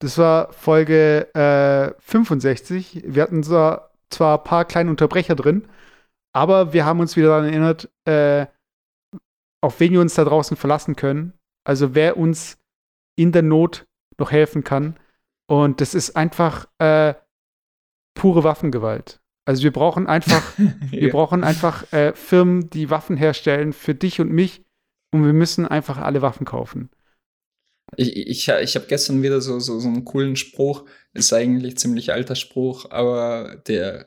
Das 0.00 0.16
war 0.18 0.52
Folge 0.52 1.32
äh, 1.34 1.94
65. 2.00 3.02
Wir 3.06 3.22
hatten 3.22 3.42
zwar, 3.42 3.90
zwar 4.08 4.38
ein 4.38 4.44
paar 4.44 4.64
kleine 4.64 4.90
Unterbrecher 4.90 5.34
drin, 5.34 5.68
aber 6.32 6.72
wir 6.72 6.84
haben 6.84 7.00
uns 7.00 7.16
wieder 7.16 7.28
daran 7.28 7.44
erinnert, 7.44 7.90
äh, 8.06 8.46
auf 9.62 9.78
wen 9.78 9.92
wir 9.92 10.00
uns 10.00 10.14
da 10.14 10.24
draußen 10.24 10.56
verlassen 10.56 10.96
können. 10.96 11.34
Also 11.64 11.94
wer 11.94 12.16
uns 12.16 12.58
in 13.16 13.32
der 13.32 13.42
Not 13.42 13.86
noch 14.18 14.30
helfen 14.30 14.64
kann. 14.64 14.98
Und 15.46 15.80
das 15.80 15.94
ist 15.94 16.16
einfach 16.16 16.66
äh, 16.78 17.14
pure 18.14 18.44
Waffengewalt. 18.44 19.20
Also 19.44 19.64
wir 19.64 19.72
brauchen 19.72 20.06
einfach 20.06 20.42
wir 20.56 21.08
ja. 21.08 21.12
brauchen 21.12 21.44
einfach 21.44 21.92
äh, 21.92 22.14
Firmen, 22.14 22.70
die 22.70 22.88
Waffen 22.88 23.16
herstellen 23.16 23.72
für 23.72 23.94
dich 23.94 24.20
und 24.20 24.30
mich. 24.30 24.64
Und 25.12 25.26
wir 25.26 25.32
müssen 25.32 25.66
einfach 25.66 25.98
alle 25.98 26.22
Waffen 26.22 26.46
kaufen. 26.46 26.88
Ich, 27.96 28.16
ich, 28.16 28.48
ich 28.48 28.74
habe 28.76 28.86
gestern 28.86 29.22
wieder 29.22 29.40
so, 29.40 29.58
so, 29.58 29.80
so 29.80 29.88
einen 29.88 30.04
coolen 30.04 30.36
Spruch. 30.36 30.84
Ist 31.12 31.32
eigentlich 31.32 31.76
ziemlich 31.78 32.12
alter 32.12 32.36
Spruch, 32.36 32.90
aber 32.90 33.56
der 33.66 34.06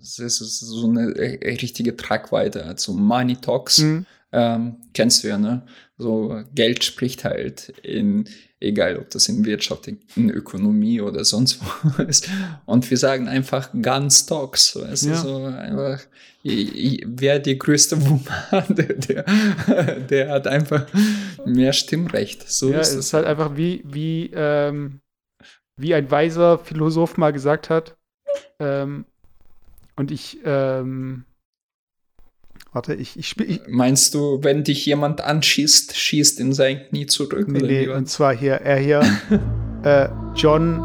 es 0.00 0.18
ist 0.18 0.60
so 0.60 0.88
eine 0.88 1.10
äh, 1.16 1.54
richtige 1.60 1.96
Tragweite. 1.96 2.64
Also 2.64 2.92
Money 2.92 3.36
Talks, 3.36 3.78
Mhm. 3.78 4.06
Ähm, 4.32 4.76
kennst 4.94 5.24
du 5.24 5.28
ja, 5.28 5.38
ne? 5.38 5.62
So 5.96 6.42
Geld 6.54 6.84
spricht 6.84 7.24
halt 7.24 7.70
in, 7.82 8.28
egal 8.60 8.98
ob 8.98 9.10
das 9.10 9.28
in 9.28 9.44
Wirtschaft, 9.44 9.88
in 10.16 10.30
Ökonomie 10.30 11.00
oder 11.00 11.24
sonst 11.24 11.60
wo 11.60 12.02
ist. 12.04 12.28
Und 12.66 12.88
wir 12.88 12.96
sagen 12.96 13.26
einfach 13.28 13.70
Guns 13.72 14.26
Talks. 14.26 14.76
Weißt 14.76 15.06
Ja. 15.06 15.12
du, 15.14 15.18
so 15.28 15.44
einfach, 15.44 16.00
wer 16.44 17.38
die 17.40 17.58
größte 17.58 18.00
Wumme 18.06 18.20
hat, 18.50 18.78
der, 18.78 19.24
der, 19.98 20.28
hat 20.30 20.46
einfach 20.46 20.86
mehr 21.44 21.72
Stimmrecht. 21.72 22.48
So 22.48 22.70
Ja, 22.70 22.80
ist 22.80 22.88
es 22.90 22.94
es. 22.94 23.06
ist 23.06 23.14
halt 23.14 23.26
einfach 23.26 23.56
wie, 23.56 23.82
wie, 23.84 24.30
ähm, 24.34 25.00
wie 25.76 25.94
ein 25.94 26.10
weiser 26.10 26.58
Philosoph 26.58 27.16
mal 27.16 27.32
gesagt 27.32 27.70
hat. 27.70 27.96
Ähm, 28.60 29.04
und 29.96 30.12
ich, 30.12 30.38
ähm, 30.44 31.24
warte, 32.72 32.94
ich, 32.94 33.18
ich 33.18 33.28
spiele. 33.28 33.60
Meinst 33.68 34.14
du, 34.14 34.42
wenn 34.42 34.64
dich 34.64 34.84
jemand 34.86 35.20
anschießt, 35.20 35.96
schießt 35.96 36.40
in 36.40 36.52
sein 36.52 36.82
Knie 36.88 37.06
zurück? 37.06 37.48
nee, 37.48 37.58
oder 37.58 37.66
nee, 37.66 37.88
und 37.88 38.08
zwar 38.08 38.34
hier, 38.34 38.54
er 38.54 38.78
hier, 38.78 39.00
äh, 39.82 40.08
John 40.34 40.78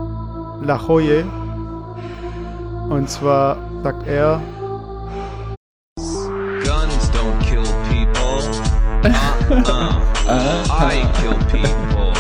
La 0.66 0.82
Joye. 0.88 1.24
Und 2.90 3.10
zwar 3.10 3.58
sagt 3.84 4.08
er, 4.08 4.42
Guns 5.96 7.10
don't 7.12 7.40
kill 7.42 7.64
people. 7.90 8.44
Uh-uh. 9.04 10.04
I 10.70 11.06
kill 11.20 11.34
people. 11.50 12.14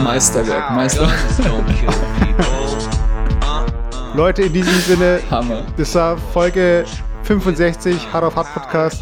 Meisterwerk, 0.04 0.70
Meister. 0.74 1.06
Guns 1.06 1.38
don't 1.46 1.66
kill 1.78 1.92
people. 2.18 2.44
Uh-uh. 3.42 4.16
Leute, 4.16 4.42
in 4.42 4.52
diesem 4.52 4.80
Sinne, 4.80 5.20
Hammer. 5.30 5.66
das 5.76 5.94
war 5.94 6.16
Folge 6.16 6.84
65 7.30 8.12
Hard 8.12 8.24
auf 8.24 8.34
Hard 8.34 8.52
Podcast. 8.52 9.00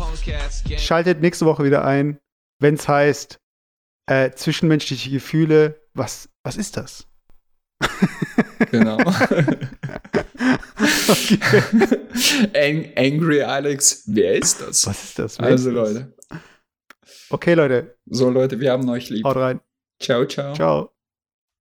Schaltet 0.77 1.23
nächste 1.23 1.47
Woche 1.47 1.65
wieder 1.65 1.83
ein, 1.87 2.19
wenn 2.61 2.75
es 2.75 2.87
heißt, 2.87 3.41
äh, 4.05 4.33
zwischenmenschliche 4.33 5.09
Gefühle, 5.09 5.81
was, 5.95 6.29
was 6.43 6.59
ist 6.59 6.77
das? 6.77 7.07
Genau. 8.71 8.99
Ang 12.55 12.93
Angry 12.97 13.41
Alex, 13.43 14.03
wer 14.09 14.35
ist 14.35 14.61
das? 14.61 14.87
Was 14.87 15.05
ist 15.05 15.19
das? 15.19 15.39
Wer 15.39 15.47
Also 15.47 15.71
ist 15.71 15.77
das? 15.77 15.95
Leute. 15.95 16.15
Okay, 17.31 17.55
Leute, 17.55 17.97
So 18.05 18.29
Leute, 18.29 18.61
wir 18.61 18.73
haben 18.73 18.87
euch 18.91 19.09
lieb. 19.09 19.25
haut 19.25 19.37
rein. 19.37 19.61
Ciao, 20.03 20.27
ciao. 20.27 20.53
Ciao. 20.55 20.91